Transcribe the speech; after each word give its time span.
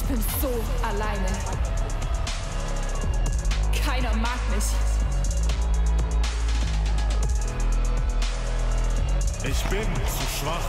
Ich 0.00 0.04
bin 0.04 0.24
so 0.40 0.48
alleine. 0.86 1.26
Keiner 3.84 4.14
mag 4.14 4.38
mich. 4.54 4.64
Ich 9.42 9.64
bin 9.64 9.86
zu 10.06 10.38
schwach. 10.38 10.68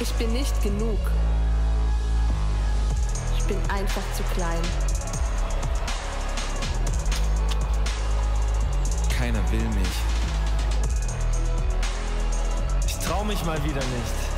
Ich 0.00 0.12
bin 0.14 0.34
nicht 0.34 0.62
genug. 0.62 0.98
Ich 3.38 3.44
bin 3.44 3.56
einfach 3.70 4.02
zu 4.16 4.22
klein. 4.34 4.62
Keiner 9.16 9.50
will 9.50 9.68
mich. 9.70 9.88
Ich 12.86 12.98
trau 12.98 13.24
mich 13.24 13.42
mal 13.46 13.64
wieder 13.64 13.80
nicht. 13.80 14.31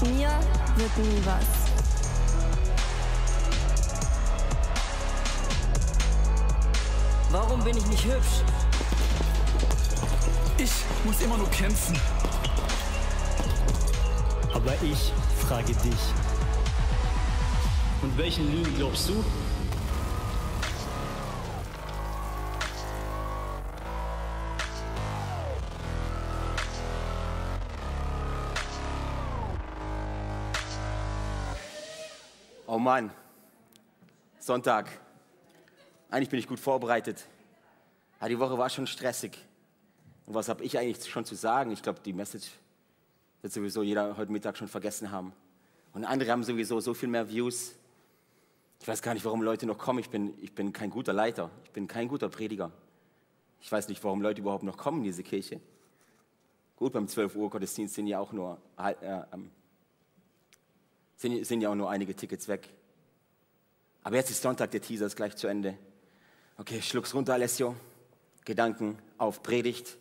Aus 0.00 0.08
mir 0.08 0.30
wird 0.76 0.98
nie 0.98 1.22
was. 1.24 1.44
Warum 7.30 7.62
bin 7.62 7.76
ich 7.76 7.86
nicht 7.86 8.04
hübsch? 8.04 8.42
Ich 10.56 10.70
muss 11.04 11.20
immer 11.20 11.36
nur 11.36 11.50
kämpfen. 11.50 11.98
Aber 14.54 14.72
ich 14.82 15.12
frage 15.46 15.74
dich. 15.74 16.00
Und 18.02 18.16
welchen 18.16 18.50
Lügen 18.52 18.74
glaubst 18.76 19.08
du? 19.08 19.22
Mann, 32.90 33.12
Sonntag. 34.40 34.90
Eigentlich 36.10 36.28
bin 36.28 36.40
ich 36.40 36.48
gut 36.48 36.58
vorbereitet. 36.58 37.24
Aber 38.18 38.28
die 38.28 38.38
Woche 38.40 38.58
war 38.58 38.68
schon 38.68 38.88
stressig. 38.88 39.38
Und 40.26 40.34
was 40.34 40.48
habe 40.48 40.64
ich 40.64 40.76
eigentlich 40.76 41.08
schon 41.08 41.24
zu 41.24 41.36
sagen? 41.36 41.70
Ich 41.70 41.84
glaube, 41.84 42.00
die 42.04 42.12
Message 42.12 42.50
wird 43.42 43.52
sowieso 43.52 43.84
jeder 43.84 44.16
heute 44.16 44.32
Mittag 44.32 44.56
schon 44.56 44.66
vergessen 44.66 45.12
haben. 45.12 45.32
Und 45.92 46.04
andere 46.04 46.32
haben 46.32 46.42
sowieso 46.42 46.80
so 46.80 46.92
viel 46.92 47.08
mehr 47.08 47.30
Views. 47.30 47.76
Ich 48.80 48.88
weiß 48.88 49.02
gar 49.02 49.14
nicht, 49.14 49.24
warum 49.24 49.42
Leute 49.42 49.66
noch 49.66 49.78
kommen. 49.78 50.00
Ich 50.00 50.10
bin, 50.10 50.34
ich 50.42 50.52
bin 50.52 50.72
kein 50.72 50.90
guter 50.90 51.12
Leiter. 51.12 51.48
Ich 51.62 51.70
bin 51.70 51.86
kein 51.86 52.08
guter 52.08 52.28
Prediger. 52.28 52.72
Ich 53.60 53.70
weiß 53.70 53.86
nicht, 53.86 54.02
warum 54.02 54.20
Leute 54.20 54.40
überhaupt 54.40 54.64
noch 54.64 54.76
kommen 54.76 54.98
in 54.98 55.04
diese 55.04 55.22
Kirche. 55.22 55.60
Gut, 56.74 56.92
beim 56.92 57.06
12 57.06 57.36
Uhr 57.36 57.50
Gottesdienst 57.50 57.94
sind 57.94 58.08
ja 58.08 58.18
auch 58.18 58.32
nur, 58.32 58.60
äh, 58.76 58.94
ähm, 59.32 59.52
sind, 61.14 61.46
sind 61.46 61.60
ja 61.60 61.70
auch 61.70 61.76
nur 61.76 61.88
einige 61.88 62.16
Tickets 62.16 62.48
weg. 62.48 62.68
Aber 64.02 64.16
jetzt 64.16 64.30
ist 64.30 64.42
Sonntag, 64.42 64.70
der 64.70 64.80
Teaser 64.80 65.06
ist 65.06 65.16
gleich 65.16 65.36
zu 65.36 65.46
Ende. 65.46 65.76
Okay, 66.56 66.80
schluck's 66.80 67.14
runter, 67.14 67.34
Alessio. 67.34 67.76
Gedanken 68.44 68.98
auf 69.18 69.42
Predigt. 69.42 69.96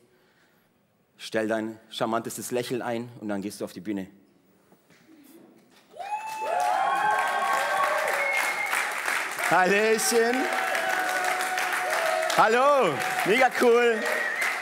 Stell 1.17 1.47
dein 1.47 1.77
charmantestes 1.89 2.51
Lächeln 2.51 2.81
ein 2.81 3.09
und 3.19 3.27
dann 3.27 3.41
gehst 3.41 3.59
du 3.59 3.65
auf 3.65 3.73
die 3.73 3.81
Bühne. 3.81 4.07
Hallöchen. 9.49 10.43
Hallo, 12.37 12.93
mega 13.25 13.49
cool. 13.61 14.01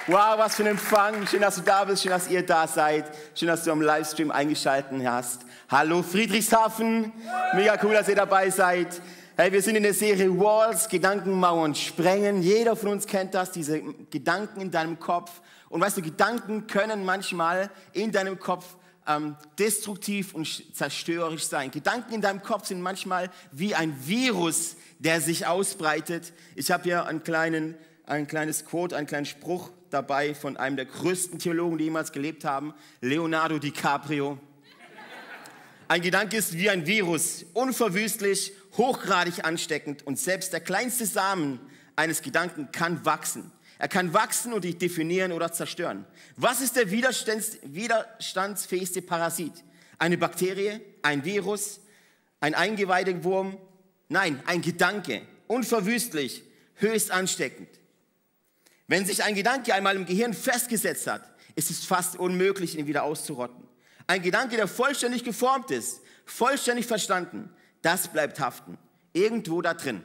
Wow, 0.08 0.38
was 0.38 0.56
für 0.56 0.64
ein 0.64 0.70
Empfang. 0.70 1.28
Schön, 1.28 1.42
dass 1.42 1.58
du 1.58 1.62
da 1.62 1.84
bist, 1.84 2.02
schön, 2.02 2.12
dass 2.12 2.30
ihr 2.30 2.44
da 2.44 2.66
seid. 2.66 3.06
Schön, 3.36 3.50
dass 3.50 3.66
du 3.66 3.72
am 3.72 3.82
Livestream 3.82 4.32
eingeschaltet 4.32 5.06
hast. 5.06 5.42
Hallo 5.70 6.02
Friedrichshafen. 6.02 7.12
Mega 7.54 7.78
cool, 7.84 7.94
dass 7.94 8.08
ihr 8.08 8.16
dabei 8.16 8.50
seid. 8.50 9.02
Hey, 9.40 9.52
wir 9.52 9.62
sind 9.62 9.76
in 9.76 9.84
der 9.84 9.94
Serie 9.94 10.36
Walls, 10.40 10.90
Gedankenmauern 10.90 11.76
sprengen. 11.76 12.42
Jeder 12.42 12.76
von 12.76 12.90
uns 12.90 13.06
kennt 13.06 13.36
das, 13.36 13.52
diese 13.52 13.84
Gedanken 14.10 14.62
in 14.62 14.72
deinem 14.72 15.00
Kopf. 15.00 15.42
Und 15.70 15.80
weißt 15.80 15.98
du, 15.98 16.02
Gedanken 16.02 16.66
können 16.66 17.06
manchmal 17.06 17.70
in 17.94 18.12
deinem 18.12 18.40
Kopf 18.40 18.66
ähm, 19.06 19.36
destruktiv 19.60 20.34
und 20.34 20.76
zerstörerisch 20.76 21.44
sein. 21.44 21.70
Gedanken 21.70 22.16
in 22.16 22.22
deinem 22.22 22.42
Kopf 22.42 22.66
sind 22.66 22.82
manchmal 22.82 23.30
wie 23.52 23.76
ein 23.76 23.96
Virus, 24.08 24.76
der 24.98 25.22
sich 25.22 25.46
ausbreitet. 25.46 26.34
Ich 26.56 26.72
habe 26.72 26.86
hier 26.86 27.06
einen 27.06 27.22
kleinen, 27.22 27.76
ein 28.08 28.26
kleines 28.26 28.66
Quote, 28.66 28.98
einen 28.98 29.06
kleinen 29.06 29.28
Spruch 29.28 29.70
dabei 29.92 30.34
von 30.34 30.58
einem 30.58 30.78
der 30.78 30.86
größten 30.86 31.38
Theologen, 31.38 31.78
die 31.78 31.84
jemals 31.84 32.12
gelebt 32.12 32.44
haben, 32.44 32.74
Leonardo 33.02 33.60
DiCaprio. 33.60 34.40
Ein 35.90 36.02
Gedanke 36.02 36.36
ist 36.36 36.58
wie 36.58 36.70
ein 36.70 36.86
Virus, 36.86 37.46
unverwüstlich, 37.54 38.52
hochgradig 38.78 39.44
ansteckend 39.44 40.06
und 40.06 40.20
selbst 40.20 40.54
der 40.54 40.60
kleinste 40.60 41.06
Samen 41.06 41.60
eines 41.96 42.22
Gedanken 42.22 42.72
kann 42.72 43.04
wachsen. 43.06 43.52
Er 43.80 43.88
kann 43.88 44.14
wachsen 44.14 44.54
und 44.54 44.64
dich 44.64 44.78
definieren 44.78 45.32
oder 45.32 45.52
zerstören. 45.52 46.06
Was 46.36 46.62
ist 46.62 46.76
der 46.76 46.90
widerstands 46.90 47.58
widerstandsfähigste 47.64 49.02
Parasit? 49.02 49.54
Eine 50.00 50.18
Bakterie, 50.18 50.80
ein 51.02 51.26
Virus, 51.26 51.80
ein 52.40 52.56
Eingeweidewurm? 52.56 53.58
Nein, 54.10 54.42
ein 54.46 54.62
Gedanke, 54.62 55.22
unverwüstlich, 55.48 56.44
höchst 56.76 57.12
ansteckend. 57.12 57.70
Wenn 58.88 59.06
sich 59.06 59.24
ein 59.24 59.36
Gedanke 59.36 59.74
einmal 59.74 59.96
im 59.96 60.06
Gehirn 60.06 60.34
festgesetzt 60.34 61.08
hat, 61.08 61.22
ist 61.56 61.70
es 61.70 61.84
fast 61.84 62.18
unmöglich, 62.18 62.78
ihn 62.78 62.88
wieder 62.88 63.04
auszurotten. 63.04 63.68
Ein 64.06 64.22
Gedanke, 64.22 64.56
der 64.56 64.68
vollständig 64.68 65.24
geformt 65.24 65.72
ist, 65.72 66.02
vollständig 66.26 66.86
verstanden, 66.86 67.50
das 67.88 68.10
bleibt 68.10 68.42
haften. 68.42 68.78
Irgendwo 69.14 69.62
da 69.62 69.74
drin. 69.74 70.04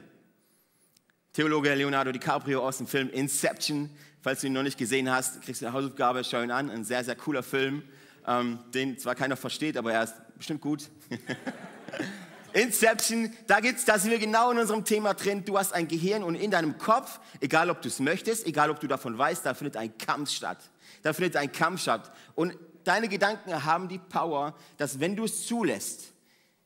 Theologe 1.33 1.75
Leonardo 1.75 2.13
DiCaprio 2.13 2.65
aus 2.65 2.77
dem 2.77 2.87
Film 2.87 3.09
Inception. 3.09 3.89
Falls 4.21 4.39
du 4.39 4.47
ihn 4.47 4.53
noch 4.53 4.63
nicht 4.63 4.77
gesehen 4.77 5.11
hast, 5.11 5.41
kriegst 5.41 5.61
du 5.61 5.65
eine 5.65 5.73
Hausaufgabe, 5.73 6.23
schau 6.23 6.41
ihn 6.41 6.51
an. 6.51 6.69
Ein 6.69 6.85
sehr, 6.85 7.03
sehr 7.03 7.17
cooler 7.17 7.43
Film, 7.43 7.83
ähm, 8.25 8.59
den 8.73 8.97
zwar 8.97 9.15
keiner 9.15 9.35
versteht, 9.35 9.75
aber 9.75 9.91
er 9.91 10.03
ist 10.03 10.15
bestimmt 10.37 10.61
gut. 10.61 10.89
Inception, 12.53 13.33
da 13.47 13.59
gibt's, 13.59 13.83
da 13.83 13.99
sind 13.99 14.11
wir 14.11 14.19
genau 14.19 14.51
in 14.51 14.59
unserem 14.59 14.85
Thema 14.85 15.13
drin. 15.13 15.43
Du 15.43 15.57
hast 15.57 15.73
ein 15.73 15.89
Gehirn 15.89 16.23
und 16.23 16.35
in 16.35 16.51
deinem 16.51 16.77
Kopf, 16.77 17.19
egal 17.41 17.69
ob 17.69 17.81
du 17.81 17.89
es 17.89 17.99
möchtest, 17.99 18.47
egal 18.47 18.69
ob 18.69 18.79
du 18.79 18.87
davon 18.87 19.17
weißt, 19.17 19.45
da 19.45 19.55
findet 19.55 19.75
ein 19.75 19.97
Kampf 19.97 20.29
statt. 20.29 20.59
Da 21.01 21.11
findet 21.11 21.35
ein 21.35 21.51
Kampf 21.51 21.81
statt. 21.81 22.13
Und 22.33 22.55
deine 22.85 23.09
Gedanken 23.09 23.65
haben 23.65 23.89
die 23.89 23.99
Power, 23.99 24.55
dass 24.77 25.01
wenn 25.01 25.17
du 25.17 25.25
es 25.25 25.45
zulässt, 25.45 26.12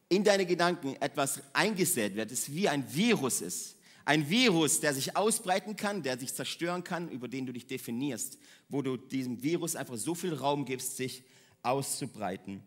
in 0.09 0.23
deine 0.23 0.45
Gedanken 0.45 0.95
etwas 1.01 1.41
eingesät 1.53 2.16
wird, 2.16 2.31
das 2.31 2.53
wie 2.53 2.69
ein 2.69 2.85
Virus 2.94 3.41
ist. 3.41 3.75
Ein 4.06 4.29
Virus, 4.29 4.79
der 4.79 4.94
sich 4.94 5.18
ausbreiten 5.18 5.75
kann, 5.75 6.01
der 6.01 6.18
sich 6.18 6.34
zerstören 6.34 6.84
kann, 6.84 7.09
über 7.09 7.28
den 7.28 7.45
du 7.45 7.51
dich 7.51 7.68
definierst, 7.68 8.38
wo 8.69 8.81
du 8.81 8.95
diesem 8.95 9.44
Virus 9.44 9.75
einfach 9.75 9.97
so 9.97 10.16
viel 10.16 10.34
Raum 10.34 10.63
gibst, 10.63 10.95
sich 10.95 11.23
auszubreiten. 11.62 12.63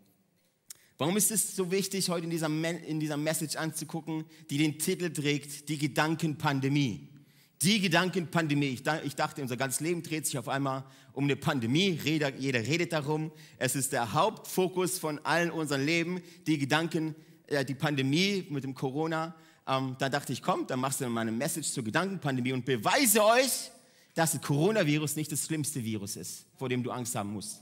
Warum 0.98 1.16
ist 1.16 1.30
es 1.30 1.56
so 1.56 1.70
wichtig, 1.70 2.10
heute 2.10 2.24
in 2.24 2.30
dieser, 2.30 2.48
in 2.86 3.00
dieser 3.00 3.16
Message 3.16 3.56
anzugucken, 3.56 4.26
die 4.50 4.58
den 4.58 4.78
Titel 4.78 5.10
trägt, 5.10 5.70
die 5.70 5.78
Gedankenpandemie? 5.78 7.08
Die 7.62 7.80
Gedankenpandemie. 7.80 8.78
Ich 9.04 9.14
dachte, 9.16 9.40
unser 9.40 9.56
ganzes 9.56 9.80
Leben 9.80 10.02
dreht 10.02 10.26
sich 10.26 10.36
auf 10.36 10.48
einmal 10.48 10.84
um 11.14 11.24
eine 11.24 11.36
Pandemie. 11.36 11.98
Jeder 12.04 12.66
redet 12.66 12.92
darum. 12.92 13.32
Es 13.56 13.76
ist 13.76 13.92
der 13.94 14.12
Hauptfokus 14.12 14.98
von 14.98 15.18
allen 15.20 15.50
unseren 15.50 15.86
Leben, 15.86 16.20
die 16.46 16.58
Gedanken, 16.58 17.14
äh, 17.50 17.64
die 17.64 17.74
Pandemie 17.74 18.46
mit 18.48 18.64
dem 18.64 18.74
Corona. 18.74 19.34
Ähm, 19.66 19.96
da 19.98 20.08
dachte 20.08 20.32
ich, 20.32 20.40
komm, 20.40 20.66
dann 20.66 20.80
machst 20.80 21.00
du 21.00 21.08
mal 21.08 21.20
eine 21.20 21.32
Message 21.32 21.70
zur 21.70 21.84
Gedankenpandemie 21.84 22.52
und 22.52 22.64
beweise 22.64 23.24
euch, 23.24 23.70
dass 24.14 24.32
das 24.32 24.40
Coronavirus 24.40 25.16
nicht 25.16 25.30
das 25.30 25.46
schlimmste 25.46 25.84
Virus 25.84 26.16
ist, 26.16 26.46
vor 26.56 26.68
dem 26.68 26.82
du 26.82 26.90
Angst 26.90 27.14
haben 27.14 27.32
musst. 27.32 27.60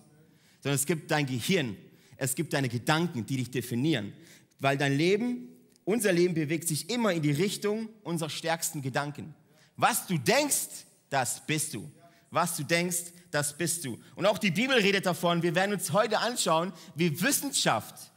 Sondern 0.62 0.76
es 0.76 0.87
gibt 0.87 1.11
dein 1.11 1.26
Gehirn, 1.26 1.76
es 2.17 2.35
gibt 2.35 2.52
deine 2.52 2.69
Gedanken, 2.69 3.26
die 3.26 3.37
dich 3.37 3.50
definieren. 3.50 4.12
Weil 4.61 4.76
dein 4.76 4.96
Leben, 4.96 5.49
unser 5.85 6.12
Leben 6.12 6.34
bewegt 6.34 6.69
sich 6.69 6.91
immer 6.91 7.12
in 7.12 7.23
die 7.23 7.31
Richtung 7.31 7.88
unserer 8.02 8.31
stärksten 8.31 8.82
Gedanken. 8.82 9.34
Was 9.76 10.06
du 10.06 10.19
denkst, 10.19 10.84
das 11.11 11.46
bist 11.46 11.75
du. 11.75 11.91
Was 12.31 12.56
du 12.56 12.64
denkst, 12.64 13.12
das 13.31 13.56
bist 13.56 13.84
du. 13.84 13.99
Und 14.17 14.26
auch 14.26 14.38
die 14.38 14.50
Bibel 14.50 14.76
redet 14.76 15.06
davon. 15.06 15.43
Wir 15.43 15.55
werden 15.55 15.73
uns 15.73 15.93
heute 15.93 16.19
anschauen, 16.19 16.73
wie 16.94 17.20
Wissenschaft, 17.20 18.11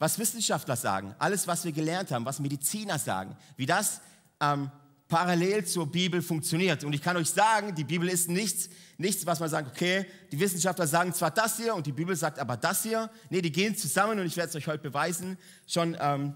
was 0.00 0.18
Wissenschaftler 0.18 0.76
sagen, 0.76 1.14
alles, 1.18 1.46
was 1.46 1.62
wir 1.64 1.72
gelernt 1.72 2.10
haben, 2.10 2.24
was 2.24 2.40
Mediziner 2.40 2.98
sagen, 2.98 3.36
wie 3.58 3.66
das 3.66 4.00
ähm, 4.40 4.70
parallel 5.08 5.66
zur 5.66 5.92
Bibel 5.92 6.22
funktioniert. 6.22 6.84
Und 6.84 6.94
ich 6.94 7.02
kann 7.02 7.18
euch 7.18 7.28
sagen, 7.28 7.74
die 7.74 7.84
Bibel 7.84 8.08
ist 8.08 8.30
nichts, 8.30 8.70
nichts, 8.96 9.26
was 9.26 9.40
man 9.40 9.50
sagt, 9.50 9.68
okay, 9.68 10.06
die 10.32 10.40
Wissenschaftler 10.40 10.86
sagen 10.86 11.12
zwar 11.12 11.30
das 11.30 11.58
hier 11.58 11.74
und 11.74 11.86
die 11.86 11.92
Bibel 11.92 12.16
sagt 12.16 12.38
aber 12.38 12.56
das 12.56 12.82
hier. 12.82 13.10
Nee, 13.28 13.42
die 13.42 13.52
gehen 13.52 13.76
zusammen 13.76 14.18
und 14.18 14.24
ich 14.24 14.38
werde 14.38 14.48
es 14.48 14.56
euch 14.56 14.68
heute 14.68 14.82
beweisen. 14.82 15.36
Schon 15.66 15.94
ähm, 16.00 16.34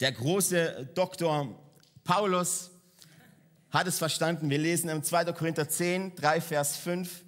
der 0.00 0.12
große 0.12 0.90
Doktor 0.94 1.58
Paulus 2.04 2.70
hat 3.70 3.86
es 3.86 3.96
verstanden. 3.96 4.50
Wir 4.50 4.58
lesen 4.58 4.90
im 4.90 5.02
2. 5.02 5.32
Korinther 5.32 5.70
10, 5.70 6.16
3, 6.16 6.42
Vers 6.42 6.76
5. 6.76 7.22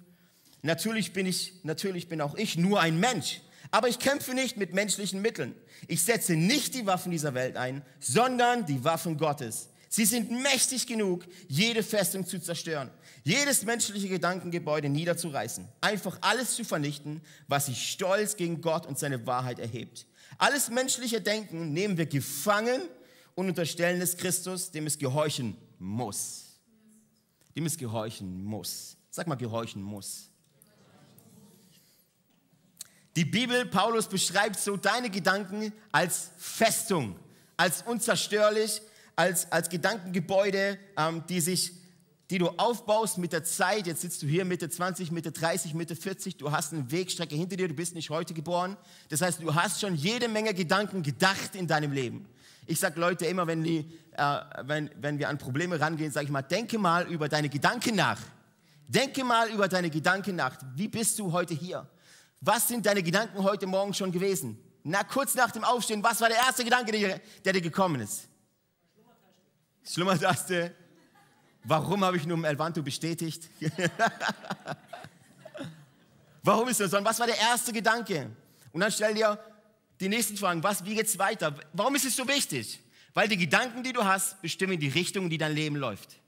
Natürlich 0.61 1.13
bin 1.13 1.25
ich, 1.25 1.63
natürlich 1.63 2.09
bin 2.09 2.21
auch 2.21 2.35
ich 2.35 2.57
nur 2.57 2.79
ein 2.79 2.99
Mensch. 2.99 3.41
Aber 3.71 3.87
ich 3.87 3.99
kämpfe 3.99 4.33
nicht 4.33 4.57
mit 4.57 4.73
menschlichen 4.73 5.21
Mitteln. 5.21 5.55
Ich 5.87 6.03
setze 6.03 6.35
nicht 6.35 6.75
die 6.75 6.85
Waffen 6.85 7.11
dieser 7.11 7.33
Welt 7.33 7.55
ein, 7.55 7.81
sondern 7.99 8.65
die 8.65 8.83
Waffen 8.83 9.17
Gottes. 9.17 9.69
Sie 9.87 10.05
sind 10.05 10.31
mächtig 10.31 10.87
genug, 10.87 11.25
jede 11.49 11.83
Festung 11.83 12.25
zu 12.25 12.39
zerstören, 12.39 12.89
jedes 13.25 13.65
menschliche 13.65 14.07
Gedankengebäude 14.07 14.87
niederzureißen, 14.87 15.67
einfach 15.81 16.17
alles 16.21 16.55
zu 16.55 16.63
vernichten, 16.63 17.21
was 17.49 17.65
sich 17.65 17.91
stolz 17.91 18.37
gegen 18.37 18.61
Gott 18.61 18.85
und 18.85 18.97
seine 18.97 19.27
Wahrheit 19.27 19.59
erhebt. 19.59 20.07
Alles 20.37 20.69
menschliche 20.69 21.19
Denken 21.19 21.73
nehmen 21.73 21.97
wir 21.97 22.05
gefangen 22.05 22.81
und 23.35 23.49
unterstellen 23.49 24.01
es 24.01 24.15
Christus, 24.15 24.71
dem 24.71 24.87
es 24.87 24.97
gehorchen 24.97 25.57
muss. 25.77 26.61
Dem 27.55 27.65
es 27.65 27.77
gehorchen 27.77 28.45
muss. 28.45 28.95
Sag 29.09 29.27
mal, 29.27 29.35
gehorchen 29.35 29.81
muss. 29.81 30.30
Die 33.15 33.25
Bibel, 33.25 33.65
Paulus 33.65 34.07
beschreibt 34.07 34.57
so 34.59 34.77
deine 34.77 35.09
Gedanken 35.09 35.73
als 35.91 36.31
Festung, 36.37 37.15
als 37.57 37.81
unzerstörlich, 37.81 38.81
als, 39.15 39.51
als 39.51 39.69
Gedankengebäude, 39.69 40.79
ähm, 40.97 41.23
die 41.27 41.41
sich 41.41 41.73
die 42.31 42.37
du 42.37 42.47
aufbaust 42.47 43.17
mit 43.17 43.33
der 43.33 43.43
Zeit. 43.43 43.87
Jetzt 43.87 44.01
sitzt 44.01 44.21
du 44.21 44.25
hier 44.25 44.45
Mitte 44.45 44.69
20, 44.69 45.11
Mitte 45.11 45.33
30, 45.33 45.73
Mitte 45.73 45.97
40. 45.97 46.37
Du 46.37 46.49
hast 46.49 46.71
eine 46.71 46.89
Wegstrecke 46.89 47.35
hinter 47.35 47.57
dir. 47.57 47.67
Du 47.67 47.73
bist 47.73 47.93
nicht 47.93 48.09
heute 48.09 48.33
geboren. 48.33 48.77
Das 49.09 49.21
heißt, 49.21 49.41
du 49.41 49.53
hast 49.53 49.81
schon 49.81 49.95
jede 49.95 50.29
Menge 50.29 50.53
Gedanken 50.53 51.03
gedacht 51.03 51.55
in 51.55 51.67
deinem 51.67 51.91
Leben. 51.91 52.25
Ich 52.67 52.79
sage 52.79 52.97
Leute 53.01 53.25
immer, 53.25 53.47
wenn, 53.47 53.65
die, 53.65 53.79
äh, 54.13 54.39
wenn, 54.63 54.89
wenn 55.01 55.19
wir 55.19 55.27
an 55.27 55.37
Probleme 55.37 55.77
rangehen, 55.77 56.09
sage 56.09 56.27
ich 56.27 56.31
mal, 56.31 56.41
denke 56.41 56.77
mal 56.77 57.05
über 57.07 57.27
deine 57.27 57.49
Gedanken 57.49 57.95
nach. 57.95 58.19
Denke 58.87 59.25
mal 59.25 59.49
über 59.49 59.67
deine 59.67 59.89
Gedanken 59.89 60.37
nach. 60.37 60.55
Wie 60.73 60.87
bist 60.87 61.19
du 61.19 61.33
heute 61.33 61.53
hier? 61.53 61.85
Was 62.41 62.67
sind 62.67 62.83
deine 62.87 63.03
Gedanken 63.03 63.43
heute 63.43 63.67
Morgen 63.67 63.93
schon 63.93 64.11
gewesen? 64.11 64.57
Na, 64.83 65.03
kurz 65.03 65.35
nach 65.35 65.51
dem 65.51 65.63
Aufstehen, 65.63 66.03
was 66.03 66.19
war 66.21 66.27
der 66.27 66.39
erste 66.39 66.63
Gedanke, 66.63 66.91
der, 66.91 67.53
dir 67.53 67.61
gekommen 67.61 68.01
ist? 68.01 68.27
Schlummertaste. 69.83 70.75
Warum 71.63 72.03
habe 72.03 72.17
ich 72.17 72.25
nur 72.25 72.37
im 72.37 72.43
Elvanto 72.43 72.81
bestätigt? 72.81 73.47
Warum 76.43 76.67
ist 76.69 76.79
das 76.79 76.89
so? 76.89 77.03
Was 77.03 77.19
war 77.19 77.27
der 77.27 77.37
erste 77.37 77.71
Gedanke? 77.71 78.31
Und 78.71 78.81
dann 78.81 78.91
stell 78.91 79.13
dir 79.13 79.37
die 79.99 80.09
nächsten 80.09 80.35
Fragen. 80.35 80.63
Was, 80.63 80.83
wie 80.83 80.95
geht's 80.95 81.19
weiter? 81.19 81.55
Warum 81.73 81.93
ist 81.93 82.05
es 82.05 82.15
so 82.15 82.27
wichtig? 82.27 82.79
Weil 83.13 83.27
die 83.27 83.37
Gedanken, 83.37 83.83
die 83.83 83.93
du 83.93 84.03
hast, 84.03 84.41
bestimmen 84.41 84.79
die 84.79 84.87
Richtung, 84.87 85.29
die 85.29 85.37
dein 85.37 85.53
Leben 85.53 85.75
läuft. 85.75 86.19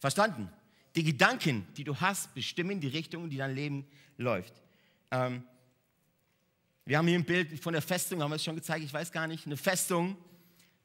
Verstanden? 0.00 0.50
Die 0.96 1.04
Gedanken, 1.04 1.68
die 1.76 1.84
du 1.84 2.00
hast, 2.00 2.34
bestimmen 2.34 2.80
die 2.80 2.88
Richtung, 2.88 3.30
die 3.30 3.36
dein 3.36 3.54
Leben 3.54 3.86
läuft. 4.16 4.63
Ähm, 5.10 5.44
wir 6.84 6.98
haben 6.98 7.06
hier 7.06 7.18
ein 7.18 7.24
Bild 7.24 7.62
von 7.62 7.72
der 7.72 7.82
Festung, 7.82 8.22
haben 8.22 8.30
wir 8.30 8.36
es 8.36 8.44
schon 8.44 8.56
gezeigt, 8.56 8.84
ich 8.84 8.92
weiß 8.92 9.10
gar 9.10 9.26
nicht. 9.26 9.46
Eine 9.46 9.56
Festung, 9.56 10.16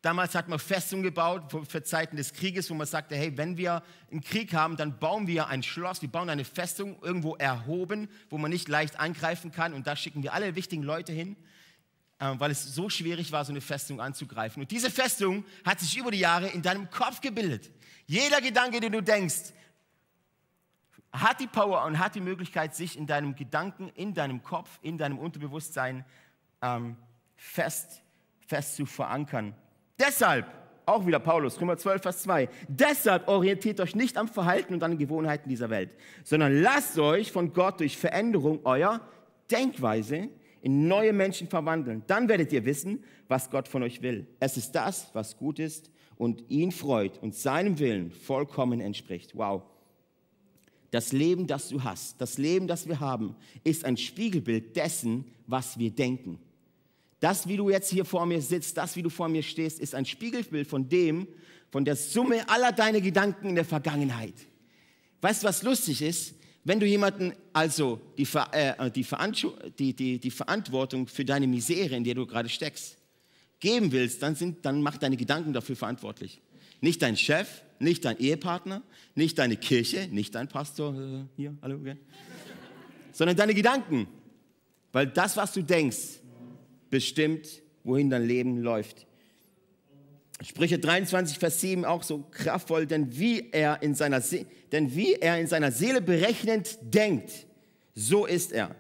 Damals 0.01 0.33
hat 0.33 0.47
man 0.47 0.59
Festungen 0.59 1.03
gebaut 1.03 1.51
für 1.67 1.83
Zeiten 1.83 2.15
des 2.15 2.31
Krieges, 2.31 2.69
wo 2.69 2.73
man 2.73 2.87
sagte, 2.87 3.17
hey, 3.17 3.35
wenn 3.35 3.57
wir 3.57 3.83
einen 4.09 4.21
Krieg 4.21 4.53
haben, 4.53 4.77
dann 4.77 4.97
bauen 4.97 5.27
wir 5.27 5.47
ein 5.47 5.61
Schloss, 5.61 6.01
wir 6.01 6.09
bauen 6.09 6.29
eine 6.29 6.45
Festung 6.45 6.95
irgendwo 7.01 7.35
erhoben, 7.35 8.07
wo 8.29 8.37
man 8.37 8.49
nicht 8.49 8.69
leicht 8.69 8.97
angreifen 8.97 9.51
kann. 9.51 9.73
Und 9.73 9.87
da 9.87 9.97
schicken 9.97 10.23
wir 10.23 10.33
alle 10.33 10.55
wichtigen 10.55 10.83
Leute 10.83 11.11
hin, 11.11 11.35
äh, 12.19 12.33
weil 12.37 12.49
es 12.49 12.63
so 12.73 12.89
schwierig 12.89 13.33
war, 13.33 13.43
so 13.43 13.51
eine 13.51 13.59
Festung 13.59 13.99
anzugreifen. 13.99 14.61
Und 14.61 14.71
diese 14.71 14.89
Festung 14.89 15.43
hat 15.65 15.81
sich 15.81 15.97
über 15.97 16.11
die 16.11 16.19
Jahre 16.19 16.47
in 16.47 16.61
deinem 16.61 16.89
Kopf 16.89 17.19
gebildet. 17.19 17.69
Jeder 18.07 18.39
Gedanke, 18.39 18.79
den 18.79 18.93
du 18.93 19.03
denkst, 19.03 19.51
hat 21.11 21.39
die 21.39 21.47
Power 21.47 21.85
und 21.85 21.99
hat 21.99 22.15
die 22.15 22.21
Möglichkeit, 22.21 22.75
sich 22.75 22.97
in 22.97 23.07
deinem 23.07 23.35
Gedanken, 23.35 23.89
in 23.95 24.13
deinem 24.13 24.43
Kopf, 24.43 24.79
in 24.81 24.97
deinem 24.97 25.17
Unterbewusstsein 25.17 26.05
ähm, 26.61 26.95
fest, 27.35 28.01
fest 28.47 28.75
zu 28.75 28.85
verankern. 28.85 29.55
Deshalb, 29.97 30.45
auch 30.85 31.05
wieder 31.05 31.19
Paulus, 31.19 31.59
Römer 31.59 31.77
12, 31.77 32.01
Vers 32.01 32.23
2, 32.23 32.49
deshalb 32.67 33.27
orientiert 33.27 33.79
euch 33.79 33.95
nicht 33.95 34.17
am 34.17 34.27
Verhalten 34.27 34.73
und 34.73 34.83
an 34.83 34.91
den 34.91 34.97
Gewohnheiten 34.97 35.49
dieser 35.49 35.69
Welt, 35.69 35.95
sondern 36.23 36.61
lasst 36.61 36.97
euch 36.99 37.31
von 37.31 37.53
Gott 37.53 37.79
durch 37.79 37.97
Veränderung 37.97 38.65
eurer 38.65 39.01
Denkweise 39.51 40.29
in 40.61 40.87
neue 40.87 41.13
Menschen 41.13 41.47
verwandeln. 41.47 42.03
Dann 42.07 42.27
werdet 42.27 42.51
ihr 42.51 42.65
wissen, 42.65 43.03
was 43.27 43.49
Gott 43.49 43.67
von 43.67 43.83
euch 43.83 44.01
will. 44.01 44.27
Es 44.39 44.57
ist 44.57 44.73
das, 44.73 45.09
was 45.13 45.37
gut 45.37 45.59
ist 45.59 45.89
und 46.17 46.43
ihn 46.49 46.71
freut 46.71 47.17
und 47.21 47.33
seinem 47.33 47.79
Willen 47.79 48.11
vollkommen 48.11 48.81
entspricht. 48.81 49.35
Wow. 49.35 49.63
Das 50.91 51.11
Leben, 51.11 51.45
das 51.45 51.69
du 51.69 51.83
hast, 51.83 52.19
das 52.19 52.37
Leben, 52.37 52.67
das 52.67 52.87
wir 52.87 52.99
haben, 52.99 53.35
ist 53.63 53.85
ein 53.85 53.97
Spiegelbild 53.97 54.75
dessen, 54.75 55.25
was 55.45 55.77
wir 55.77 55.91
denken. 55.91 56.39
Das, 57.19 57.47
wie 57.47 57.57
du 57.57 57.69
jetzt 57.69 57.91
hier 57.91 58.05
vor 58.05 58.25
mir 58.25 58.41
sitzt, 58.41 58.77
das, 58.77 58.95
wie 58.95 59.01
du 59.01 59.09
vor 59.09 59.27
mir 59.27 59.43
stehst, 59.43 59.79
ist 59.79 59.93
ein 59.93 60.05
Spiegelbild 60.05 60.67
von 60.67 60.87
dem, 60.87 61.27
von 61.69 61.85
der 61.85 61.95
Summe 61.95 62.47
aller 62.49 62.71
deiner 62.71 63.01
Gedanken 63.01 63.49
in 63.49 63.55
der 63.55 63.65
Vergangenheit. 63.65 64.33
Weißt 65.21 65.43
du, 65.43 65.47
was 65.47 65.63
lustig 65.63 66.01
ist? 66.01 66.33
Wenn 66.63 66.79
du 66.79 66.85
jemanden 66.85 67.33
also 67.53 67.99
die, 68.17 68.27
äh, 68.51 68.91
die, 68.91 69.05
die, 69.77 69.93
die, 69.93 70.19
die 70.19 70.31
Verantwortung 70.31 71.07
für 71.07 71.25
deine 71.25 71.47
Misere, 71.47 71.95
in 71.95 72.03
der 72.03 72.15
du 72.15 72.25
gerade 72.25 72.49
steckst, 72.49 72.97
geben 73.59 73.91
willst, 73.91 74.21
dann, 74.21 74.35
sind, 74.35 74.65
dann 74.65 74.81
mach 74.81 74.97
deine 74.97 75.17
Gedanken 75.17 75.53
dafür 75.53 75.75
verantwortlich. 75.75 76.41
Nicht 76.81 77.01
dein 77.01 77.17
Chef, 77.17 77.61
nicht 77.79 78.05
dein 78.05 78.17
Ehepartner, 78.17 78.83
nicht 79.15 79.37
deine 79.39 79.57
Kirche, 79.57 80.07
nicht 80.11 80.35
dein 80.35 80.47
Pastor, 80.47 80.93
äh, 80.93 81.25
hier, 81.35 81.57
hallo, 81.61 81.77
okay. 81.77 81.95
sondern 83.11 83.35
deine 83.37 83.53
Gedanken. 83.53 84.07
Weil 84.91 85.07
das, 85.07 85.37
was 85.37 85.53
du 85.53 85.61
denkst, 85.61 86.19
bestimmt, 86.89 87.47
wohin 87.83 88.09
dein 88.09 88.25
Leben 88.25 88.61
läuft. 88.61 89.05
Sprüche 90.41 90.79
23, 90.79 91.37
Vers 91.37 91.59
7 91.61 91.85
auch 91.85 92.03
so 92.03 92.25
kraftvoll, 92.31 92.87
denn 92.87 93.17
wie 93.17 93.49
er 93.51 93.81
in 93.81 93.93
seiner, 93.93 94.21
Se 94.21 94.45
denn 94.71 94.95
wie 94.95 95.13
er 95.13 95.39
in 95.39 95.47
seiner 95.47 95.71
Seele 95.71 96.01
berechnend 96.01 96.77
denkt, 96.81 97.45
so 97.93 98.25
ist 98.25 98.51
er. 98.53 98.75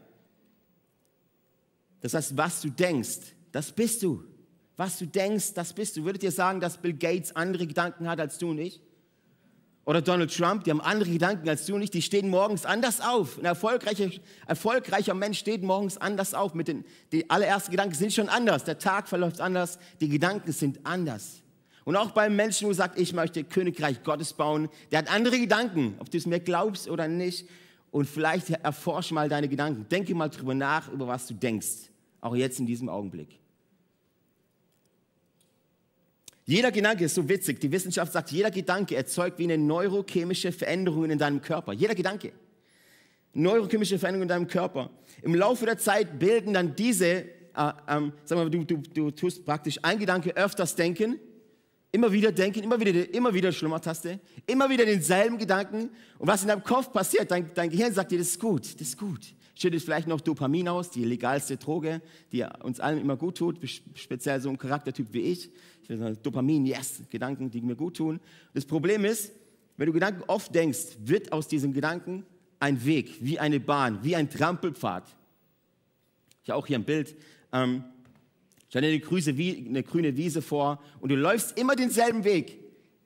Das 2.01 2.13
heißt, 2.13 2.37
was 2.37 2.61
du 2.61 2.69
denkst, 2.69 3.35
das 3.51 3.71
bist 3.71 4.03
du. 4.03 4.23
Was 4.77 4.97
du 4.97 5.05
denkst, 5.05 5.53
das 5.53 5.73
bist 5.73 5.97
du. 5.97 6.05
Würdet 6.05 6.23
ihr 6.23 6.31
sagen, 6.31 6.61
dass 6.61 6.77
Bill 6.77 6.93
Gates 6.93 7.35
andere 7.35 7.67
Gedanken 7.67 8.07
hat 8.07 8.21
als 8.21 8.37
du 8.37 8.51
und 8.51 8.59
ich? 8.59 8.81
Oder 9.89 10.03
Donald 10.03 10.31
Trump, 10.31 10.65
die 10.65 10.69
haben 10.69 10.81
andere 10.81 11.09
Gedanken 11.09 11.49
als 11.49 11.65
du 11.65 11.75
nicht, 11.79 11.95
die 11.95 12.03
stehen 12.03 12.29
morgens 12.29 12.63
anders 12.63 13.01
auf. 13.01 13.39
Ein 13.39 13.45
erfolgreicher, 13.45 14.11
erfolgreicher 14.45 15.15
Mensch 15.15 15.39
steht 15.39 15.63
morgens 15.63 15.97
anders 15.97 16.35
auf. 16.35 16.53
Mit 16.53 16.67
den, 16.67 16.85
die 17.11 17.27
allerersten 17.27 17.71
Gedanken 17.71 17.95
sind 17.95 18.13
schon 18.13 18.29
anders. 18.29 18.63
Der 18.65 18.77
Tag 18.77 19.09
verläuft 19.09 19.41
anders, 19.41 19.79
die 19.99 20.07
Gedanken 20.07 20.51
sind 20.51 20.79
anders. 20.83 21.41
Und 21.85 21.95
auch 21.95 22.11
beim 22.11 22.35
Menschen, 22.35 22.67
wo 22.67 22.73
sagt, 22.73 22.99
ich 22.99 23.13
möchte 23.13 23.43
Königreich 23.43 24.03
Gottes 24.03 24.33
bauen, 24.33 24.69
der 24.91 24.99
hat 24.99 25.11
andere 25.11 25.39
Gedanken, 25.39 25.95
ob 25.97 26.11
du 26.11 26.19
es 26.19 26.27
mir 26.27 26.39
glaubst 26.39 26.87
oder 26.87 27.07
nicht. 27.07 27.49
Und 27.89 28.05
vielleicht 28.05 28.51
erforsche 28.51 29.15
mal 29.15 29.27
deine 29.27 29.49
Gedanken. 29.49 29.87
Denke 29.89 30.13
mal 30.13 30.29
drüber 30.29 30.53
nach, 30.53 30.87
über 30.91 31.07
was 31.07 31.25
du 31.25 31.33
denkst. 31.33 31.89
Auch 32.21 32.35
jetzt 32.35 32.59
in 32.59 32.67
diesem 32.67 32.89
Augenblick. 32.89 33.39
Jeder 36.49 36.71
Gedanke 36.71 37.05
ist 37.05 37.13
so 37.13 37.29
witzig. 37.29 37.59
Die 37.59 37.71
Wissenschaft 37.71 38.11
sagt, 38.11 38.31
jeder 38.31 38.49
Gedanke 38.49 38.95
erzeugt 38.95 39.37
wie 39.37 39.43
eine 39.43 39.59
neurochemische 39.59 40.51
Veränderung 40.51 41.07
in 41.11 41.19
deinem 41.19 41.43
Körper. 41.43 41.73
Jeder 41.73 41.93
Gedanke. 41.93 42.31
Neurochemische 43.33 43.99
Veränderung 43.99 44.23
in 44.23 44.29
deinem 44.29 44.47
Körper. 44.47 44.89
Im 45.21 45.35
Laufe 45.35 45.67
der 45.67 45.77
Zeit 45.77 46.17
bilden 46.17 46.55
dann 46.55 46.75
diese, 46.75 47.05
äh, 47.05 47.25
ähm, 47.87 48.13
sag 48.25 48.39
mal, 48.39 48.49
du, 48.49 48.63
du, 48.63 48.77
du 48.77 49.11
tust 49.11 49.45
praktisch 49.45 49.77
ein 49.83 49.99
Gedanke 49.99 50.35
öfters 50.35 50.73
denken, 50.73 51.19
immer 51.91 52.11
wieder 52.11 52.31
denken, 52.31 52.63
immer 52.63 52.79
wieder, 52.79 53.13
immer 53.13 53.31
wieder 53.31 53.51
Schlummertaste, 53.51 54.19
immer 54.47 54.71
wieder 54.71 54.85
denselben 54.85 55.37
Gedanken. 55.37 55.91
Und 56.17 56.27
was 56.27 56.41
in 56.41 56.47
deinem 56.47 56.63
Kopf 56.63 56.91
passiert, 56.91 57.29
dein, 57.29 57.51
dein 57.53 57.69
Gehirn 57.69 57.93
sagt 57.93 58.11
dir, 58.11 58.17
das 58.17 58.29
ist 58.29 58.39
gut, 58.39 58.65
das 58.73 58.87
ist 58.87 58.97
gut 58.97 59.35
schüttet 59.59 59.81
vielleicht 59.81 60.07
noch 60.07 60.21
Dopamin 60.21 60.67
aus, 60.69 60.89
die 60.89 61.03
legalste 61.03 61.57
Droge, 61.57 62.01
die 62.31 62.45
uns 62.63 62.79
allen 62.79 62.99
immer 62.99 63.17
gut 63.17 63.37
tut, 63.37 63.57
speziell 63.93 64.39
so 64.39 64.49
ein 64.49 64.57
Charaktertyp 64.57 65.07
wie 65.11 65.21
ich. 65.21 65.49
Dopamin, 66.23 66.65
yes, 66.65 67.01
Gedanken, 67.09 67.49
die 67.49 67.61
mir 67.61 67.75
gut 67.75 67.97
tun. 67.97 68.19
Das 68.53 68.65
Problem 68.65 69.05
ist, 69.05 69.31
wenn 69.75 69.87
du 69.87 69.93
Gedanken 69.93 70.23
oft 70.27 70.53
denkst, 70.53 70.97
wird 71.03 71.31
aus 71.31 71.47
diesen 71.47 71.73
Gedanken 71.73 72.25
ein 72.59 72.83
Weg, 72.85 73.15
wie 73.21 73.39
eine 73.39 73.59
Bahn, 73.59 73.99
wie 74.03 74.15
ein 74.15 74.29
Trampelpfad. 74.29 75.03
Ich 76.43 76.49
habe 76.49 76.59
auch 76.59 76.67
hier 76.67 76.77
ein 76.77 76.83
Bild. 76.83 77.15
Ähm, 77.51 77.83
stell 78.69 78.81
dir 78.81 78.89
eine, 78.89 78.99
Grüße, 78.99 79.31
eine 79.31 79.83
grüne 79.83 80.15
Wiese 80.15 80.41
vor 80.41 80.81
und 80.99 81.09
du 81.09 81.15
läufst 81.15 81.57
immer 81.57 81.75
denselben 81.75 82.23
Weg. 82.23 82.59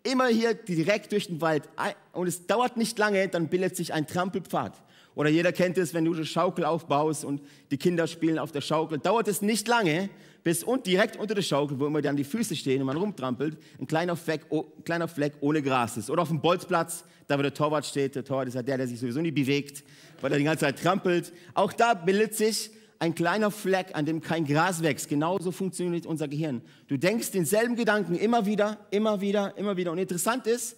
Immer 0.03 0.27
hier 0.27 0.53
direkt 0.53 1.13
durch 1.13 1.27
den 1.27 1.39
Wald. 1.39 1.69
Und 2.11 2.27
es 2.27 2.45
dauert 2.45 2.75
nicht 2.75 2.99
lange, 2.99 3.27
dann 3.29 3.47
bildet 3.47 3.75
sich 3.77 3.93
ein 3.93 4.05
Trampelpfad. 4.05 4.83
Oder 5.15 5.29
jeder 5.29 5.51
kennt 5.51 5.77
es, 5.77 5.93
wenn 5.93 6.05
du 6.05 6.13
eine 6.13 6.25
Schaukel 6.25 6.65
aufbaust 6.65 7.23
und 7.23 7.41
die 7.71 7.77
Kinder 7.77 8.07
spielen 8.07 8.39
auf 8.39 8.51
der 8.51 8.61
Schaukel. 8.61 8.97
Dauert 8.97 9.27
es 9.27 9.41
nicht 9.41 9.67
lange, 9.67 10.09
bis 10.43 10.63
und 10.63 10.85
direkt 10.85 11.17
unter 11.17 11.35
der 11.35 11.41
Schaukel, 11.41 11.79
wo 11.79 11.85
immer 11.85 12.01
dann 12.01 12.17
die 12.17 12.23
Füße 12.23 12.55
stehen 12.55 12.81
und 12.81 12.87
man 12.87 12.97
rumtrampelt, 12.97 13.57
ein 13.79 13.87
kleiner 13.87 14.15
Fleck, 14.15 14.45
oh, 14.49 14.63
kleiner 14.83 15.07
Fleck 15.07 15.33
ohne 15.41 15.61
Gras 15.61 15.97
ist. 15.97 16.09
Oder 16.09 16.23
auf 16.23 16.29
dem 16.29 16.41
Bolzplatz, 16.41 17.05
da 17.27 17.37
wo 17.37 17.41
der 17.41 17.53
Torwart 17.53 17.85
steht. 17.85 18.15
Der 18.15 18.23
Torwart 18.23 18.47
ist 18.47 18.55
ja 18.55 18.63
der, 18.63 18.77
der 18.77 18.87
sich 18.87 18.99
sowieso 18.99 19.21
nie 19.21 19.31
bewegt, 19.31 19.83
weil 20.21 20.31
er 20.31 20.37
die 20.37 20.43
ganze 20.43 20.65
Zeit 20.65 20.81
trampelt. 20.81 21.31
Auch 21.53 21.71
da 21.71 21.93
bildet 21.93 22.35
sich 22.35 22.71
ein 22.99 23.15
kleiner 23.15 23.51
Fleck, 23.51 23.87
an 23.93 24.05
dem 24.05 24.21
kein 24.21 24.45
Gras 24.45 24.81
wächst. 24.81 25.09
Genauso 25.09 25.51
funktioniert 25.51 26.05
unser 26.05 26.27
Gehirn. 26.27 26.61
Du 26.87 26.97
denkst 26.97 27.31
denselben 27.31 27.75
Gedanken 27.75 28.15
immer 28.15 28.45
wieder, 28.45 28.77
immer 28.91 29.21
wieder, 29.21 29.57
immer 29.57 29.77
wieder. 29.77 29.91
Und 29.91 29.97
interessant 29.97 30.47
ist, 30.47 30.77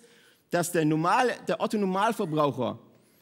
dass 0.51 0.71
der, 0.71 0.85
Normal, 0.85 1.29
der 1.47 1.59
Otto-Normalverbraucher 1.59 2.79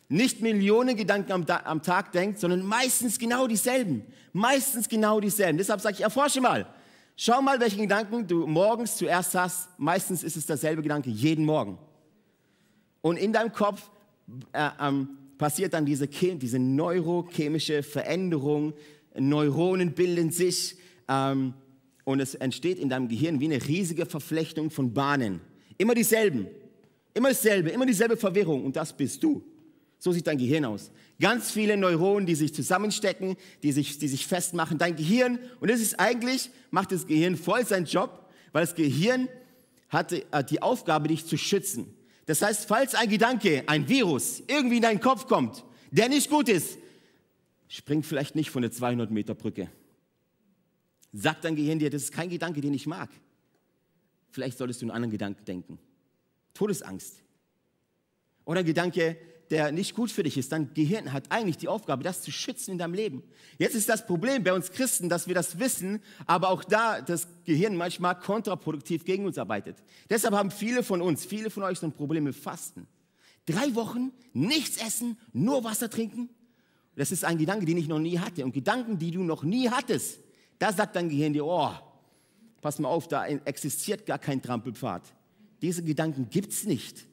nicht 0.10 0.42
Millionen 0.42 0.96
Gedanken 0.96 1.32
am, 1.32 1.46
am, 1.46 1.82
Tag 1.82 2.12
denkt, 2.12 2.40
sondern 2.40 2.64
meistens 2.66 3.18
genau 3.18 3.48
dieselben. 3.48 4.04
Meistens 4.32 4.88
genau 4.90 5.20
dieselben. 5.20 5.58
Deshalb 5.58 5.82
sage 5.82 5.96
ich, 5.96 6.02
erforsche 6.02 6.42
mal. 6.42 6.68
Schau 7.16 7.42
mal, 7.42 7.60
welche 7.60 7.78
Gedanken 7.78 8.28
du 8.28 8.48
morgens 8.48 8.98
zuerst 8.98 9.36
hast. 9.36 9.70
Meistens 9.78 10.24
ist 10.24 10.36
es 10.36 10.46
derselbe 10.46 10.82
Gedanke, 10.82 11.10
jeden 11.10 11.46
Morgen. 11.46 11.78
Und 13.02 13.18
in 13.18 13.34
deinem 13.34 13.52
Kopf 13.52 13.90
äh, 14.54 14.70
ähm, 14.80 15.10
passiert 15.38 15.74
dann 15.74 15.86
diese, 15.86 16.08
diese 16.08 16.60
neurochemische 16.60 17.84
Veränderung. 17.84 18.74
Neuronen 19.16 19.94
bilden 19.94 20.32
sich 20.32 20.78
ähm, 21.08 21.54
und 22.04 22.20
es 22.20 22.36
entsteht 22.36 22.80
in 22.80 22.90
deinem 22.90 23.08
Gehirn 23.08 23.40
wie 23.40 23.46
eine 23.46 23.66
riesige 23.66 24.06
Verflechtung 24.06 24.70
von 24.70 24.94
Bahnen. 24.94 25.42
Immer 25.78 25.96
dieselben. 25.96 26.48
Immer 27.14 27.30
dasselbe, 27.30 27.70
immer 27.70 27.86
dieselbe 27.86 28.18
Verwirrung 28.18 28.66
und 28.66 28.76
das 28.76 28.96
bist 28.96 29.24
du. 29.24 29.44
So 30.04 30.12
sieht 30.12 30.28
dein 30.28 30.38
Gehirn 30.38 30.66
aus. 30.66 30.92
Ganz 31.18 31.52
viele 31.52 31.78
Neuronen, 31.78 32.26
die 32.26 32.36
sich 32.36 32.54
zusammenstecken, 32.54 33.38
die 33.64 33.72
sich, 33.72 34.00
die 34.00 34.10
sich 34.10 34.28
festmachen. 34.28 34.78
Dein 34.78 34.98
Gehirn, 34.98 35.40
und 35.62 35.72
das 35.72 35.80
ist 35.80 35.98
eigentlich, 35.98 36.50
macht 36.72 36.92
das 36.92 37.08
Gehirn 37.08 37.38
voll 37.38 37.66
seinen 37.66 37.86
Job, 37.86 38.30
weil 38.52 38.66
das 38.66 38.76
Gehirn 38.76 39.30
hat 39.88 40.12
die 40.52 40.62
Aufgabe, 40.62 41.08
dich 41.08 41.26
zu 41.26 41.38
schützen. 41.38 41.96
Das 42.26 42.42
heißt, 42.42 42.66
falls 42.66 42.96
ein 42.96 43.08
Gedanke, 43.08 43.64
ein 43.68 43.88
Virus 43.88 44.44
irgendwie 44.48 44.76
in 44.76 44.82
deinen 44.82 45.00
Kopf 45.00 45.26
kommt, 45.26 45.64
der 45.90 46.10
nicht 46.10 46.30
gut 46.30 46.50
ist, 46.50 46.78
spring 47.70 48.04
vielleicht 48.04 48.36
nicht 48.36 48.50
von 48.50 48.62
der 48.62 48.74
200 48.74 49.10
Meter 49.10 49.36
Brücke. 49.36 49.70
Sagt 51.14 51.46
dein 51.46 51.56
Gehirn 51.56 51.80
dir, 51.80 51.90
das 51.90 52.04
ist 52.04 52.12
kein 52.12 52.30
Gedanke, 52.30 52.60
den 52.60 52.74
ich 52.74 52.88
mag. 52.88 53.10
Vielleicht 54.32 54.58
solltest 54.58 54.82
du 54.82 54.88
einen 54.88 54.92
anderen 54.92 55.12
Gedanken 55.12 55.46
denken. 55.46 55.80
Todesangst. 56.54 57.22
Oder 58.44 58.60
ein 58.60 58.66
Gedanke, 58.66 59.16
der 59.50 59.72
nicht 59.72 59.96
gut 59.96 60.12
für 60.12 60.24
dich 60.24 60.38
ist. 60.38 60.52
Dein 60.52 60.74
Gehirn 60.74 61.14
hat 61.14 61.26
eigentlich 61.30 61.58
die 61.58 61.68
Aufgabe, 61.68 62.04
das 62.04 62.22
zu 62.22 62.32
schützen 62.32 62.72
in 62.72 62.78
deinem 62.78 62.94
Leben. 62.94 63.24
Jetzt 63.58 63.76
ist 63.76 63.90
das 63.90 64.06
Problem 64.06 64.44
bei 64.44 64.54
uns 64.54 64.72
Christen, 64.72 65.10
dass 65.10 65.28
wir 65.28 65.36
das 65.36 65.60
wissen, 65.60 66.02
aber 66.26 66.50
auch 66.50 66.64
da 66.64 67.02
das 67.02 67.28
Gehirn 67.46 67.76
manchmal 67.76 68.18
kontraproduktiv 68.18 69.06
gegen 69.06 69.26
uns 69.26 69.38
arbeitet. 69.38 69.78
Deshalb 70.10 70.34
haben 70.34 70.52
viele 70.52 70.84
von 70.84 71.02
uns, 71.02 71.26
viele 71.26 71.50
von 71.50 71.64
euch 71.64 71.80
so 71.80 71.88
ein 71.88 71.94
Problem 71.94 72.24
mit 72.24 72.36
Fasten. 72.36 72.88
Drei 73.46 73.76
Wochen 73.76 74.12
nichts 74.34 74.78
essen, 74.78 75.18
nur 75.34 75.64
Wasser 75.64 75.90
trinken. 75.90 76.30
Das 76.96 77.12
ist 77.12 77.26
ein 77.26 77.38
Gedanke, 77.38 77.66
den 77.66 77.78
ich 77.78 77.88
noch 77.88 78.00
nie 78.00 78.20
hatte. 78.20 78.46
Und 78.46 78.54
Gedanken, 78.54 78.98
die 78.98 79.12
du 79.12 79.24
noch 79.24 79.44
nie 79.44 79.70
hattest, 79.70 80.20
da 80.60 80.72
sagt 80.72 80.96
dein 80.96 81.10
Gehirn 81.10 81.34
dir, 81.34 81.46
oh, 81.46 81.72
pass 82.62 82.80
mal 82.80 82.90
auf, 82.90 83.08
da 83.08 83.26
existiert 83.26 84.06
gar 84.06 84.20
kein 84.20 84.42
Trampelpfad. 84.42 85.14
Diese 85.62 85.84
Gedanken 85.84 86.30
gibt's 86.30 86.66
nicht. 86.66 87.06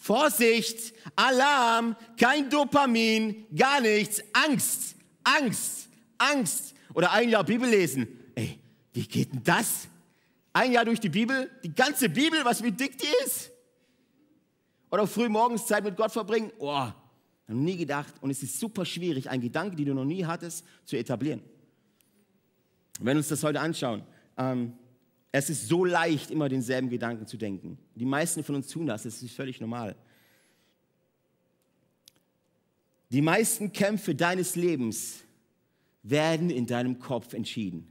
Vorsicht, 0.00 0.94
Alarm, 1.14 1.94
kein 2.18 2.48
Dopamin, 2.48 3.46
gar 3.54 3.80
nichts, 3.82 4.22
Angst, 4.32 4.96
Angst, 5.22 5.88
Angst. 6.16 6.74
Oder 6.94 7.12
ein 7.12 7.28
Jahr 7.28 7.44
Bibel 7.44 7.68
lesen. 7.68 8.08
Ey, 8.34 8.58
wie 8.92 9.06
geht 9.06 9.32
denn 9.32 9.42
das? 9.44 9.88
Ein 10.52 10.72
Jahr 10.72 10.84
durch 10.84 11.00
die 11.00 11.10
Bibel, 11.10 11.50
die 11.62 11.74
ganze 11.74 12.08
Bibel, 12.08 12.44
was 12.44 12.62
wie 12.62 12.72
dick 12.72 12.98
die 12.98 13.06
ist. 13.24 13.50
Oder 14.90 15.06
früh 15.06 15.28
morgens 15.28 15.66
Zeit 15.66 15.84
mit 15.84 15.96
Gott 15.96 16.10
verbringen. 16.10 16.50
Oh, 16.58 16.72
hab 16.74 16.94
nie 17.48 17.76
gedacht. 17.76 18.14
Und 18.22 18.30
es 18.30 18.42
ist 18.42 18.58
super 18.58 18.84
schwierig, 18.84 19.28
einen 19.28 19.42
Gedanke, 19.42 19.76
den 19.76 19.86
du 19.86 19.94
noch 19.94 20.04
nie 20.04 20.24
hattest, 20.24 20.64
zu 20.84 20.96
etablieren. 20.96 21.42
Wenn 22.98 23.16
wir 23.16 23.18
uns 23.18 23.28
das 23.28 23.44
heute 23.44 23.60
anschauen, 23.60 24.02
ähm, 24.36 24.72
es 25.32 25.48
ist 25.48 25.68
so 25.68 25.84
leicht, 25.84 26.30
immer 26.30 26.48
denselben 26.48 26.90
Gedanken 26.90 27.26
zu 27.26 27.36
denken. 27.36 27.78
Die 27.94 28.04
meisten 28.04 28.42
von 28.42 28.56
uns 28.56 28.68
tun 28.68 28.86
das, 28.86 29.04
das 29.04 29.22
ist 29.22 29.32
völlig 29.32 29.60
normal. 29.60 29.96
Die 33.10 33.22
meisten 33.22 33.72
Kämpfe 33.72 34.14
deines 34.14 34.56
Lebens 34.56 35.24
werden 36.02 36.50
in 36.50 36.66
deinem 36.66 36.98
Kopf 36.98 37.34
entschieden. 37.34 37.86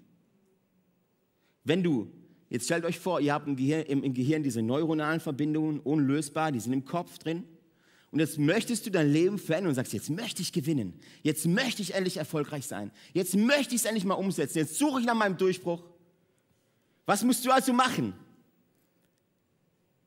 Wenn 1.63 1.83
du, 1.83 2.11
jetzt 2.49 2.65
stellt 2.65 2.85
euch 2.85 2.99
vor, 2.99 3.19
ihr 3.19 3.33
habt 3.33 3.47
im 3.47 3.55
Gehirn, 3.55 3.83
im, 3.83 4.03
im 4.03 4.13
Gehirn 4.13 4.43
diese 4.43 4.61
neuronalen 4.61 5.19
Verbindungen, 5.19 5.79
unlösbar, 5.79 6.51
die 6.51 6.59
sind 6.59 6.73
im 6.73 6.85
Kopf 6.85 7.19
drin. 7.19 7.43
Und 8.11 8.19
jetzt 8.19 8.39
möchtest 8.39 8.85
du 8.85 8.89
dein 8.89 9.11
Leben 9.11 9.37
verändern 9.37 9.69
und 9.69 9.75
sagst, 9.75 9.93
jetzt 9.93 10.09
möchte 10.09 10.41
ich 10.41 10.51
gewinnen. 10.51 10.99
Jetzt 11.21 11.45
möchte 11.45 11.81
ich 11.81 11.93
endlich 11.93 12.17
erfolgreich 12.17 12.65
sein. 12.65 12.91
Jetzt 13.13 13.35
möchte 13.35 13.75
ich 13.75 13.81
es 13.81 13.85
endlich 13.85 14.05
mal 14.05 14.15
umsetzen. 14.15 14.57
Jetzt 14.57 14.79
suche 14.79 15.01
ich 15.01 15.05
nach 15.05 15.13
meinem 15.13 15.37
Durchbruch. 15.37 15.83
Was 17.09 17.23
musst 17.23 17.43
du 17.43 17.49
also 17.49 17.73
machen? 17.73 18.13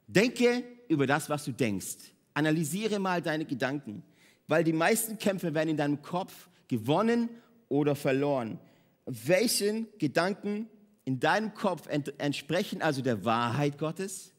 Denke 0.07 0.63
über 0.87 1.05
das, 1.05 1.29
was 1.29 1.45
du 1.45 1.51
denkst. 1.51 1.97
Analysiere 2.33 3.01
mal 3.01 3.21
deine 3.21 3.45
Gedanken, 3.45 4.05
weil 4.47 4.63
die 4.63 4.73
meisten 4.73 5.19
Kämpfe 5.19 5.53
werden 5.53 5.71
in 5.71 5.77
deinem 5.77 6.01
Kopf 6.01 6.49
gewonnen 6.69 7.29
oder 7.69 7.97
verloren. 7.97 8.61
Welchen 9.05 9.89
Gedanken 9.99 10.69
in 11.05 11.19
deinem 11.19 11.55
Kopf 11.55 11.89
entsprechen 12.19 12.83
also 12.83 13.03
der 13.03 13.25
Wahrheit 13.25 13.79
Gottes 13.79 14.33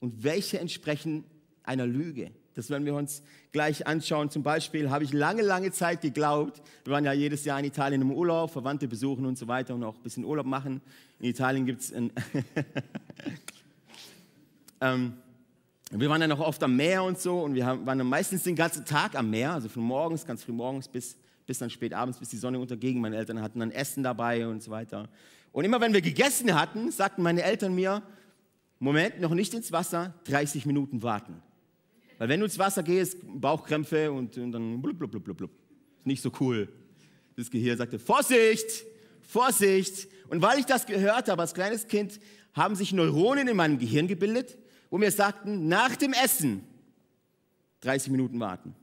und 0.00 0.24
welche 0.24 0.58
entsprechen 0.58 1.24
einer 1.64 1.86
Lüge? 1.86 2.30
Das 2.56 2.70
werden 2.70 2.86
wir 2.86 2.94
uns 2.94 3.22
gleich 3.52 3.86
anschauen. 3.86 4.30
Zum 4.30 4.42
Beispiel 4.42 4.90
habe 4.90 5.04
ich 5.04 5.12
lange, 5.12 5.42
lange 5.42 5.70
Zeit 5.72 6.00
geglaubt, 6.00 6.62
wir 6.84 6.94
waren 6.94 7.04
ja 7.04 7.12
jedes 7.12 7.44
Jahr 7.44 7.58
in 7.58 7.66
Italien 7.66 8.00
im 8.00 8.10
Urlaub, 8.10 8.50
Verwandte 8.50 8.88
besuchen 8.88 9.26
und 9.26 9.36
so 9.36 9.46
weiter 9.46 9.74
und 9.74 9.84
auch 9.84 9.96
ein 9.96 10.02
bisschen 10.02 10.24
Urlaub 10.24 10.46
machen. 10.46 10.80
In 11.20 11.26
Italien 11.26 11.66
gibt 11.66 11.82
es 11.82 11.92
ähm, 14.80 15.12
wir 15.90 16.08
waren 16.08 16.20
dann 16.20 16.32
auch 16.32 16.40
oft 16.40 16.62
am 16.62 16.76
Meer 16.76 17.04
und 17.04 17.20
so 17.20 17.42
und 17.42 17.54
wir 17.54 17.66
waren 17.66 17.98
dann 17.98 18.08
meistens 18.08 18.42
den 18.42 18.56
ganzen 18.56 18.86
Tag 18.86 19.14
am 19.14 19.28
Meer, 19.28 19.52
also 19.52 19.68
von 19.68 19.82
morgens, 19.82 20.24
ganz 20.24 20.42
früh 20.42 20.52
morgens 20.52 20.88
bis, 20.88 21.18
bis 21.44 21.58
dann 21.58 21.68
spät 21.68 21.92
abends, 21.92 22.18
bis 22.18 22.30
die 22.30 22.38
Sonne 22.38 22.58
unterging. 22.58 23.00
Meine 23.00 23.18
Eltern 23.18 23.42
hatten 23.42 23.60
dann 23.60 23.70
Essen 23.70 24.02
dabei 24.02 24.48
und 24.48 24.62
so 24.62 24.70
weiter. 24.70 25.10
Und 25.52 25.66
immer 25.66 25.82
wenn 25.82 25.92
wir 25.92 26.00
gegessen 26.00 26.58
hatten, 26.58 26.90
sagten 26.90 27.22
meine 27.22 27.42
Eltern 27.42 27.74
mir, 27.74 28.02
Moment, 28.78 29.20
noch 29.20 29.34
nicht 29.34 29.52
ins 29.52 29.72
Wasser, 29.72 30.14
30 30.24 30.64
Minuten 30.64 31.02
warten. 31.02 31.42
Weil 32.18 32.28
wenn 32.28 32.40
du 32.40 32.46
ins 32.46 32.58
Wasser 32.58 32.82
gehst, 32.82 33.18
Bauchkrämpfe 33.22 34.10
und, 34.10 34.36
und 34.38 34.52
dann 34.52 34.80
blub, 34.80 34.98
blub, 34.98 35.10
blub, 35.10 35.36
blub. 35.36 35.50
Ist 35.98 36.06
nicht 36.06 36.22
so 36.22 36.30
cool. 36.40 36.68
Das 37.36 37.50
Gehirn 37.50 37.76
sagte, 37.76 37.98
Vorsicht, 37.98 38.86
Vorsicht. 39.20 40.08
Und 40.28 40.40
weil 40.40 40.58
ich 40.58 40.66
das 40.66 40.86
gehört 40.86 41.28
habe 41.28 41.42
als 41.42 41.52
kleines 41.52 41.86
Kind, 41.86 42.18
haben 42.54 42.74
sich 42.74 42.92
Neuronen 42.92 43.48
in 43.48 43.56
meinem 43.56 43.78
Gehirn 43.78 44.08
gebildet, 44.08 44.56
wo 44.88 44.96
mir 44.98 45.10
sagten, 45.10 45.68
nach 45.68 45.94
dem 45.96 46.12
Essen 46.12 46.62
30 47.80 48.10
Minuten 48.10 48.40
warten. 48.40 48.74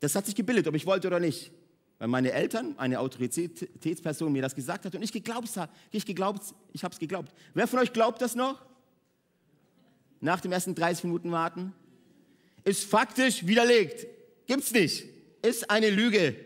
Das 0.00 0.14
hat 0.16 0.26
sich 0.26 0.34
gebildet, 0.34 0.66
ob 0.66 0.74
ich 0.74 0.84
wollte 0.84 1.06
oder 1.06 1.20
nicht. 1.20 1.52
Weil 1.98 2.08
meine 2.08 2.32
Eltern, 2.32 2.76
eine 2.76 2.98
Autoritätsperson 2.98 4.32
mir 4.32 4.42
das 4.42 4.54
gesagt 4.54 4.84
hat 4.84 4.94
und 4.94 5.02
ich 5.02 5.12
geglaubt 5.12 5.56
habe, 5.56 5.72
ich 5.92 6.06
ich 6.08 6.84
habe 6.84 6.92
es 6.92 6.98
geglaubt. 6.98 7.32
Wer 7.54 7.68
von 7.68 7.78
euch 7.78 7.92
glaubt 7.92 8.20
das 8.20 8.34
noch? 8.34 8.60
Nach 10.20 10.40
dem 10.40 10.52
ersten 10.52 10.74
30 10.74 11.04
Minuten 11.04 11.30
warten? 11.30 11.72
Ist 12.64 12.84
faktisch 12.84 13.46
widerlegt. 13.46 14.06
Gibt's 14.46 14.72
nicht. 14.72 15.04
Ist 15.42 15.70
eine 15.70 15.90
Lüge. 15.90 16.36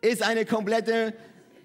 Ist 0.00 0.22
eine 0.22 0.46
komplette. 0.46 1.14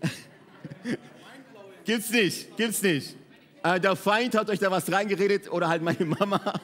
Gibt's 1.86 2.10
nicht. 2.10 2.58
Gibt's 2.58 2.82
nicht. 2.82 3.16
Äh, 3.64 3.80
der 3.80 3.96
Feind 3.96 4.36
hat 4.36 4.50
euch 4.50 4.60
da 4.60 4.70
was 4.70 4.92
reingeredet 4.92 5.50
oder 5.52 5.70
halt 5.70 5.82
meine 5.82 6.06
Mama. 6.06 6.42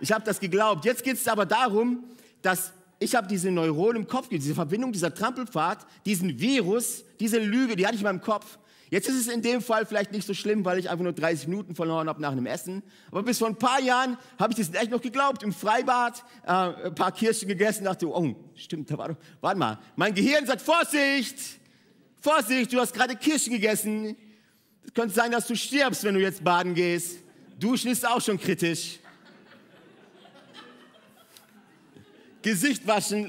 ich 0.00 0.12
habe 0.12 0.24
das 0.24 0.40
geglaubt. 0.40 0.84
Jetzt 0.84 1.04
geht 1.04 1.14
es 1.16 1.28
aber 1.28 1.46
darum, 1.46 2.04
dass 2.42 2.72
ich 2.98 3.14
habe 3.14 3.26
diese 3.26 3.50
Neuronen 3.50 4.02
im 4.02 4.08
Kopf, 4.08 4.28
diese 4.28 4.54
Verbindung, 4.54 4.92
dieser 4.92 5.14
Trampelpfad, 5.14 5.86
diesen 6.04 6.38
Virus, 6.40 7.04
diese 7.20 7.38
Lüge, 7.38 7.76
die 7.76 7.86
hatte 7.86 7.94
ich 7.94 8.00
in 8.00 8.06
meinem 8.06 8.22
Kopf. 8.22 8.58
Jetzt 8.88 9.08
ist 9.08 9.16
es 9.16 9.28
in 9.28 9.42
dem 9.42 9.60
Fall 9.60 9.84
vielleicht 9.84 10.12
nicht 10.12 10.26
so 10.26 10.32
schlimm, 10.32 10.64
weil 10.64 10.78
ich 10.78 10.88
einfach 10.88 11.02
nur 11.02 11.12
30 11.12 11.48
Minuten 11.48 11.74
verloren 11.74 12.08
habe 12.08 12.22
nach 12.22 12.30
einem 12.30 12.46
Essen. 12.46 12.84
Aber 13.10 13.22
bis 13.24 13.38
vor 13.38 13.48
ein 13.48 13.56
paar 13.56 13.80
Jahren 13.80 14.16
habe 14.38 14.52
ich 14.52 14.58
das 14.58 14.72
echt 14.80 14.92
noch 14.92 15.02
geglaubt. 15.02 15.42
Im 15.42 15.52
Freibad 15.52 16.22
äh, 16.44 16.50
ein 16.50 16.94
paar 16.94 17.10
Kirschen 17.10 17.48
gegessen, 17.48 17.84
dachte, 17.84 18.08
oh, 18.08 18.36
stimmt, 18.54 18.90
da 18.90 18.98
war 18.98 19.08
doch, 19.08 19.16
warte 19.40 19.58
mal. 19.58 19.78
Mein 19.96 20.14
Gehirn 20.14 20.46
sagt, 20.46 20.62
Vorsicht, 20.62 21.36
Vorsicht, 22.20 22.72
du 22.72 22.78
hast 22.78 22.94
gerade 22.94 23.16
Kirschen 23.16 23.52
gegessen. 23.52 24.16
Es 24.84 24.94
könnte 24.94 25.14
sein, 25.14 25.32
dass 25.32 25.48
du 25.48 25.56
stirbst, 25.56 26.04
wenn 26.04 26.14
du 26.14 26.20
jetzt 26.20 26.44
baden 26.44 26.74
gehst. 26.74 27.18
Duschen 27.58 27.90
ist 27.90 28.06
auch 28.06 28.20
schon 28.20 28.38
kritisch. 28.38 29.00
Gesicht 32.42 32.86
waschen 32.86 33.28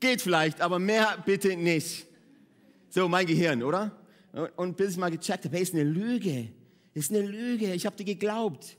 geht 0.00 0.20
vielleicht, 0.20 0.60
aber 0.60 0.78
mehr 0.78 1.16
bitte 1.24 1.56
nicht. 1.56 2.06
So, 2.90 3.08
mein 3.08 3.24
Gehirn, 3.24 3.62
oder? 3.62 4.03
Und 4.56 4.76
bis 4.76 4.92
ich 4.92 4.96
mal 4.96 5.10
gecheckt 5.10 5.44
habe, 5.44 5.56
hey, 5.56 5.62
ist 5.62 5.74
eine 5.74 5.84
Lüge. 5.84 6.48
Ist 6.92 7.10
eine 7.10 7.22
Lüge. 7.22 7.72
Ich 7.72 7.86
habe 7.86 7.96
dir 7.96 8.04
geglaubt. 8.04 8.76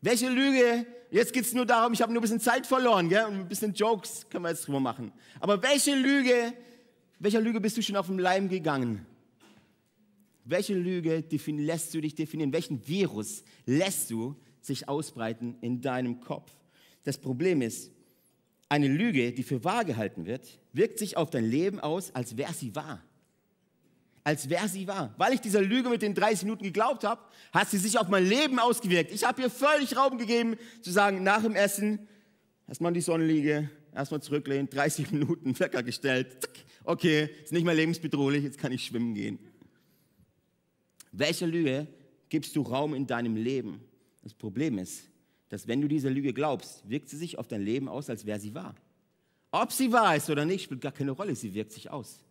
Welche 0.00 0.28
Lüge? 0.28 0.86
Jetzt 1.10 1.32
geht 1.32 1.44
es 1.44 1.52
nur 1.52 1.66
darum, 1.66 1.92
ich 1.92 2.00
habe 2.00 2.12
nur 2.12 2.20
ein 2.20 2.22
bisschen 2.22 2.40
Zeit 2.40 2.66
verloren, 2.66 3.08
gell? 3.08 3.26
Und 3.26 3.34
ein 3.34 3.48
bisschen 3.48 3.74
Jokes 3.74 4.26
können 4.30 4.44
wir 4.44 4.50
jetzt 4.50 4.66
drüber 4.66 4.80
machen. 4.80 5.12
Aber 5.40 5.62
welche 5.62 5.94
Lüge, 5.94 6.54
welcher 7.18 7.40
Lüge 7.40 7.60
bist 7.60 7.76
du 7.76 7.82
schon 7.82 7.96
auf 7.96 8.06
dem 8.06 8.18
Leim 8.18 8.48
gegangen? 8.48 9.04
Welche 10.44 10.74
Lüge 10.74 11.22
lässt 11.46 11.94
du 11.94 12.00
dich 12.00 12.14
definieren? 12.14 12.52
Welchen 12.52 12.86
Virus 12.86 13.44
lässt 13.66 14.10
du 14.10 14.34
sich 14.60 14.88
ausbreiten 14.88 15.56
in 15.60 15.80
deinem 15.80 16.20
Kopf? 16.20 16.50
Das 17.04 17.18
Problem 17.18 17.62
ist, 17.62 17.92
eine 18.68 18.88
Lüge, 18.88 19.32
die 19.32 19.42
für 19.42 19.62
wahr 19.64 19.84
gehalten 19.84 20.24
wird, 20.26 20.58
wirkt 20.72 20.98
sich 20.98 21.16
auf 21.16 21.30
dein 21.30 21.44
Leben 21.44 21.78
aus, 21.78 22.14
als 22.14 22.36
wäre 22.36 22.54
sie 22.54 22.74
wahr. 22.74 23.02
Als 24.24 24.48
wäre 24.48 24.68
sie 24.68 24.86
wahr. 24.86 25.14
Weil 25.16 25.34
ich 25.34 25.40
dieser 25.40 25.60
Lüge 25.60 25.88
mit 25.88 26.02
den 26.02 26.14
30 26.14 26.44
Minuten 26.44 26.64
geglaubt 26.64 27.02
habe, 27.04 27.20
hat 27.52 27.68
sie 27.68 27.78
sich 27.78 27.98
auf 27.98 28.08
mein 28.08 28.24
Leben 28.24 28.58
ausgewirkt. 28.58 29.12
Ich 29.12 29.24
habe 29.24 29.42
ihr 29.42 29.50
völlig 29.50 29.96
Raum 29.96 30.16
gegeben, 30.16 30.56
zu 30.80 30.92
sagen, 30.92 31.22
nach 31.24 31.42
dem 31.42 31.56
Essen, 31.56 32.06
erstmal 32.68 32.90
in 32.90 32.94
die 32.94 33.00
Sonnenliege, 33.00 33.68
erstmal 33.92 34.22
zurücklehnen, 34.22 34.70
30 34.70 35.10
Minuten 35.10 35.58
Wecker 35.58 35.82
gestellt. 35.82 36.48
Okay, 36.84 37.30
ist 37.42 37.52
nicht 37.52 37.64
mehr 37.64 37.74
lebensbedrohlich, 37.74 38.44
jetzt 38.44 38.58
kann 38.58 38.72
ich 38.72 38.84
schwimmen 38.84 39.14
gehen. 39.14 39.38
Welcher 41.10 41.46
Lüge 41.46 41.88
gibst 42.28 42.54
du 42.54 42.62
Raum 42.62 42.94
in 42.94 43.06
deinem 43.06 43.36
Leben? 43.36 43.80
Das 44.22 44.34
Problem 44.34 44.78
ist, 44.78 45.02
dass 45.48 45.66
wenn 45.66 45.80
du 45.80 45.88
dieser 45.88 46.10
Lüge 46.10 46.32
glaubst, 46.32 46.88
wirkt 46.88 47.08
sie 47.08 47.16
sich 47.16 47.38
auf 47.38 47.48
dein 47.48 47.62
Leben 47.62 47.88
aus, 47.88 48.08
als 48.08 48.24
wäre 48.24 48.40
sie 48.40 48.54
wahr. 48.54 48.74
Ob 49.50 49.72
sie 49.72 49.92
wahr 49.92 50.16
ist 50.16 50.30
oder 50.30 50.44
nicht, 50.46 50.64
spielt 50.64 50.80
gar 50.80 50.92
keine 50.92 51.10
Rolle, 51.10 51.34
sie 51.34 51.52
wirkt 51.52 51.72
sich 51.72 51.90
aus. 51.90 52.24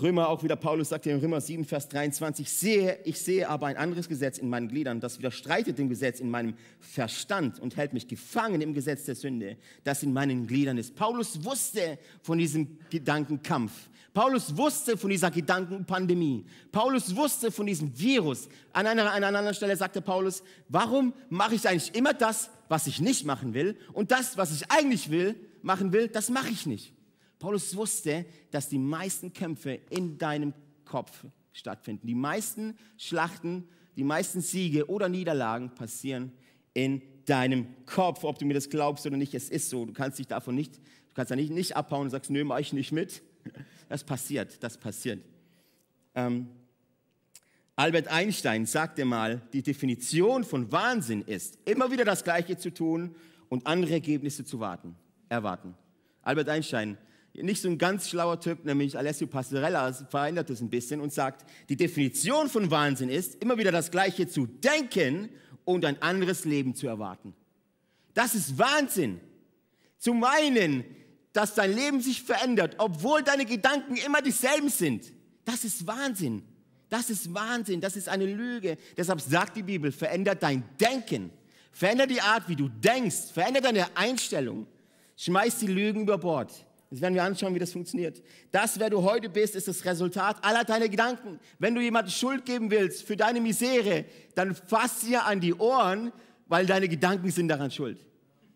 Römer, 0.00 0.28
auch 0.28 0.42
wieder 0.42 0.56
Paulus 0.56 0.88
sagt 0.88 1.06
in 1.06 1.18
Römer 1.18 1.40
7, 1.40 1.66
Vers 1.66 1.88
23, 1.88 2.50
sehe, 2.50 2.98
ich 3.04 3.20
sehe 3.20 3.46
aber 3.46 3.66
ein 3.66 3.76
anderes 3.76 4.08
Gesetz 4.08 4.38
in 4.38 4.48
meinen 4.48 4.68
Gliedern, 4.68 5.00
das 5.00 5.18
widerstreitet 5.18 5.78
dem 5.78 5.90
Gesetz 5.90 6.18
in 6.18 6.30
meinem 6.30 6.54
Verstand 6.80 7.60
und 7.60 7.76
hält 7.76 7.92
mich 7.92 8.08
gefangen 8.08 8.62
im 8.62 8.72
Gesetz 8.72 9.04
der 9.04 9.16
Sünde, 9.16 9.58
das 9.84 10.02
in 10.02 10.14
meinen 10.14 10.46
Gliedern 10.46 10.78
ist. 10.78 10.94
Paulus 10.94 11.44
wusste 11.44 11.98
von 12.22 12.38
diesem 12.38 12.78
Gedankenkampf. 12.88 13.90
Paulus 14.14 14.56
wusste 14.56 14.96
von 14.96 15.10
dieser 15.10 15.30
Gedankenpandemie. 15.30 16.46
Paulus 16.70 17.14
wusste 17.14 17.50
von 17.50 17.66
diesem 17.66 17.98
Virus. 17.98 18.48
An 18.72 18.86
einer, 18.86 19.10
an 19.12 19.24
einer 19.24 19.38
anderen 19.38 19.54
Stelle 19.54 19.76
sagte 19.76 20.00
Paulus, 20.00 20.42
warum 20.68 21.12
mache 21.28 21.54
ich 21.54 21.68
eigentlich 21.68 21.94
immer 21.94 22.14
das, 22.14 22.50
was 22.68 22.86
ich 22.86 23.00
nicht 23.00 23.26
machen 23.26 23.52
will? 23.52 23.76
Und 23.92 24.10
das, 24.10 24.38
was 24.38 24.52
ich 24.52 24.70
eigentlich 24.70 25.10
will, 25.10 25.34
machen 25.60 25.92
will, 25.92 26.08
das 26.08 26.30
mache 26.30 26.48
ich 26.48 26.66
nicht. 26.66 26.94
Paulus 27.42 27.74
wusste, 27.74 28.24
dass 28.52 28.68
die 28.68 28.78
meisten 28.78 29.32
Kämpfe 29.32 29.80
in 29.90 30.16
deinem 30.16 30.54
Kopf 30.84 31.24
stattfinden. 31.52 32.06
Die 32.06 32.14
meisten 32.14 32.78
Schlachten, 32.96 33.68
die 33.96 34.04
meisten 34.04 34.40
Siege 34.40 34.88
oder 34.88 35.08
Niederlagen 35.08 35.74
passieren 35.74 36.30
in 36.72 37.02
deinem 37.24 37.66
Kopf. 37.84 38.22
Ob 38.22 38.38
du 38.38 38.46
mir 38.46 38.54
das 38.54 38.70
glaubst 38.70 39.04
oder 39.06 39.16
nicht, 39.16 39.34
es 39.34 39.50
ist 39.50 39.70
so. 39.70 39.84
Du 39.84 39.92
kannst 39.92 40.20
dich 40.20 40.28
davon 40.28 40.54
nicht, 40.54 40.76
du 40.76 41.14
kannst 41.14 41.32
da 41.32 41.36
nicht, 41.36 41.50
nicht 41.50 41.74
abhauen 41.74 42.02
und 42.02 42.10
sagst, 42.10 42.30
nö, 42.30 42.44
mach 42.44 42.60
ich 42.60 42.72
nicht 42.72 42.92
mit. 42.92 43.22
Das 43.88 44.04
passiert, 44.04 44.62
das 44.62 44.78
passiert. 44.78 45.20
Ähm, 46.14 46.48
Albert 47.76 48.08
Einstein 48.08 48.64
sagte 48.64 49.04
mal, 49.04 49.42
die 49.52 49.62
Definition 49.62 50.44
von 50.44 50.72
Wahnsinn 50.72 51.20
ist, 51.20 51.58
immer 51.66 51.90
wieder 51.90 52.06
das 52.06 52.24
Gleiche 52.24 52.56
zu 52.56 52.72
tun 52.72 53.14
und 53.50 53.66
andere 53.66 53.92
Ergebnisse 53.92 54.46
zu 54.46 54.60
warten, 54.60 54.94
erwarten. 55.28 55.74
Albert 56.22 56.48
Einstein, 56.48 56.96
nicht 57.34 57.62
so 57.62 57.68
ein 57.68 57.78
ganz 57.78 58.08
schlauer 58.08 58.40
Typ, 58.40 58.64
nämlich 58.64 58.98
Alessio 58.98 59.26
Passerella, 59.26 59.92
verändert 59.92 60.50
das 60.50 60.60
ein 60.60 60.68
bisschen 60.68 61.00
und 61.00 61.12
sagt, 61.12 61.48
die 61.68 61.76
Definition 61.76 62.48
von 62.48 62.70
Wahnsinn 62.70 63.08
ist, 63.08 63.42
immer 63.42 63.56
wieder 63.56 63.72
das 63.72 63.90
Gleiche 63.90 64.28
zu 64.28 64.46
denken 64.46 65.30
und 65.64 65.84
ein 65.84 66.00
anderes 66.02 66.44
Leben 66.44 66.74
zu 66.74 66.86
erwarten. 66.86 67.34
Das 68.14 68.34
ist 68.34 68.58
Wahnsinn. 68.58 69.20
Zu 69.98 70.14
meinen, 70.14 70.84
dass 71.32 71.54
dein 71.54 71.74
Leben 71.74 72.00
sich 72.00 72.22
verändert, 72.22 72.74
obwohl 72.78 73.22
deine 73.22 73.46
Gedanken 73.46 73.96
immer 73.96 74.20
dieselben 74.20 74.68
sind. 74.68 75.12
Das 75.44 75.64
ist 75.64 75.86
Wahnsinn. 75.86 76.42
Das 76.90 77.08
ist 77.08 77.32
Wahnsinn. 77.32 77.80
Das 77.80 77.96
ist 77.96 78.08
eine 78.08 78.26
Lüge. 78.26 78.76
Deshalb 78.96 79.20
sagt 79.20 79.56
die 79.56 79.62
Bibel, 79.62 79.92
verändert 79.92 80.42
dein 80.42 80.64
Denken. 80.78 81.30
Verändert 81.70 82.10
die 82.10 82.20
Art, 82.20 82.48
wie 82.48 82.56
du 82.56 82.68
denkst. 82.68 83.32
Verändert 83.32 83.64
deine 83.64 83.96
Einstellung. 83.96 84.66
Schmeiß 85.16 85.60
die 85.60 85.68
Lügen 85.68 86.02
über 86.02 86.18
Bord. 86.18 86.52
Jetzt 86.92 87.00
werden 87.00 87.14
wir 87.14 87.24
anschauen, 87.24 87.54
wie 87.54 87.58
das 87.58 87.72
funktioniert. 87.72 88.22
Das, 88.52 88.78
wer 88.78 88.90
du 88.90 89.02
heute 89.02 89.28
bist, 89.28 89.56
ist 89.56 89.66
das 89.66 89.84
Resultat 89.84 90.44
aller 90.44 90.62
deiner 90.62 90.88
Gedanken. 90.88 91.40
Wenn 91.58 91.74
du 91.74 91.80
jemandem 91.80 92.12
Schuld 92.12 92.44
geben 92.44 92.70
willst 92.70 93.02
für 93.02 93.16
deine 93.16 93.40
Misere, 93.40 94.04
dann 94.36 94.54
fass 94.54 95.00
sie 95.00 95.16
an 95.16 95.40
die 95.40 95.54
Ohren, 95.54 96.12
weil 96.46 96.66
deine 96.66 96.88
Gedanken 96.88 97.30
sind 97.30 97.48
daran 97.48 97.72
schuld 97.72 97.98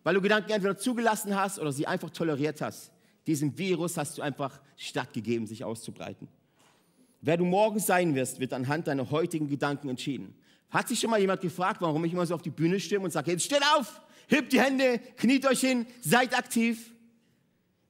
weil 0.07 0.13
du 0.13 0.21
Gedanken 0.21 0.51
entweder 0.51 0.77
zugelassen 0.77 1.35
hast 1.35 1.59
oder 1.59 1.73
sie 1.73 1.85
einfach 1.85 2.09
toleriert 2.09 2.61
hast. 2.61 2.93
Diesem 3.27 3.57
Virus 3.57 3.97
hast 3.97 4.17
du 4.17 4.21
einfach 4.21 4.57
stattgegeben, 4.77 5.45
sich 5.45 5.65
auszubreiten. 5.65 6.29
Wer 7.19 7.35
du 7.35 7.43
morgen 7.43 7.79
sein 7.79 8.15
wirst, 8.15 8.39
wird 8.39 8.53
anhand 8.53 8.87
deiner 8.87 9.11
heutigen 9.11 9.49
Gedanken 9.49 9.89
entschieden. 9.89 10.33
Hat 10.69 10.87
sich 10.87 11.01
schon 11.01 11.09
mal 11.09 11.19
jemand 11.19 11.41
gefragt, 11.41 11.81
warum 11.81 12.05
ich 12.05 12.13
immer 12.13 12.25
so 12.25 12.35
auf 12.35 12.41
die 12.41 12.51
Bühne 12.51 12.79
stimme 12.79 13.03
und 13.03 13.11
sage, 13.11 13.31
jetzt 13.31 13.43
steht 13.43 13.63
auf, 13.75 13.99
hebt 14.29 14.53
die 14.53 14.61
Hände, 14.61 15.01
kniet 15.17 15.45
euch 15.45 15.59
hin, 15.59 15.85
seid 15.99 16.37
aktiv? 16.37 16.93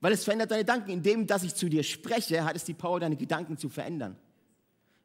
Weil 0.00 0.12
es 0.12 0.24
verändert 0.24 0.50
deine 0.50 0.62
Gedanken. 0.62 0.90
Indem, 0.90 1.26
dass 1.26 1.42
ich 1.42 1.54
zu 1.54 1.68
dir 1.68 1.82
spreche, 1.82 2.44
hat 2.44 2.56
es 2.56 2.64
die 2.64 2.74
Power, 2.74 3.00
deine 3.00 3.16
Gedanken 3.16 3.56
zu 3.56 3.68
verändern. 3.68 4.16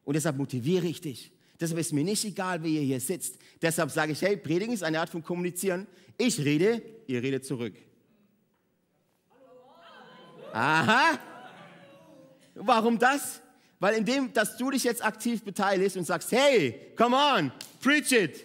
Und 0.04 0.14
deshalb 0.14 0.36
motiviere 0.36 0.86
ich 0.86 1.00
dich. 1.00 1.32
Deshalb 1.60 1.80
ist 1.80 1.92
mir 1.92 2.04
nicht 2.04 2.24
egal, 2.24 2.62
wer 2.62 2.70
ihr 2.70 2.82
hier 2.82 3.00
sitzt. 3.00 3.38
Deshalb 3.62 3.90
sage 3.90 4.12
ich, 4.12 4.22
hey, 4.22 4.36
Predigen 4.36 4.74
ist 4.74 4.82
eine 4.82 5.00
Art 5.00 5.08
von 5.08 5.22
Kommunizieren. 5.22 5.86
Ich 6.18 6.38
rede, 6.38 6.82
ihr 7.06 7.22
redet 7.22 7.44
zurück. 7.44 7.74
Aha. 10.52 11.18
Warum 12.54 12.98
das? 12.98 13.40
Weil 13.80 13.96
indem, 13.96 14.32
dass 14.32 14.56
du 14.56 14.70
dich 14.70 14.84
jetzt 14.84 15.04
aktiv 15.04 15.42
beteiligst 15.42 15.96
und 15.96 16.04
sagst, 16.04 16.30
hey, 16.32 16.92
come 16.96 17.16
on, 17.16 17.52
preach 17.80 18.12
it. 18.12 18.44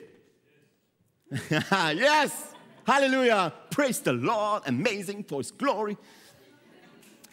yes, 1.49 2.31
Halleluja, 2.87 3.51
praise 3.69 4.01
the 4.03 4.11
Lord, 4.11 4.67
amazing 4.67 5.23
for 5.23 5.39
His 5.39 5.55
glory. 5.55 5.95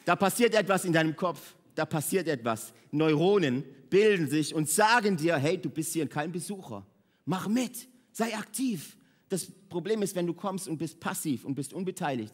Da 0.07 0.15
passiert 0.15 0.55
etwas 0.55 0.85
in 0.85 0.93
deinem 0.93 1.17
Kopf, 1.17 1.57
da 1.75 1.85
passiert 1.85 2.29
etwas. 2.29 2.73
Neuronen 2.93 3.65
bilden 3.91 4.31
sich 4.31 4.55
und 4.55 4.71
sagen 4.71 5.17
dir, 5.17 5.37
hey, 5.37 5.59
du 5.59 5.69
bist 5.69 5.93
hier 5.93 6.09
kein 6.09 6.31
Besucher. 6.31 6.87
Mach 7.25 7.49
mit, 7.49 7.89
sei 8.13 8.33
aktiv. 8.37 8.97
Das 9.29 9.51
Problem 9.69 10.03
ist, 10.03 10.15
wenn 10.15 10.29
du 10.29 10.33
kommst 10.33 10.69
und 10.69 10.79
bist 10.79 11.01
passiv 11.01 11.45
und 11.45 11.57
bist 11.57 11.75
unbeteiligt, 11.75 12.33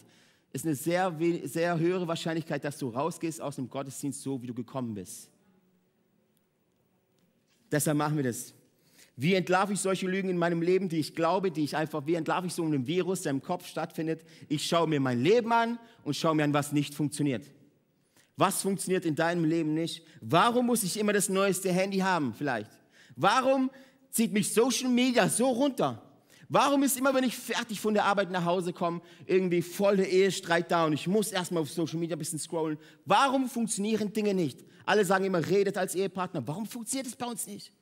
ist 0.53 0.67
eine 0.67 0.75
sehr, 0.75 1.19
sehr 1.45 1.79
höhere 1.79 2.07
Wahrscheinlichkeit, 2.07 2.63
dass 2.63 2.77
du 2.77 2.91
rausgehst 2.91 3.41
aus 3.41 3.57
dem 3.57 3.71
Gottesdienst 3.71 4.21
so, 4.21 4.43
wie 4.43 4.49
du 4.49 4.55
gekommen 4.55 4.93
bist. 4.93 5.31
Deshalb 7.71 7.97
machen 7.97 8.19
wir 8.19 8.25
das. 8.25 8.53
Wie 9.17 9.33
entlarve 9.33 9.73
ich 9.73 9.81
solche 9.81 10.07
Lügen 10.07 10.29
in 10.29 10.37
meinem 10.37 10.61
Leben, 10.61 10.91
die 10.91 10.99
ich 10.99 11.15
glaube, 11.15 11.51
die 11.51 11.65
ich 11.65 11.75
einfach, 11.75 12.07
wie 12.07 12.17
entlarve 12.17 12.49
ich 12.49 12.53
so 12.53 12.65
einen 12.65 12.87
Virus, 12.87 13.23
der 13.23 13.31
im 13.31 13.41
Kopf 13.41 13.67
stattfindet? 13.67 14.27
Ich 14.51 14.67
schaue 14.67 14.87
mir 14.87 15.01
mein 15.01 15.23
Leben 15.23 15.51
an 15.53 15.79
und 16.05 16.17
schaue 16.17 16.35
mir 16.35 16.45
an, 16.45 16.53
was 16.53 16.73
nicht 16.73 16.95
funktioniert. 16.95 17.47
Was 18.37 18.63
funktioniert 18.63 19.05
in 19.05 19.15
deinem 19.15 19.45
Leben 19.45 19.75
nicht? 19.75 20.05
Warum 20.21 20.67
muss 20.67 20.83
ich 20.83 20.99
immer 20.99 21.13
das 21.13 21.29
neueste 21.29 21.73
Handy 21.73 21.99
haben 21.99 22.35
vielleicht? 22.35 22.71
Warum 23.15 23.71
zieht 24.11 24.33
mich 24.33 24.53
Social 24.53 24.89
Media 24.89 25.29
so 25.29 25.49
runter? 25.49 26.03
Warum 26.49 26.83
ist 26.83 26.99
immer, 26.99 27.15
wenn 27.15 27.25
ich 27.25 27.37
fertig 27.37 27.81
von 27.81 27.95
der 27.95 28.05
Arbeit 28.05 28.31
nach 28.31 28.45
Hause 28.45 28.75
komme, 28.75 29.01
irgendwie 29.27 29.63
voll 29.63 29.97
der 29.97 30.11
Ehestreit 30.11 30.71
da 30.71 30.85
und 30.85 30.93
ich 30.93 31.07
muss 31.07 31.33
erstmal 31.33 31.63
auf 31.63 31.71
Social 31.71 31.99
Media 31.99 32.15
ein 32.17 32.19
bisschen 32.19 32.39
scrollen? 32.39 32.79
Warum 33.07 33.49
funktionieren 33.49 34.13
Dinge 34.13 34.35
nicht? 34.35 34.63
Alle 34.85 35.05
sagen 35.05 35.25
immer, 35.25 35.47
redet 35.47 35.79
als 35.79 35.95
Ehepartner. 35.95 36.47
Warum 36.47 36.67
funktioniert 36.67 37.07
es 37.07 37.17
bei 37.17 37.27
uns 37.27 37.47
nicht? 37.47 37.73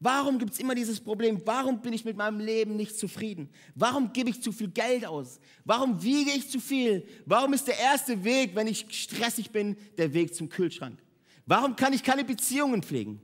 Warum 0.00 0.38
gibt 0.38 0.52
es 0.52 0.60
immer 0.60 0.76
dieses 0.76 1.00
Problem? 1.00 1.42
Warum 1.44 1.80
bin 1.80 1.92
ich 1.92 2.04
mit 2.04 2.16
meinem 2.16 2.38
Leben 2.38 2.76
nicht 2.76 2.96
zufrieden? 2.96 3.50
Warum 3.74 4.12
gebe 4.12 4.30
ich 4.30 4.40
zu 4.40 4.52
viel 4.52 4.68
Geld 4.68 5.04
aus? 5.04 5.40
Warum 5.64 6.00
wiege 6.02 6.30
ich 6.30 6.48
zu 6.48 6.60
viel? 6.60 7.04
Warum 7.26 7.52
ist 7.52 7.66
der 7.66 7.78
erste 7.78 8.22
Weg, 8.22 8.54
wenn 8.54 8.68
ich 8.68 8.86
stressig 8.90 9.50
bin, 9.50 9.76
der 9.96 10.12
Weg 10.14 10.34
zum 10.34 10.48
Kühlschrank? 10.48 10.98
Warum 11.46 11.74
kann 11.74 11.92
ich 11.92 12.04
keine 12.04 12.24
Beziehungen 12.24 12.82
pflegen? 12.82 13.20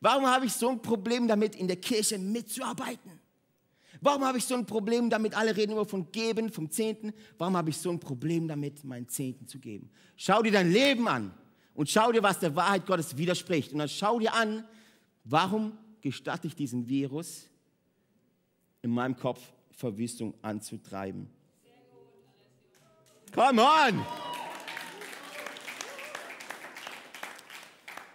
Warum 0.00 0.26
habe 0.26 0.46
ich 0.46 0.52
so 0.52 0.70
ein 0.70 0.80
Problem 0.80 1.28
damit, 1.28 1.56
in 1.56 1.66
der 1.66 1.76
Kirche 1.76 2.18
mitzuarbeiten? 2.18 3.18
Warum 4.00 4.24
habe 4.24 4.38
ich 4.38 4.44
so 4.44 4.54
ein 4.54 4.64
Problem 4.64 5.10
damit? 5.10 5.36
Alle 5.36 5.56
reden 5.56 5.72
immer 5.72 5.84
von 5.84 6.10
Geben, 6.12 6.50
vom 6.50 6.70
Zehnten. 6.70 7.12
Warum 7.36 7.56
habe 7.56 7.70
ich 7.70 7.76
so 7.76 7.90
ein 7.90 7.98
Problem 7.98 8.46
damit, 8.48 8.84
meinen 8.84 9.08
Zehnten 9.08 9.46
zu 9.46 9.58
geben? 9.58 9.90
Schau 10.16 10.42
dir 10.42 10.52
dein 10.52 10.70
Leben 10.70 11.08
an 11.08 11.34
und 11.74 11.90
schau 11.90 12.12
dir, 12.12 12.22
was 12.22 12.38
der 12.38 12.54
Wahrheit 12.54 12.86
Gottes 12.86 13.16
widerspricht. 13.18 13.72
Und 13.72 13.80
dann 13.80 13.88
schau 13.88 14.20
dir 14.20 14.34
an, 14.34 14.64
warum 15.24 15.76
gestatte 16.00 16.46
ich 16.46 16.54
diesem 16.54 16.88
Virus 16.88 17.48
in 18.82 18.90
meinem 18.90 19.16
Kopf 19.16 19.40
Verwüstung 19.70 20.34
anzutreiben. 20.42 21.28
Come 23.32 23.62
on! 23.62 24.04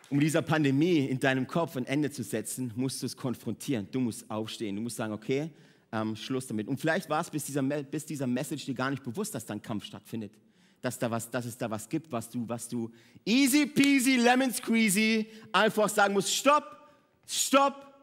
Um 0.10 0.20
dieser 0.20 0.42
Pandemie 0.42 1.06
in 1.06 1.20
deinem 1.20 1.48
Kopf 1.48 1.76
ein 1.76 1.86
Ende 1.86 2.12
zu 2.12 2.24
setzen, 2.24 2.72
musst 2.76 3.02
du 3.02 3.06
es 3.06 3.16
konfrontieren. 3.16 3.88
Du 3.92 4.00
musst 4.00 4.30
aufstehen. 4.30 4.76
Du 4.76 4.82
musst 4.82 4.98
sagen, 4.98 5.14
okay, 5.14 5.50
ähm, 5.92 6.16
Schluss 6.16 6.48
damit. 6.48 6.68
Und 6.68 6.80
vielleicht 6.80 7.10
war 7.10 7.22
es 7.22 7.30
bis 7.30 7.46
dieser, 7.46 7.64
bis 7.64 8.06
dieser 8.06 8.28
Message 8.28 8.66
dir 8.66 8.76
gar 8.76 8.90
nicht 8.90 9.04
bewusst, 9.04 9.34
dass 9.34 9.46
da 9.46 9.54
ein 9.54 9.62
Kampf 9.62 9.86
stattfindet. 9.86 10.34
Dass, 10.82 11.00
da 11.00 11.10
was, 11.10 11.30
dass 11.30 11.46
es 11.46 11.58
da 11.58 11.72
was 11.72 11.88
gibt, 11.88 12.12
was 12.12 12.30
du, 12.30 12.48
was 12.48 12.68
du 12.68 12.92
easy 13.26 13.66
peasy, 13.66 14.18
lemon 14.18 14.52
squeezy 14.52 15.28
einfach 15.52 15.88
sagen 15.88 16.14
musst, 16.14 16.36
stopp, 16.36 16.83
stopp, 17.28 17.94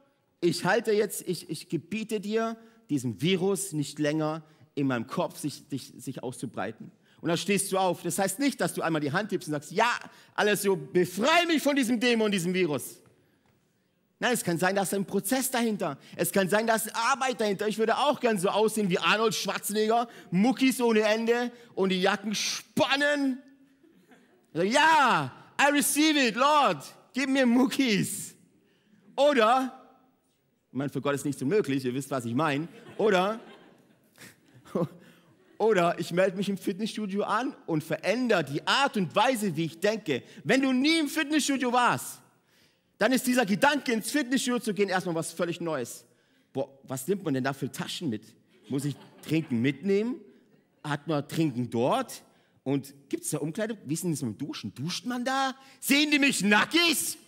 ich 0.41 0.65
halte 0.65 0.93
jetzt, 0.93 1.27
ich, 1.27 1.51
ich 1.51 1.69
gebiete 1.69 2.21
dir, 2.21 2.57
diesem 2.89 3.21
Virus 3.21 3.73
nicht 3.73 3.99
länger 3.99 4.43
in 4.75 4.87
meinem 4.87 5.07
Kopf 5.07 5.39
sich, 5.39 5.65
sich, 5.69 5.93
sich 5.97 6.23
auszubreiten. 6.23 6.91
Und 7.21 7.29
dann 7.29 7.37
stehst 7.37 7.71
du 7.71 7.79
auf. 7.79 8.03
Das 8.03 8.19
heißt 8.19 8.39
nicht, 8.39 8.61
dass 8.61 8.73
du 8.73 8.83
einmal 8.83 9.01
die 9.01 9.13
Hand 9.13 9.29
tippst 9.29 9.49
und 9.49 9.53
sagst, 9.53 9.73
ja, 9.73 9.91
alles 10.35 10.63
so, 10.63 10.77
befreie 10.77 11.47
mich 11.47 11.63
von 11.63 11.77
diesem 11.77 12.01
Dämon, 12.01 12.33
diesem 12.33 12.55
Virus. 12.55 12.97
Nein, 14.19 14.35
es 14.35 14.45
kann 14.45 14.59
sein, 14.59 14.75
dass 14.75 14.93
ein 14.93 15.07
Prozess 15.07 15.51
dahinter. 15.51 15.99
Es 16.15 16.31
kann 16.31 16.49
sein, 16.49 16.67
dass 16.67 16.95
Arbeit 16.95 17.41
dahinter. 17.41 17.69
Ich 17.69 17.79
würde 17.79 17.97
auch 17.97 18.21
gern 18.21 18.39
so 18.39 18.49
aussehen 18.49 18.91
wie 18.91 18.99
Arnold 18.99 19.35
Schwarzenegger, 19.35 20.09
Muckis 20.31 20.81
ohne 20.81 21.01
Ende 21.01 21.51
und 21.75 21.89
die 21.89 22.01
Jacken 22.01 22.35
spannen. 22.35 23.39
Ja, 24.53 25.33
I 25.59 25.73
receive 25.73 26.19
it, 26.19 26.35
Lord, 26.35 26.85
gib 27.15 27.31
mir 27.31 27.47
Muckis. 27.47 28.35
Oder 29.29 29.81
ich 30.71 30.77
meine, 30.77 30.89
für 30.89 31.01
Gott 31.01 31.15
ist 31.15 31.25
nichts 31.25 31.43
unmöglich, 31.43 31.85
ihr 31.85 31.93
wisst, 31.93 32.11
was 32.11 32.25
ich 32.25 32.35
meine. 32.35 32.69
Oder, 32.97 33.41
oder 35.59 35.99
ich 35.99 36.13
melde 36.13 36.37
mich 36.37 36.49
im 36.49 36.57
Fitnessstudio 36.57 37.25
an 37.25 37.57
und 37.67 37.83
verändere 37.83 38.45
die 38.45 38.65
Art 38.67 38.97
und 38.97 39.15
Weise, 39.17 39.57
wie 39.57 39.65
ich 39.65 39.81
denke. 39.81 40.23
Wenn 40.45 40.63
du 40.63 40.73
nie 40.73 41.01
im 41.01 41.09
Fitnessstudio 41.09 41.73
warst, 41.73 42.21
dann 42.99 43.13
ist 43.13 43.27
dieser 43.27 43.45
Gedanke, 43.45 43.93
ins 43.93 44.13
Fitnessstudio 44.13 44.61
zu 44.61 44.73
gehen, 44.73 44.89
erstmal 44.89 45.17
was 45.17 45.33
völlig 45.33 45.61
Neues. 45.61 46.05
Boah, 46.53 46.69
was 46.85 47.09
nimmt 47.09 47.25
man 47.25 47.35
denn 47.35 47.45
da 47.45 47.53
für 47.53 47.71
Taschen 47.71 48.11
mit? 48.11 48.23
Muss 48.69 48.85
ich 48.85 48.95
Trinken 49.27 49.61
mitnehmen? 49.61 50.21
Hat 50.85 51.09
man 51.09 51.27
Trinken 51.29 51.69
dort? 51.69 52.23
Und 52.63 52.95
gibt 53.09 53.25
es 53.25 53.31
da 53.31 53.39
Umkleidung? 53.39 53.77
Wie 53.85 53.95
ist 53.95 54.05
denn 54.05 54.13
das 54.13 54.23
mit 54.23 54.39
dem 54.39 54.47
Duschen? 54.47 54.73
Duscht 54.73 55.05
man 55.05 55.25
da? 55.25 55.55
Sehen 55.81 56.11
die 56.13 56.19
mich 56.21 56.43
nackig? 56.43 57.19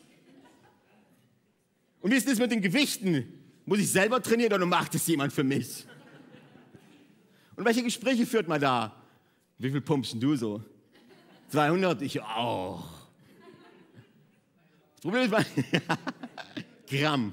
Und 2.02 2.10
wie 2.10 2.16
ist 2.16 2.28
das 2.28 2.38
mit 2.38 2.50
den 2.50 2.60
Gewichten? 2.60 3.24
Muss 3.64 3.78
ich 3.78 3.90
selber 3.90 4.20
trainieren 4.20 4.52
oder 4.52 4.66
macht 4.66 4.94
es 4.94 5.06
jemand 5.06 5.32
für 5.32 5.44
mich? 5.44 5.86
Und 7.54 7.64
welche 7.64 7.82
Gespräche 7.82 8.26
führt 8.26 8.48
man 8.48 8.60
da? 8.60 8.94
Wie 9.58 9.70
viel 9.70 9.80
pumpst 9.80 10.16
du 10.18 10.34
so? 10.34 10.62
200? 11.50 12.02
Ich 12.02 12.20
auch. 12.20 12.88
Das 14.96 15.02
Problem 15.02 15.32
ist, 15.32 15.82
Gramm. 16.90 17.32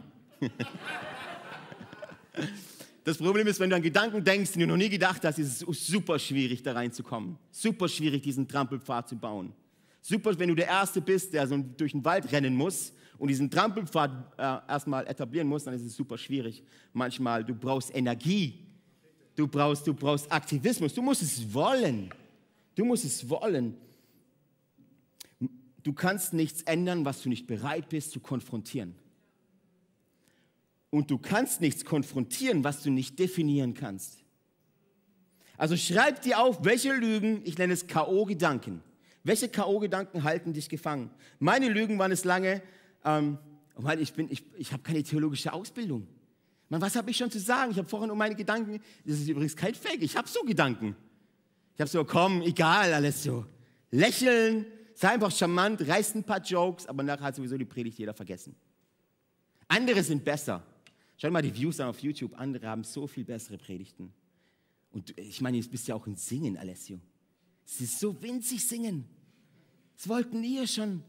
Das 3.03 3.17
Problem 3.17 3.47
ist, 3.47 3.59
wenn 3.59 3.71
du 3.71 3.75
an 3.75 3.81
Gedanken 3.81 4.23
denkst, 4.23 4.51
die 4.51 4.59
du 4.59 4.67
noch 4.67 4.77
nie 4.77 4.89
gedacht 4.89 5.23
hast, 5.25 5.39
ist 5.39 5.63
es 5.63 5.87
super 5.87 6.19
schwierig, 6.19 6.61
da 6.61 6.73
reinzukommen. 6.73 7.37
Super 7.49 7.87
schwierig, 7.87 8.21
diesen 8.21 8.47
Trampelpfad 8.47 9.09
zu 9.09 9.15
bauen. 9.15 9.51
Super, 10.01 10.37
wenn 10.37 10.49
du 10.49 10.55
der 10.55 10.67
Erste 10.67 11.01
bist, 11.01 11.33
der 11.33 11.47
so 11.47 11.57
durch 11.57 11.93
den 11.93 12.05
Wald 12.05 12.31
rennen 12.31 12.55
muss 12.55 12.93
und 13.19 13.27
diesen 13.27 13.51
Trampelpfad 13.51 14.11
äh, 14.37 14.41
erstmal 14.71 15.05
etablieren 15.05 15.47
muss, 15.47 15.65
dann 15.65 15.73
ist 15.73 15.83
es 15.83 15.95
super 15.95 16.17
schwierig. 16.17 16.63
Manchmal, 16.93 17.43
du 17.43 17.53
brauchst 17.53 17.93
Energie, 17.93 18.65
du 19.35 19.45
brauchst, 19.45 19.85
du 19.85 19.93
brauchst 19.93 20.31
Aktivismus, 20.31 20.93
du 20.93 21.01
musst 21.01 21.21
es 21.21 21.53
wollen. 21.53 22.09
Du 22.75 22.85
musst 22.85 23.03
es 23.03 23.29
wollen. 23.29 23.75
Du 25.83 25.91
kannst 25.93 26.33
nichts 26.33 26.61
ändern, 26.63 27.03
was 27.03 27.21
du 27.21 27.29
nicht 27.29 27.45
bereit 27.45 27.89
bist 27.89 28.11
zu 28.11 28.21
konfrontieren. 28.21 28.95
Und 30.89 31.11
du 31.11 31.17
kannst 31.17 31.59
nichts 31.59 31.83
konfrontieren, 31.83 32.63
was 32.63 32.83
du 32.83 32.89
nicht 32.89 33.19
definieren 33.19 33.73
kannst. 33.73 34.23
Also 35.57 35.75
schreib 35.75 36.21
dir 36.21 36.39
auf, 36.39 36.63
welche 36.63 36.93
Lügen, 36.93 37.41
ich 37.43 37.57
nenne 37.57 37.73
es 37.73 37.85
K.O.-Gedanken, 37.85 38.79
welche 39.25 39.49
K.O.-Gedanken 39.49 40.23
halten 40.23 40.53
dich 40.53 40.69
gefangen? 40.69 41.11
Meine 41.37 41.67
Lügen 41.67 41.99
waren 41.99 42.13
es 42.13 42.23
lange, 42.23 42.61
ähm, 43.05 43.37
weil 43.75 44.01
ich, 44.01 44.13
bin, 44.13 44.29
ich, 44.31 44.43
ich 44.57 44.71
habe 44.71 44.83
keine 44.83 45.03
theologische 45.03 45.53
Ausbildung. 45.53 46.07
Man, 46.69 46.81
was 46.81 46.95
habe 46.95 47.09
ich 47.09 47.17
schon 47.17 47.31
zu 47.31 47.39
sagen? 47.39 47.71
Ich 47.71 47.77
habe 47.77 47.87
vorhin 47.87 48.11
um 48.11 48.17
meine 48.17 48.35
Gedanken, 48.35 48.79
das 49.05 49.19
ist 49.19 49.27
übrigens 49.27 49.55
kein 49.55 49.73
Fake, 49.73 50.01
ich 50.01 50.15
habe 50.15 50.27
so 50.27 50.41
Gedanken. 50.43 50.95
Ich 51.75 51.81
habe 51.81 51.89
so, 51.89 52.03
komm, 52.03 52.41
egal, 52.41 52.93
alles 52.93 53.23
so. 53.23 53.45
Lächeln, 53.91 54.65
sei 54.93 55.09
einfach 55.09 55.31
charmant, 55.31 55.87
reißt 55.87 56.15
ein 56.15 56.23
paar 56.23 56.41
Jokes, 56.41 56.85
aber 56.85 57.03
nachher 57.03 57.23
hat 57.23 57.35
sowieso 57.35 57.57
die 57.57 57.65
Predigt 57.65 57.97
jeder 57.97 58.13
vergessen. 58.13 58.55
Andere 59.67 60.03
sind 60.03 60.23
besser. 60.23 60.61
Schau 61.17 61.31
mal 61.31 61.41
die 61.41 61.53
Views 61.53 61.79
an 61.79 61.89
auf 61.89 61.99
YouTube, 61.99 62.37
andere 62.37 62.67
haben 62.67 62.83
so 62.83 63.07
viel 63.07 63.23
bessere 63.23 63.57
Predigten. 63.57 64.13
Und 64.91 65.17
ich 65.17 65.41
meine, 65.41 65.57
jetzt 65.57 65.71
bist 65.71 65.87
ja 65.87 65.95
auch 65.95 66.05
ein 66.07 66.15
Singen, 66.15 66.57
Alessio. 66.57 66.99
Es 67.65 67.81
ist 67.81 67.99
so 67.99 68.19
winzig 68.21 68.65
singen. 68.67 69.05
Das 69.95 70.07
wollten 70.07 70.43
ihr 70.43 70.65
schon. 70.65 71.03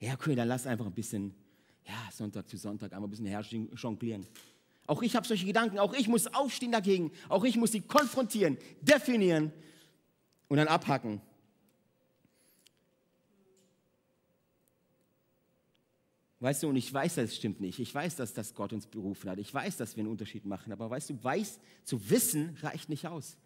Ja, 0.00 0.14
okay, 0.14 0.34
dann 0.34 0.48
lass 0.48 0.66
einfach 0.66 0.86
ein 0.86 0.92
bisschen, 0.92 1.34
ja, 1.86 2.10
Sonntag 2.10 2.48
zu 2.48 2.56
Sonntag 2.56 2.92
einmal 2.92 3.06
ein 3.06 3.10
bisschen 3.10 3.26
her 3.26 3.42
jonglieren. 3.42 4.26
Auch 4.86 5.02
ich 5.02 5.14
habe 5.14 5.26
solche 5.26 5.46
Gedanken, 5.46 5.78
auch 5.78 5.92
ich 5.92 6.08
muss 6.08 6.26
aufstehen 6.26 6.72
dagegen, 6.72 7.12
auch 7.28 7.44
ich 7.44 7.56
muss 7.56 7.72
sie 7.72 7.82
konfrontieren, 7.82 8.58
definieren 8.80 9.52
und 10.48 10.56
dann 10.56 10.68
abhacken. 10.68 11.20
Weißt 16.40 16.62
du, 16.62 16.70
und 16.70 16.76
ich 16.76 16.92
weiß, 16.92 17.16
das 17.16 17.36
stimmt 17.36 17.60
nicht. 17.60 17.78
Ich 17.78 17.94
weiß, 17.94 18.16
dass 18.16 18.32
das 18.32 18.54
Gott 18.54 18.72
uns 18.72 18.86
berufen 18.86 19.28
hat. 19.28 19.38
Ich 19.38 19.52
weiß, 19.52 19.76
dass 19.76 19.94
wir 19.94 20.00
einen 20.00 20.10
Unterschied 20.10 20.46
machen. 20.46 20.72
Aber 20.72 20.88
weißt 20.88 21.10
du, 21.10 21.22
weiß, 21.22 21.60
zu 21.84 22.08
wissen 22.08 22.56
reicht 22.62 22.88
nicht 22.88 23.06
aus. 23.06 23.36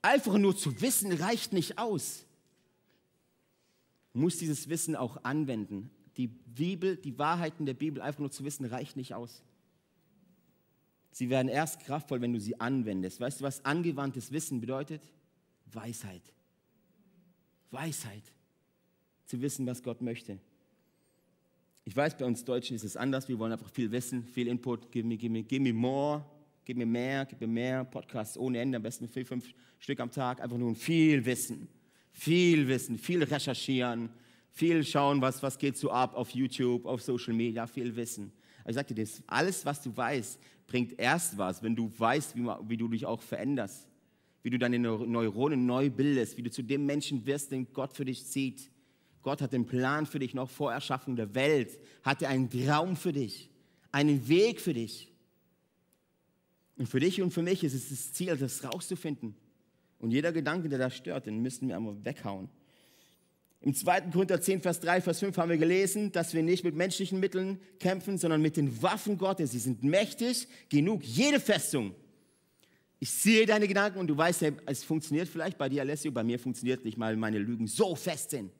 Einfach 0.00 0.38
nur 0.38 0.56
zu 0.56 0.80
wissen 0.80 1.12
reicht 1.12 1.52
nicht 1.52 1.78
aus. 1.78 2.24
Du 4.12 4.18
musst 4.18 4.40
dieses 4.40 4.68
Wissen 4.68 4.96
auch 4.96 5.24
anwenden. 5.24 5.90
Die 6.16 6.26
Bibel, 6.26 6.96
die 6.96 7.18
Wahrheiten 7.18 7.66
der 7.66 7.74
Bibel 7.74 8.02
einfach 8.02 8.20
nur 8.20 8.30
zu 8.30 8.44
wissen 8.44 8.64
reicht 8.64 8.96
nicht 8.96 9.14
aus. 9.14 9.42
Sie 11.12 11.30
werden 11.30 11.48
erst 11.48 11.80
kraftvoll, 11.80 12.20
wenn 12.20 12.32
du 12.32 12.40
sie 12.40 12.60
anwendest. 12.60 13.20
Weißt 13.20 13.40
du, 13.40 13.44
was 13.44 13.64
angewandtes 13.64 14.32
Wissen 14.32 14.60
bedeutet? 14.60 15.02
Weisheit. 15.72 16.22
Weisheit. 17.70 18.22
Zu 19.26 19.40
wissen, 19.40 19.66
was 19.66 19.82
Gott 19.82 20.00
möchte. 20.02 20.38
Ich 21.84 21.96
weiß, 21.96 22.16
bei 22.18 22.24
uns 22.24 22.44
Deutschen 22.44 22.76
ist 22.76 22.84
es 22.84 22.96
anders. 22.96 23.28
Wir 23.28 23.38
wollen 23.38 23.52
einfach 23.52 23.70
viel 23.70 23.90
wissen, 23.90 24.24
viel 24.24 24.48
Input. 24.48 24.92
Give 24.92 25.06
me, 25.06 25.16
give 25.16 25.32
me, 25.32 25.42
give 25.42 25.62
me 25.62 25.72
more. 25.72 26.24
Gib 26.64 26.76
mir 26.76 26.86
mehr, 26.86 27.24
gib 27.26 27.40
mir 27.40 27.48
mehr. 27.48 27.84
Podcasts 27.84 28.36
ohne 28.36 28.60
Ende, 28.60 28.76
am 28.76 28.82
besten 28.82 29.08
vier, 29.08 29.26
fünf 29.26 29.52
Stück 29.78 29.98
am 29.98 30.10
Tag. 30.10 30.40
Einfach 30.40 30.58
nur 30.58 30.74
viel 30.74 31.24
Wissen. 31.24 31.68
Viel 32.12 32.68
Wissen, 32.68 32.98
viel 32.98 33.22
recherchieren, 33.22 34.10
viel 34.50 34.84
schauen, 34.84 35.20
was, 35.20 35.42
was 35.42 35.58
geht 35.58 35.76
so 35.76 35.90
ab 35.90 36.14
auf 36.14 36.30
YouTube, 36.30 36.86
auf 36.86 37.02
Social 37.02 37.34
Media, 37.34 37.66
viel 37.66 37.94
Wissen. 37.96 38.32
Aber 38.60 38.70
ich 38.70 38.74
sage 38.74 38.94
dir, 38.94 39.02
das, 39.02 39.22
alles, 39.26 39.64
was 39.64 39.82
du 39.82 39.96
weißt, 39.96 40.38
bringt 40.66 40.98
erst 40.98 41.38
was, 41.38 41.62
wenn 41.62 41.74
du 41.74 41.90
weißt, 41.96 42.36
wie, 42.36 42.46
wie 42.68 42.76
du 42.76 42.88
dich 42.88 43.06
auch 43.06 43.22
veränderst. 43.22 43.86
Wie 44.42 44.50
du 44.50 44.58
deine 44.58 44.78
Neuronen 44.78 45.66
neu 45.66 45.90
bildest, 45.90 46.38
wie 46.38 46.42
du 46.42 46.50
zu 46.50 46.62
dem 46.62 46.86
Menschen 46.86 47.26
wirst, 47.26 47.52
den 47.52 47.72
Gott 47.72 47.92
für 47.92 48.06
dich 48.06 48.24
sieht. 48.24 48.70
Gott 49.22 49.42
hat 49.42 49.52
den 49.52 49.66
Plan 49.66 50.06
für 50.06 50.18
dich 50.18 50.32
noch 50.32 50.48
vor 50.48 50.72
Erschaffung 50.72 51.14
der 51.14 51.34
Welt, 51.34 51.78
hatte 52.02 52.26
einen 52.26 52.48
Traum 52.48 52.96
für 52.96 53.12
dich, 53.12 53.50
einen 53.92 54.28
Weg 54.28 54.60
für 54.60 54.72
dich. 54.72 55.12
Und 56.76 56.86
für 56.86 57.00
dich 57.00 57.20
und 57.20 57.32
für 57.32 57.42
mich 57.42 57.62
ist 57.62 57.74
es 57.74 57.90
das 57.90 58.14
Ziel, 58.14 58.34
das 58.36 58.64
rauszufinden. 58.64 59.34
Und 60.00 60.10
jeder 60.10 60.32
Gedanke, 60.32 60.68
der 60.68 60.78
da 60.78 60.90
stört, 60.90 61.26
den 61.26 61.40
müssen 61.40 61.68
wir 61.68 61.76
einmal 61.76 61.94
weghauen. 62.04 62.48
Im 63.60 63.74
2. 63.74 64.00
Korinther 64.12 64.40
10, 64.40 64.62
Vers 64.62 64.80
3, 64.80 65.02
Vers 65.02 65.20
5 65.20 65.36
haben 65.36 65.50
wir 65.50 65.58
gelesen, 65.58 66.10
dass 66.12 66.32
wir 66.32 66.42
nicht 66.42 66.64
mit 66.64 66.74
menschlichen 66.74 67.20
Mitteln 67.20 67.60
kämpfen, 67.78 68.16
sondern 68.16 68.40
mit 68.40 68.56
den 68.56 68.82
Waffen 68.82 69.18
Gottes. 69.18 69.52
Sie 69.52 69.58
sind 69.58 69.82
mächtig 69.84 70.48
genug, 70.70 71.04
jede 71.04 71.38
Festung. 71.38 71.94
Ich 72.98 73.10
sehe 73.10 73.44
deine 73.44 73.68
Gedanken 73.68 73.98
und 73.98 74.06
du 74.06 74.16
weißt, 74.16 74.44
es 74.64 74.84
funktioniert 74.84 75.28
vielleicht 75.28 75.58
bei 75.58 75.68
dir, 75.68 75.82
Alessio, 75.82 76.10
bei 76.10 76.24
mir 76.24 76.38
funktioniert 76.38 76.84
nicht 76.86 76.96
mal, 76.96 77.14
meine 77.16 77.38
Lügen 77.38 77.66
so 77.66 77.94
fest 77.94 78.30
sind. 78.30 78.50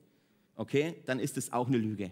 Okay, 0.55 0.95
dann 1.07 1.19
ist 1.19 1.37
es 1.37 1.51
auch 1.51 1.67
eine 1.67 1.77
Lüge. 1.77 2.11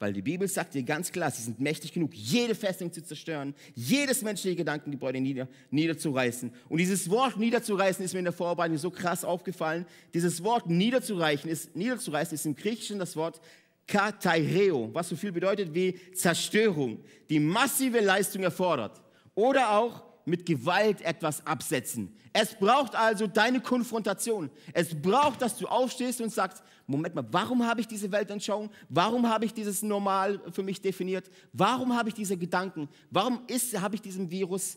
Weil 0.00 0.14
die 0.14 0.22
Bibel 0.22 0.48
sagt 0.48 0.72
dir 0.72 0.82
ganz 0.82 1.12
klar, 1.12 1.30
sie 1.30 1.42
sind 1.42 1.60
mächtig 1.60 1.92
genug, 1.92 2.14
jede 2.14 2.54
Festung 2.54 2.90
zu 2.90 3.04
zerstören, 3.04 3.54
jedes 3.74 4.22
menschliche 4.22 4.56
Gedankengebäude 4.56 5.20
nieder, 5.20 5.46
niederzureißen. 5.70 6.50
Und 6.70 6.78
dieses 6.78 7.10
Wort 7.10 7.36
niederzureißen 7.36 8.02
ist 8.02 8.14
mir 8.14 8.20
in 8.20 8.24
der 8.24 8.32
Vorarbeitung 8.32 8.78
so 8.78 8.90
krass 8.90 9.26
aufgefallen. 9.26 9.84
Dieses 10.14 10.42
Wort 10.42 10.70
niederzureichen 10.70 11.50
ist, 11.50 11.76
niederzureißen 11.76 12.34
ist 12.34 12.46
im 12.46 12.56
Griechischen 12.56 12.98
das 12.98 13.14
Wort 13.14 13.42
kataireo, 13.86 14.88
was 14.94 15.10
so 15.10 15.16
viel 15.16 15.32
bedeutet 15.32 15.74
wie 15.74 15.94
Zerstörung, 16.14 17.04
die 17.28 17.38
massive 17.38 18.00
Leistung 18.00 18.42
erfordert. 18.42 19.02
Oder 19.34 19.76
auch 19.76 20.02
mit 20.24 20.46
Gewalt 20.46 21.00
etwas 21.02 21.46
absetzen. 21.46 22.14
Es 22.32 22.54
braucht 22.54 22.94
also 22.94 23.26
deine 23.26 23.60
Konfrontation. 23.60 24.50
Es 24.72 24.94
braucht, 24.94 25.42
dass 25.42 25.56
du 25.56 25.66
aufstehst 25.66 26.20
und 26.20 26.32
sagst, 26.32 26.62
Moment 26.86 27.14
mal, 27.14 27.26
warum 27.30 27.64
habe 27.66 27.80
ich 27.80 27.86
diese 27.86 28.10
Weltanschauung? 28.10 28.70
Warum 28.88 29.28
habe 29.28 29.44
ich 29.44 29.54
dieses 29.54 29.82
Normal 29.82 30.40
für 30.52 30.62
mich 30.62 30.80
definiert? 30.80 31.30
Warum 31.52 31.94
habe 31.96 32.08
ich 32.08 32.14
diese 32.14 32.36
Gedanken? 32.36 32.88
Warum 33.10 33.42
ist, 33.46 33.80
habe 33.80 33.94
ich 33.94 34.02
diesem 34.02 34.30
Virus 34.30 34.76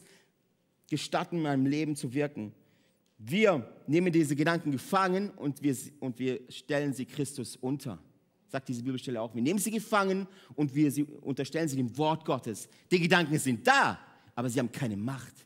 gestatten, 0.90 1.38
in 1.38 1.44
meinem 1.44 1.66
Leben 1.66 1.96
zu 1.96 2.14
wirken? 2.14 2.54
Wir 3.18 3.68
nehmen 3.88 4.12
diese 4.12 4.36
Gedanken 4.36 4.72
gefangen 4.72 5.30
und 5.32 5.62
wir, 5.62 5.76
und 6.00 6.20
wir 6.20 6.42
stellen 6.50 6.94
sie 6.94 7.06
Christus 7.06 7.56
unter. 7.56 8.00
Sagt 8.48 8.68
diese 8.68 8.84
Bibelstelle 8.84 9.20
auch. 9.20 9.34
Wir 9.34 9.42
nehmen 9.42 9.60
sie 9.60 9.72
gefangen 9.72 10.28
und 10.56 10.76
wir 10.76 10.92
sie, 10.92 11.04
unterstellen 11.04 11.68
sie 11.68 11.78
dem 11.78 11.98
Wort 11.98 12.26
Gottes. 12.26 12.70
Die 12.92 13.00
Gedanken 13.00 13.40
sind 13.40 13.66
da, 13.66 13.98
aber 14.36 14.50
sie 14.50 14.60
haben 14.60 14.72
keine 14.72 14.98
Macht. 14.98 15.46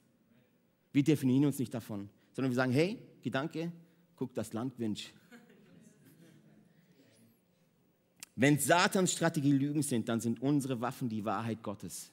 Wir 0.91 1.03
definieren 1.03 1.45
uns 1.45 1.59
nicht 1.59 1.73
davon, 1.73 2.09
sondern 2.33 2.51
wir 2.51 2.55
sagen, 2.55 2.71
hey, 2.71 2.97
Gedanke, 3.21 3.71
guck 4.15 4.33
das 4.33 4.53
Landwinsch. 4.53 5.13
Wenn 8.35 8.59
Satans 8.59 9.13
Strategie 9.13 9.51
Lügen 9.51 9.81
sind, 9.81 10.07
dann 10.09 10.19
sind 10.19 10.41
unsere 10.41 10.79
Waffen 10.79 11.09
die 11.09 11.25
Wahrheit 11.25 11.63
Gottes. 11.63 12.11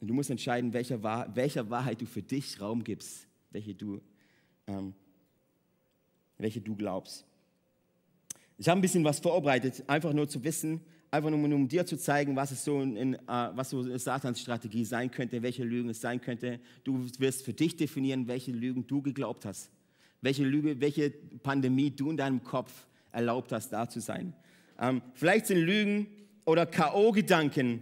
Und 0.00 0.08
du 0.08 0.14
musst 0.14 0.30
entscheiden, 0.30 0.72
welcher, 0.72 1.02
Wahr 1.02 1.34
welcher 1.34 1.68
Wahrheit 1.70 2.00
du 2.00 2.06
für 2.06 2.22
dich 2.22 2.60
Raum 2.60 2.84
gibst, 2.84 3.26
welche 3.50 3.74
du, 3.74 4.00
ähm, 4.66 4.94
welche 6.38 6.60
du 6.60 6.74
glaubst. 6.74 7.26
Ich 8.56 8.68
habe 8.68 8.78
ein 8.78 8.82
bisschen 8.82 9.04
was 9.04 9.18
vorbereitet, 9.18 9.82
einfach 9.88 10.12
nur 10.12 10.28
zu 10.28 10.44
wissen, 10.44 10.80
einfach 11.10 11.30
nur 11.30 11.54
um 11.54 11.68
dir 11.68 11.86
zu 11.86 11.96
zeigen, 11.96 12.36
was, 12.36 12.50
es 12.50 12.64
so, 12.64 12.80
in, 12.80 13.14
uh, 13.14 13.50
was 13.54 13.70
so 13.70 13.96
Satans 13.98 14.40
Strategie 14.40 14.84
sein 14.84 15.10
könnte, 15.10 15.42
welche 15.42 15.64
Lügen 15.64 15.90
es 15.90 16.00
sein 16.00 16.20
könnte. 16.20 16.60
Du 16.84 17.06
wirst 17.18 17.44
für 17.44 17.52
dich 17.52 17.76
definieren, 17.76 18.28
welche 18.28 18.52
Lügen 18.52 18.86
du 18.86 19.02
geglaubt 19.02 19.44
hast, 19.44 19.70
welche 20.20 20.44
Lüge, 20.44 20.80
welche 20.80 21.10
Pandemie 21.10 21.90
du 21.90 22.10
in 22.10 22.16
deinem 22.16 22.42
Kopf 22.44 22.86
erlaubt 23.12 23.52
hast, 23.52 23.70
da 23.70 23.88
zu 23.88 24.00
sein. 24.00 24.34
Ähm, 24.78 25.02
vielleicht 25.14 25.46
sind 25.46 25.58
Lügen 25.58 26.06
oder 26.44 26.66
K.O.-Gedanken 26.66 27.80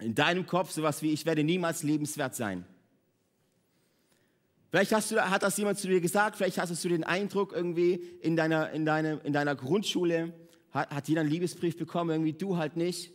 in 0.00 0.14
deinem 0.14 0.46
Kopf 0.46 0.70
sowas 0.70 1.02
wie, 1.02 1.12
ich 1.12 1.24
werde 1.24 1.44
niemals 1.44 1.82
lebenswert 1.82 2.34
sein. 2.34 2.64
Vielleicht 4.70 4.92
hast 4.92 5.12
du, 5.12 5.20
hat 5.20 5.44
das 5.44 5.56
jemand 5.56 5.78
zu 5.78 5.86
dir 5.86 6.00
gesagt, 6.00 6.36
vielleicht 6.36 6.58
hast 6.58 6.84
du 6.84 6.88
den 6.88 7.04
Eindruck 7.04 7.52
irgendwie 7.52 7.94
in 8.20 8.34
deiner, 8.34 8.70
in 8.72 8.84
deiner, 8.84 9.24
in 9.24 9.32
deiner 9.32 9.54
Grundschule, 9.54 10.32
hat, 10.74 10.90
hat 10.90 11.08
jeder 11.08 11.22
einen 11.22 11.30
Liebesbrief 11.30 11.78
bekommen, 11.78 12.10
irgendwie 12.10 12.32
du 12.32 12.56
halt 12.58 12.76
nicht. 12.76 13.12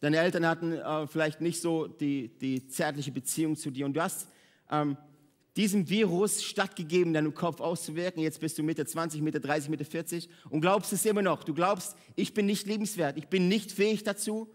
Deine 0.00 0.18
Eltern 0.18 0.46
hatten 0.46 0.72
äh, 0.72 1.06
vielleicht 1.06 1.40
nicht 1.40 1.60
so 1.60 1.86
die, 1.86 2.28
die 2.38 2.66
zärtliche 2.68 3.12
Beziehung 3.12 3.56
zu 3.56 3.70
dir 3.70 3.84
und 3.84 3.94
du 3.94 4.02
hast 4.02 4.28
ähm, 4.70 4.96
diesem 5.56 5.88
Virus 5.88 6.42
stattgegeben, 6.42 7.08
in 7.08 7.14
deinem 7.14 7.34
Kopf 7.34 7.60
auszuwirken. 7.60 8.22
Jetzt 8.22 8.40
bist 8.40 8.58
du 8.58 8.62
Mitte 8.62 8.86
20, 8.86 9.20
Mitte 9.20 9.38
30, 9.38 9.68
Mitte 9.68 9.84
40 9.84 10.28
und 10.48 10.60
glaubst 10.60 10.92
es 10.92 11.04
immer 11.04 11.22
noch. 11.22 11.44
Du 11.44 11.52
glaubst, 11.52 11.96
ich 12.16 12.32
bin 12.32 12.46
nicht 12.46 12.66
lebenswert, 12.66 13.18
ich 13.18 13.28
bin 13.28 13.48
nicht 13.48 13.70
fähig 13.70 14.02
dazu, 14.02 14.48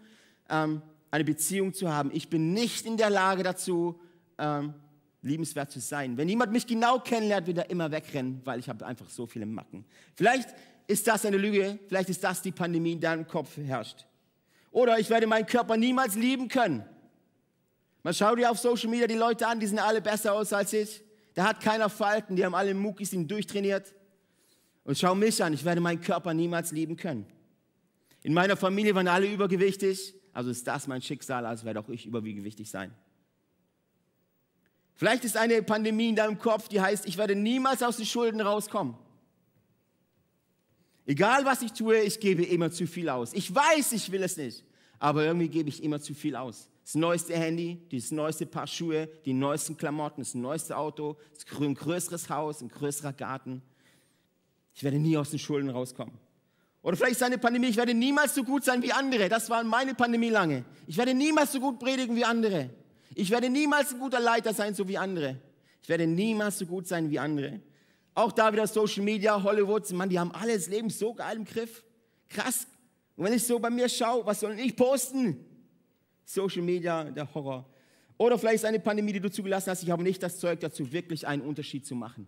ähm, 0.49 0.81
eine 1.12 1.23
Beziehung 1.23 1.73
zu 1.73 1.93
haben. 1.93 2.10
Ich 2.13 2.29
bin 2.29 2.53
nicht 2.53 2.86
in 2.86 2.97
der 2.97 3.10
Lage 3.10 3.43
dazu, 3.43 3.99
ähm, 4.38 4.73
liebenswert 5.21 5.71
zu 5.71 5.79
sein. 5.79 6.17
Wenn 6.17 6.29
jemand 6.29 6.51
mich 6.51 6.67
genau 6.67 6.99
kennenlernt, 6.99 7.47
wird 7.47 7.60
er 7.60 7.69
immer 7.69 7.91
wegrennen, 7.91 8.41
weil 8.43 8.60
ich 8.60 8.69
habe 8.69 8.86
einfach 8.86 9.10
so 9.10 9.27
viele 9.27 9.45
Macken. 9.45 9.86
Vielleicht 10.15 10.49
ist 10.88 11.06
das 11.06 11.26
eine 11.26 11.38
Lüge, 11.38 11.80
vielleicht 11.88 12.10
ist 12.10 12.23
das 12.23 12.41
die 12.41 12.52
Pandemie, 12.52 12.89
die 12.89 12.95
in 12.95 13.02
deinem 13.02 13.28
Kopf 13.28 13.58
herrscht. 13.58 14.06
Oder 14.71 14.97
ich 15.00 15.10
werde 15.10 15.28
meinen 15.28 15.45
Körper 15.45 15.76
niemals 15.76 16.15
lieben 16.15 16.47
können. 16.47 16.86
Man 18.04 18.13
schaut 18.13 18.39
dir 18.39 18.50
auf 18.50 18.58
Social 18.58 18.89
Media 18.89 19.06
die 19.06 19.15
Leute 19.15 19.45
an, 19.45 19.60
die 19.60 19.67
sehen 19.67 19.80
alle 19.80 20.02
besser 20.02 20.34
aus 20.34 20.54
als 20.54 20.71
ich. 20.71 21.04
Da 21.34 21.45
hat 21.45 21.62
keiner 21.62 21.89
Falten, 21.89 22.36
die 22.36 22.45
haben 22.45 22.56
alle 22.56 22.73
Muckis, 22.73 23.10
sind 23.10 23.30
durchtrainiert. 23.30 23.93
Und 24.86 24.97
schau 24.97 25.13
mich 25.13 25.43
an, 25.43 25.54
ich 25.54 25.65
werde 25.65 25.82
meinen 25.82 26.00
Körper 26.00 26.34
niemals 26.34 26.71
lieben 26.71 26.95
können. 26.95 27.26
In 28.23 28.34
meiner 28.34 28.56
Familie 28.56 28.95
waren 28.95 29.08
alle 29.08 29.28
übergewichtig, 29.28 30.15
also 30.32 30.50
ist 30.50 30.65
das 30.65 30.88
mein 30.88 31.02
Schicksal, 31.02 31.45
also 31.45 31.65
werde 31.65 31.80
auch 31.80 31.89
ich 31.89 32.06
übergewichtig 32.06 32.69
sein. 32.69 32.93
Vielleicht 34.95 35.26
ist 35.26 35.38
eine 35.38 35.62
Pandemie 35.62 36.10
in 36.10 36.15
deinem 36.15 36.39
Kopf, 36.39 36.69
die 36.69 36.82
heißt, 36.82 37.08
ich 37.08 37.17
werde 37.17 37.36
niemals 37.36 37.84
aus 37.84 37.97
den 37.97 38.06
Schulden 38.06 38.41
rauskommen. 38.41 38.95
Egal 41.08 41.46
was 41.46 41.62
ich 41.62 41.72
tue, 41.72 42.02
ich 42.02 42.20
gebe 42.20 42.43
immer 42.43 42.70
zu 42.70 42.86
viel 42.86 43.08
aus. 43.08 43.32
Ich 43.34 43.54
weiß, 43.56 43.93
ich 43.93 44.12
will 44.12 44.22
es 44.24 44.36
nicht, 44.36 44.65
aber 45.00 45.24
irgendwie 45.24 45.48
gebe 45.48 45.70
ich 45.70 45.82
immer 45.82 46.02
zu 46.02 46.13
viel 46.13 46.36
aus. 46.36 46.70
Das 46.84 46.96
neueste 46.96 47.34
Handy, 47.34 47.80
das 47.89 48.12
neueste 48.12 48.46
Paar 48.46 48.67
Schuhe, 48.67 49.10
die 49.24 49.32
neuesten 49.32 49.78
Klamotten, 49.78 50.22
das 50.22 50.36
neueste 50.36 50.76
Auto, 50.76 51.15
ein 51.62 51.76
größeres 51.76 52.30
Haus, 52.30 52.62
ein 52.62 52.67
größerer 52.67 53.13
Garten. 53.13 53.62
Ich 54.76 54.84
werde 54.84 55.00
nie 55.00 55.17
aus 55.17 55.30
den 55.30 55.39
Schulden 55.39 55.70
rauskommen. 55.70 56.13
Oder 56.84 56.98
vielleicht 56.98 57.13
ist 57.13 57.24
eine 57.24 57.38
Pandemie, 57.38 57.67
ich 57.67 57.78
werde 57.78 57.93
niemals 57.93 58.36
so 58.36 58.43
gut 58.43 58.65
sein 58.65 58.84
wie 58.84 58.91
andere. 58.91 59.30
Das 59.30 59.50
war 59.50 59.63
meine 59.63 59.96
Pandemie 59.96 60.30
lange. 60.30 60.65
Ich 60.88 60.98
werde 60.98 61.13
niemals 61.13 61.54
so 61.54 61.62
gut 61.62 61.80
predigen 61.80 62.17
wie 62.17 62.26
andere. 62.26 62.70
Ich 63.15 63.30
werde 63.32 63.50
niemals 63.50 63.93
ein 63.93 64.00
guter 64.00 64.20
Leiter 64.20 64.54
sein, 64.54 64.76
so 64.76 64.88
wie 64.89 64.98
andere. 64.98 65.38
Ich 65.82 65.88
werde 65.88 66.06
niemals 66.06 66.60
so 66.60 66.65
gut 66.65 66.86
sein 66.86 67.10
wie 67.10 67.17
andere. 67.17 67.62
Auch 68.17 68.32
da 68.32 68.51
wieder 68.51 68.65
Social 68.65 69.03
Media, 69.03 69.43
Hollywood, 69.43 69.91
Mann, 69.91 70.10
die 70.10 70.17
haben 70.17 70.32
alles 70.32 70.67
Leben 70.67 70.89
so 70.89 71.13
geil 71.13 71.38
im 71.38 71.45
Griff. 71.45 71.84
Krass. 72.27 72.65
Und 73.15 73.25
wenn 73.25 73.34
ich 73.34 73.43
so 73.43 73.60
bei 73.60 73.69
mir 73.69 73.88
schaue, 73.88 74.25
was 74.25 74.39
soll 74.39 74.60
ich 74.60 74.75
posten? 74.75 75.45
Social 76.25 76.63
Media, 76.63 77.03
der 77.03 77.32
Horror. 77.32 77.69
Oder 78.17 78.39
vielleicht 78.39 78.56
ist 78.56 78.65
eine 78.65 78.80
Pandemie, 78.80 79.13
die 79.13 79.19
du 79.19 79.30
zugelassen 79.30 79.69
hast. 79.69 79.84
Ich 79.84 79.91
habe 79.91 80.01
nicht 80.01 80.23
das 80.23 80.39
Zeug 80.39 80.60
dazu, 80.62 80.91
wirklich 80.91 81.27
einen 81.27 81.43
Unterschied 81.43 81.86
zu 81.86 81.93
machen. 81.93 82.27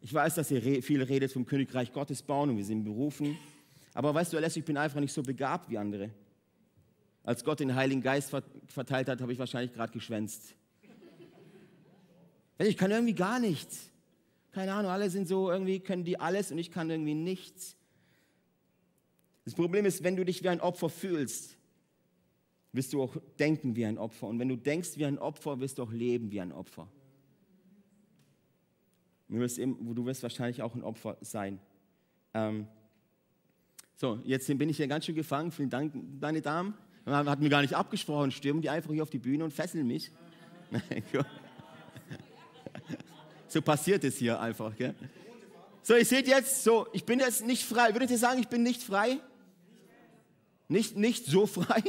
Ich 0.00 0.14
weiß, 0.14 0.36
dass 0.36 0.50
ihr 0.52 0.82
viel 0.82 1.02
redet 1.02 1.30
vom 1.30 1.44
Königreich 1.44 1.92
Gottes 1.92 2.22
bauen 2.22 2.48
und 2.48 2.56
wir 2.56 2.64
sind 2.64 2.84
berufen. 2.84 3.36
Aber 3.92 4.14
weißt 4.14 4.32
du, 4.32 4.38
Alessio, 4.38 4.60
ich 4.60 4.66
bin 4.66 4.78
einfach 4.78 5.00
nicht 5.00 5.12
so 5.12 5.22
begabt 5.22 5.68
wie 5.68 5.76
andere. 5.76 6.08
Als 7.24 7.44
Gott 7.44 7.60
den 7.60 7.74
Heiligen 7.74 8.00
Geist 8.00 8.34
verteilt 8.68 9.10
hat, 9.10 9.20
habe 9.20 9.34
ich 9.34 9.38
wahrscheinlich 9.38 9.74
gerade 9.74 9.92
geschwänzt. 9.92 10.54
Ich 12.56 12.78
kann 12.78 12.90
irgendwie 12.90 13.14
gar 13.14 13.38
nichts. 13.38 13.90
Keine 14.52 14.72
Ahnung, 14.72 14.90
alle 14.90 15.10
sind 15.10 15.28
so, 15.28 15.50
irgendwie 15.50 15.80
können 15.80 16.04
die 16.04 16.18
alles 16.18 16.50
und 16.50 16.58
ich 16.58 16.70
kann 16.70 16.90
irgendwie 16.90 17.14
nichts. 17.14 17.76
Das 19.44 19.54
Problem 19.54 19.86
ist, 19.86 20.02
wenn 20.02 20.16
du 20.16 20.24
dich 20.24 20.42
wie 20.42 20.48
ein 20.48 20.60
Opfer 20.60 20.88
fühlst, 20.88 21.56
wirst 22.72 22.92
du 22.92 23.02
auch 23.02 23.16
denken 23.38 23.76
wie 23.76 23.86
ein 23.86 23.98
Opfer. 23.98 24.26
Und 24.26 24.38
wenn 24.38 24.48
du 24.48 24.56
denkst 24.56 24.96
wie 24.96 25.06
ein 25.06 25.18
Opfer, 25.18 25.60
wirst 25.60 25.78
du 25.78 25.82
auch 25.82 25.92
leben 25.92 26.30
wie 26.30 26.40
ein 26.40 26.52
Opfer. 26.52 26.88
Du 29.28 29.38
wirst, 29.38 29.58
eben, 29.58 29.94
du 29.94 30.06
wirst 30.06 30.22
wahrscheinlich 30.22 30.62
auch 30.62 30.74
ein 30.74 30.82
Opfer 30.82 31.18
sein. 31.20 31.60
Ähm 32.34 32.66
so, 33.96 34.20
jetzt 34.24 34.46
bin 34.46 34.68
ich 34.68 34.76
hier 34.76 34.86
ganz 34.86 35.06
schön 35.06 35.14
gefangen. 35.14 35.50
Vielen 35.50 35.70
Dank, 35.70 35.92
meine 36.20 36.40
Damen. 36.40 36.74
Hat 37.04 37.40
mir 37.40 37.48
gar 37.48 37.62
nicht 37.62 37.74
abgesprochen, 37.74 38.30
stürmen 38.30 38.62
die 38.62 38.70
einfach 38.70 38.92
hier 38.92 39.02
auf 39.02 39.10
die 39.10 39.18
Bühne 39.18 39.44
und 39.44 39.52
fesseln 39.52 39.86
mich. 39.86 40.12
so 43.48 43.62
passiert 43.62 44.04
es 44.04 44.16
hier 44.16 44.38
einfach. 44.40 44.74
Gell? 44.76 44.94
So, 45.82 45.96
ihr 45.96 46.04
seht 46.04 46.28
jetzt, 46.28 46.64
so, 46.64 46.86
ich 46.92 47.04
bin 47.04 47.18
jetzt 47.18 47.46
nicht 47.46 47.64
frei. 47.64 47.94
Würdet 47.94 48.10
ihr 48.10 48.18
sagen, 48.18 48.40
ich 48.40 48.48
bin 48.48 48.62
nicht 48.62 48.82
frei? 48.82 49.18
Nicht, 50.68 50.96
nicht 50.96 51.26
so 51.26 51.46
frei? 51.46 51.82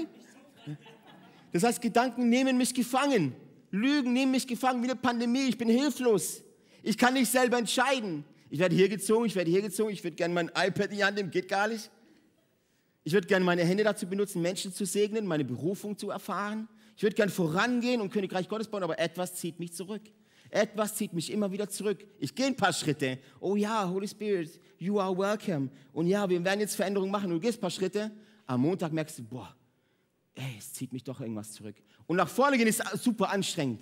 Das 1.51 1.63
heißt, 1.63 1.81
Gedanken 1.81 2.29
nehmen 2.29 2.57
mich 2.57 2.73
gefangen. 2.73 3.35
Lügen 3.71 4.13
nehmen 4.13 4.31
mich 4.31 4.47
gefangen 4.47 4.81
wie 4.81 4.87
eine 4.87 4.95
Pandemie. 4.95 5.49
Ich 5.49 5.57
bin 5.57 5.69
hilflos. 5.69 6.41
Ich 6.81 6.97
kann 6.97 7.13
nicht 7.13 7.29
selber 7.29 7.57
entscheiden. 7.57 8.23
Ich 8.49 8.59
werde 8.59 8.75
hier 8.75 8.89
gezogen, 8.89 9.25
ich 9.25 9.35
werde 9.35 9.51
hier 9.51 9.61
gezogen. 9.61 9.91
Ich 9.91 10.03
würde 10.03 10.15
gerne 10.15 10.33
mein 10.33 10.47
iPad 10.47 10.91
in 10.91 10.97
die 10.97 11.03
Hand 11.03 11.17
nehmen, 11.17 11.29
geht 11.29 11.47
gar 11.47 11.67
nicht. 11.67 11.91
Ich 13.03 13.13
würde 13.13 13.27
gerne 13.27 13.45
meine 13.45 13.63
Hände 13.63 13.83
dazu 13.83 14.07
benutzen, 14.07 14.41
Menschen 14.41 14.73
zu 14.73 14.85
segnen, 14.85 15.25
meine 15.25 15.45
Berufung 15.45 15.97
zu 15.97 16.09
erfahren. 16.09 16.67
Ich 16.95 17.03
würde 17.03 17.15
gerne 17.15 17.31
vorangehen 17.31 18.01
und 18.01 18.11
Königreich 18.11 18.49
Gottes 18.49 18.67
bauen, 18.67 18.83
aber 18.83 18.99
etwas 18.99 19.35
zieht 19.35 19.59
mich 19.59 19.73
zurück. 19.73 20.01
Etwas 20.49 20.95
zieht 20.95 21.13
mich 21.13 21.31
immer 21.31 21.51
wieder 21.51 21.69
zurück. 21.69 22.05
Ich 22.19 22.33
gehe 22.33 22.47
ein 22.47 22.55
paar 22.55 22.73
Schritte. 22.73 23.19
Oh 23.39 23.55
ja, 23.55 23.87
Holy 23.87 24.07
Spirit, 24.07 24.59
you 24.77 24.99
are 24.99 25.15
welcome. 25.15 25.69
Und 25.93 26.07
ja, 26.07 26.27
wir 26.27 26.43
werden 26.43 26.59
jetzt 26.59 26.75
Veränderungen 26.75 27.11
machen. 27.11 27.29
Du 27.29 27.39
gehst 27.39 27.59
ein 27.59 27.61
paar 27.61 27.69
Schritte. 27.69 28.11
Am 28.45 28.61
Montag 28.61 28.91
merkst 28.91 29.19
du, 29.19 29.23
boah, 29.23 29.55
ey, 30.33 30.55
es 30.57 30.73
zieht 30.73 30.91
mich 30.91 31.03
doch 31.03 31.21
irgendwas 31.21 31.51
zurück. 31.51 31.75
Und 32.07 32.17
nach 32.17 32.29
vorne 32.29 32.57
gehen 32.57 32.67
ist 32.67 32.83
super 32.97 33.29
anstrengend. 33.29 33.81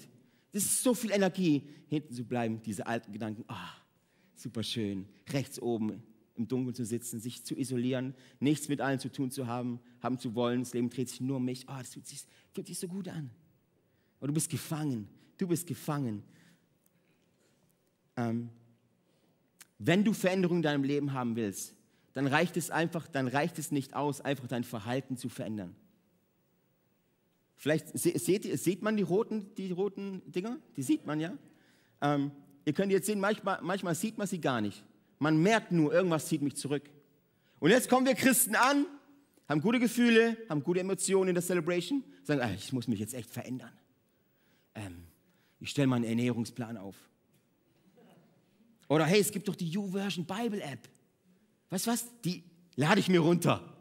Das 0.51 0.63
ist 0.63 0.83
so 0.83 0.93
viel 0.93 1.11
Energie, 1.11 1.63
hinten 1.87 2.13
zu 2.13 2.25
bleiben, 2.25 2.61
diese 2.61 2.85
alten 2.85 3.11
Gedanken. 3.11 3.45
Ah, 3.47 3.75
super 4.35 4.63
schön. 4.63 5.07
Rechts 5.31 5.61
oben 5.61 6.03
im 6.35 6.47
Dunkeln 6.47 6.75
zu 6.75 6.85
sitzen, 6.85 7.19
sich 7.19 7.43
zu 7.43 7.55
isolieren, 7.55 8.13
nichts 8.39 8.67
mit 8.69 8.79
allen 8.81 8.99
zu 8.99 9.11
tun 9.11 9.31
zu 9.31 9.47
haben, 9.47 9.79
haben 10.01 10.19
zu 10.19 10.35
wollen. 10.35 10.61
Das 10.61 10.73
Leben 10.73 10.89
dreht 10.89 11.09
sich 11.09 11.21
nur 11.21 11.37
um 11.37 11.45
mich. 11.45 11.65
Oh, 11.67 11.75
das 11.77 11.93
fühlt 11.93 12.07
sich, 12.07 12.21
fühlt 12.53 12.67
sich 12.67 12.79
so 12.79 12.87
gut 12.87 13.07
an. 13.07 13.31
Und 14.19 14.27
du 14.27 14.33
bist 14.33 14.49
gefangen. 14.49 15.07
Du 15.37 15.47
bist 15.47 15.67
gefangen. 15.67 16.23
Ähm, 18.17 18.49
wenn 19.79 20.03
du 20.03 20.13
Veränderungen 20.13 20.59
in 20.59 20.63
deinem 20.63 20.83
Leben 20.83 21.13
haben 21.13 21.35
willst, 21.35 21.75
dann 22.13 22.27
reicht 22.27 22.57
es 22.57 22.71
einfach, 22.71 23.07
dann 23.07 23.27
reicht 23.27 23.59
es 23.59 23.71
nicht 23.71 23.93
aus, 23.93 24.21
einfach 24.21 24.47
dein 24.47 24.63
Verhalten 24.63 25.17
zu 25.17 25.29
verändern. 25.29 25.75
Vielleicht 27.55 27.97
se- 27.97 28.17
seht, 28.17 28.59
sieht 28.59 28.81
man 28.81 28.97
die 28.97 29.03
roten, 29.03 29.53
die 29.55 29.71
roten 29.71 30.21
Dinger? 30.31 30.57
Die 30.75 30.83
sieht 30.83 31.05
man 31.05 31.19
ja. 31.19 31.37
Ähm, 32.01 32.31
ihr 32.65 32.73
könnt 32.73 32.91
jetzt 32.91 33.05
sehen, 33.05 33.19
manchmal, 33.19 33.59
manchmal 33.61 33.93
sieht 33.95 34.17
man 34.17 34.27
sie 34.27 34.41
gar 34.41 34.61
nicht. 34.61 34.83
Man 35.19 35.41
merkt 35.41 35.71
nur, 35.71 35.93
irgendwas 35.93 36.27
zieht 36.27 36.41
mich 36.41 36.55
zurück. 36.55 36.89
Und 37.59 37.69
jetzt 37.71 37.89
kommen 37.89 38.05
wir 38.05 38.13
Christen 38.15 38.55
an, 38.55 38.85
haben 39.47 39.61
gute 39.61 39.79
Gefühle, 39.79 40.37
haben 40.49 40.63
gute 40.63 40.79
Emotionen 40.79 41.29
in 41.29 41.35
der 41.35 41.43
Celebration, 41.43 42.03
sagen, 42.23 42.41
ah, 42.41 42.51
ich 42.51 42.73
muss 42.73 42.87
mich 42.87 42.99
jetzt 42.99 43.13
echt 43.13 43.29
verändern. 43.29 43.71
Ähm, 44.75 45.03
ich 45.59 45.69
stelle 45.69 45.87
mal 45.87 45.95
einen 45.95 46.05
Ernährungsplan 46.05 46.77
auf. 46.77 46.95
Oder 48.89 49.05
hey, 49.05 49.19
es 49.19 49.31
gibt 49.31 49.47
doch 49.47 49.55
die 49.55 49.69
YouVersion 49.69 50.25
Bible 50.25 50.61
App. 50.61 50.87
Weißt 51.69 51.87
du 51.87 51.91
was? 51.91 52.05
Die 52.23 52.43
lade 52.75 52.99
ich 52.99 53.09
mir 53.09 53.19
runter. 53.19 53.77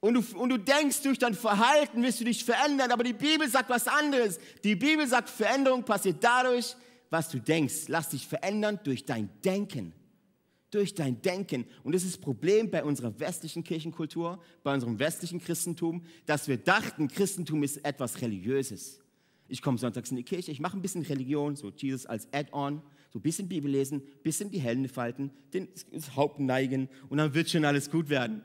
Und 0.00 0.14
du, 0.14 0.38
und 0.38 0.50
du 0.50 0.58
denkst, 0.58 1.02
durch 1.02 1.18
dein 1.18 1.34
Verhalten 1.34 2.02
wirst 2.02 2.20
du 2.20 2.24
dich 2.24 2.44
verändern, 2.44 2.92
aber 2.92 3.02
die 3.02 3.12
Bibel 3.12 3.48
sagt 3.48 3.68
was 3.68 3.88
anderes. 3.88 4.38
Die 4.62 4.76
Bibel 4.76 5.06
sagt, 5.06 5.28
Veränderung 5.28 5.84
passiert 5.84 6.22
dadurch, 6.22 6.76
was 7.10 7.28
du 7.28 7.40
denkst. 7.40 7.88
Lass 7.88 8.10
dich 8.10 8.26
verändern 8.26 8.78
durch 8.84 9.04
dein 9.04 9.28
Denken. 9.44 9.92
Durch 10.70 10.94
dein 10.94 11.20
Denken. 11.22 11.64
Und 11.82 11.94
das 11.94 12.04
ist 12.04 12.16
das 12.16 12.20
Problem 12.20 12.70
bei 12.70 12.84
unserer 12.84 13.18
westlichen 13.18 13.64
Kirchenkultur, 13.64 14.40
bei 14.62 14.72
unserem 14.72 14.98
westlichen 14.98 15.40
Christentum, 15.40 16.04
dass 16.26 16.46
wir 16.46 16.58
dachten, 16.58 17.08
Christentum 17.08 17.62
ist 17.64 17.78
etwas 17.84 18.20
Religiöses. 18.20 19.00
Ich 19.48 19.62
komme 19.62 19.78
sonntags 19.78 20.10
in 20.10 20.16
die 20.16 20.24
Kirche, 20.24 20.52
ich 20.52 20.60
mache 20.60 20.76
ein 20.76 20.82
bisschen 20.82 21.02
Religion, 21.02 21.56
so 21.56 21.70
Jesus 21.70 22.04
als 22.04 22.28
Add-on, 22.32 22.82
so 23.10 23.18
ein 23.18 23.22
bisschen 23.22 23.48
Bibel 23.48 23.70
lesen, 23.70 24.02
ein 24.02 24.22
bisschen 24.22 24.50
die 24.50 24.60
Hände 24.60 24.88
falten, 24.88 25.30
das 25.92 26.16
Haupt 26.16 26.40
neigen 26.40 26.88
und 27.08 27.18
dann 27.18 27.34
wird 27.34 27.48
schon 27.50 27.64
alles 27.64 27.90
gut 27.90 28.08
werden. 28.08 28.42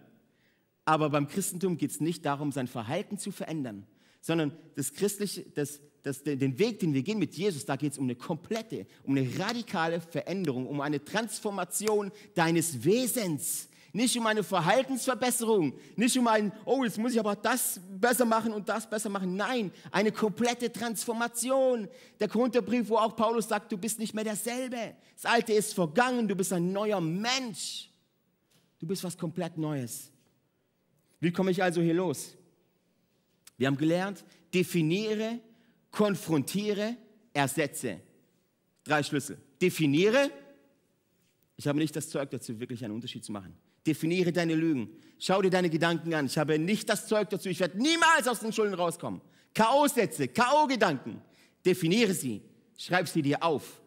Aber 0.86 1.10
beim 1.10 1.28
Christentum 1.28 1.78
geht 1.78 1.92
es 1.92 2.02
nicht 2.02 2.26
darum, 2.26 2.52
sein 2.52 2.68
Verhalten 2.68 3.18
zu 3.18 3.32
verändern, 3.32 3.86
sondern 4.22 4.54
das 4.76 4.94
christliche, 4.94 5.44
das, 5.54 5.82
das, 6.02 6.24
den 6.24 6.60
Weg, 6.60 6.80
den 6.80 6.94
wir 6.94 7.04
gehen 7.04 7.20
mit 7.20 7.36
Jesus, 7.36 7.66
da 7.66 7.76
geht 7.76 7.94
es 7.94 7.98
um 7.98 8.06
eine 8.06 8.16
komplette, 8.16 8.86
um 9.04 9.16
eine 9.16 9.28
radikale 9.40 10.02
Veränderung, 10.02 10.68
um 10.68 10.82
eine 10.82 11.04
Transformation 11.04 12.12
deines 12.36 12.84
Wesens. 12.84 13.70
Nicht 13.96 14.18
um 14.18 14.26
eine 14.26 14.42
Verhaltensverbesserung, 14.44 15.72
nicht 15.96 16.18
um 16.18 16.28
ein, 16.28 16.52
oh, 16.66 16.84
jetzt 16.84 16.98
muss 16.98 17.14
ich 17.14 17.20
aber 17.20 17.36
das 17.36 17.80
besser 17.92 18.26
machen 18.26 18.52
und 18.52 18.68
das 18.68 18.90
besser 18.90 19.08
machen. 19.08 19.36
Nein, 19.36 19.72
eine 19.92 20.12
komplette 20.12 20.72
Transformation. 20.72 21.88
Der 22.20 22.28
Korintherbrief, 22.28 22.90
wo 22.90 22.98
auch 22.98 23.16
Paulus 23.16 23.48
sagt, 23.48 23.72
du 23.72 23.78
bist 23.78 24.00
nicht 24.00 24.16
mehr 24.16 24.24
derselbe. 24.24 24.96
Das 25.14 25.32
Alte 25.32 25.54
ist 25.54 25.76
vergangen, 25.76 26.28
du 26.28 26.36
bist 26.36 26.52
ein 26.54 26.72
neuer 26.72 27.00
Mensch. 27.00 27.92
Du 28.80 28.88
bist 28.88 29.04
was 29.04 29.16
komplett 29.16 29.60
Neues. 29.60 30.12
Wie 31.20 31.32
komme 31.32 31.52
ich 31.52 31.62
also 31.62 31.80
hier 31.80 31.94
los? 31.94 32.36
Wir 33.58 33.68
haben 33.68 33.78
gelernt, 33.78 34.26
definiere, 34.52 35.40
konfrontiere, 35.92 36.98
ersetze. 37.32 38.02
Drei 38.84 39.04
Schlüssel. 39.04 39.38
Definiere. 39.62 40.32
Ich 41.58 41.68
habe 41.68 41.78
nicht 41.78 41.96
das 41.96 42.10
Zeug 42.10 42.32
dazu, 42.32 42.60
wirklich 42.60 42.84
einen 42.84 42.96
Unterschied 42.96 43.24
zu 43.24 43.32
machen. 43.32 43.56
Definiere 43.86 44.32
deine 44.32 44.56
Lügen. 44.56 44.90
Schau 45.20 45.42
dir 45.42 45.50
deine 45.50 45.70
Gedanken 45.70 46.14
an. 46.14 46.26
Ich 46.26 46.38
habe 46.38 46.60
nicht 46.60 46.90
das 46.90 47.08
Zeug 47.08 47.30
dazu. 47.30 47.50
Ich 47.50 47.60
werde 47.60 47.78
niemals 47.78 48.28
aus 48.28 48.40
den 48.40 48.52
Schulden 48.52 48.74
rauskommen. 48.74 49.22
K.O.-Sätze, 49.54 50.28
K.O.-Gedanken. 50.28 51.22
Definiere 51.66 52.14
sie. 52.14 52.42
Schreib 52.78 53.08
sie 53.08 53.22
dir 53.22 53.42
auf. 53.44 53.82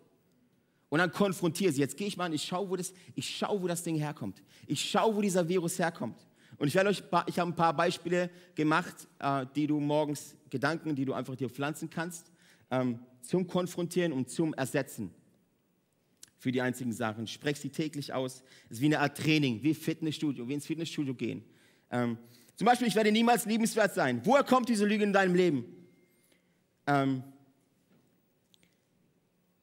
Und 0.88 1.00
dann 1.00 1.10
konfrontiere 1.10 1.72
sie. 1.72 1.80
Jetzt 1.80 1.96
gehe 1.96 2.06
ich 2.06 2.16
mal 2.16 2.26
an, 2.26 2.32
ich 2.32 2.44
schaue, 2.44 2.70
wo 2.70 2.76
das, 2.76 2.92
ich 3.14 3.36
schaue, 3.36 3.60
wo 3.60 3.66
das 3.66 3.82
Ding 3.82 3.96
herkommt. 3.96 4.42
Ich 4.66 4.88
schaue, 4.88 5.14
wo 5.16 5.20
dieser 5.20 5.46
Virus 5.46 5.78
herkommt. 5.78 6.26
Und 6.58 6.68
ich 6.68 6.74
werde 6.74 6.90
euch, 6.90 7.02
ich 7.26 7.38
habe 7.38 7.50
ein 7.50 7.54
paar 7.54 7.74
Beispiele 7.74 8.30
gemacht, 8.54 9.08
äh, 9.18 9.44
die 9.54 9.66
du 9.66 9.78
morgens, 9.80 10.36
Gedanken, 10.48 10.94
die 10.94 11.04
du 11.04 11.12
einfach 11.12 11.34
dir 11.34 11.50
pflanzen 11.50 11.90
kannst, 11.90 12.30
ähm, 12.70 13.00
zum 13.20 13.46
Konfrontieren 13.46 14.12
und 14.12 14.30
zum 14.30 14.54
Ersetzen 14.54 15.10
für 16.38 16.52
die 16.52 16.60
einzigen 16.60 16.92
Sachen. 16.92 17.26
Sprech 17.26 17.58
sie 17.58 17.70
täglich 17.70 18.12
aus. 18.12 18.42
Es 18.66 18.76
ist 18.76 18.80
wie 18.80 18.86
eine 18.86 19.00
Art 19.00 19.16
Training, 19.16 19.62
wie 19.62 19.74
Fitnessstudio, 19.74 20.48
wie 20.48 20.54
ins 20.54 20.66
Fitnessstudio 20.66 21.14
gehen. 21.14 21.44
Ähm, 21.90 22.18
zum 22.56 22.66
Beispiel, 22.66 22.88
ich 22.88 22.94
werde 22.94 23.12
niemals 23.12 23.46
liebenswert 23.46 23.94
sein. 23.94 24.20
Woher 24.24 24.44
kommt 24.44 24.68
diese 24.68 24.86
Lüge 24.86 25.04
in 25.04 25.12
deinem 25.12 25.34
Leben? 25.34 25.64
Ähm, 26.86 27.22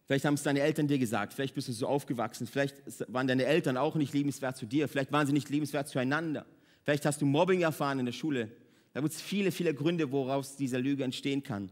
vielleicht 0.05 0.25
haben 0.25 0.35
es 0.35 0.43
deine 0.43 0.61
Eltern 0.61 0.87
dir 0.87 0.99
gesagt, 0.99 1.33
vielleicht 1.33 1.55
bist 1.55 1.67
du 1.67 1.73
so 1.73 1.87
aufgewachsen, 1.87 2.45
vielleicht 2.45 2.75
waren 3.11 3.27
deine 3.27 3.45
Eltern 3.45 3.77
auch 3.77 3.95
nicht 3.95 4.13
liebenswert 4.13 4.57
zu 4.57 4.65
dir, 4.65 4.87
vielleicht 4.87 5.11
waren 5.11 5.25
sie 5.25 5.33
nicht 5.33 5.49
liebenswert 5.49 5.87
zueinander. 5.87 6.45
Vielleicht 6.83 7.05
hast 7.05 7.21
du 7.21 7.25
Mobbing 7.25 7.61
erfahren 7.61 7.99
in 7.99 8.05
der 8.05 8.13
Schule. 8.13 8.51
Da 8.93 9.01
gibt 9.01 9.13
es 9.13 9.21
viele, 9.21 9.51
viele 9.51 9.73
Gründe, 9.73 10.11
woraus 10.11 10.55
diese 10.55 10.77
Lüge 10.77 11.03
entstehen 11.03 11.41
kann. 11.41 11.71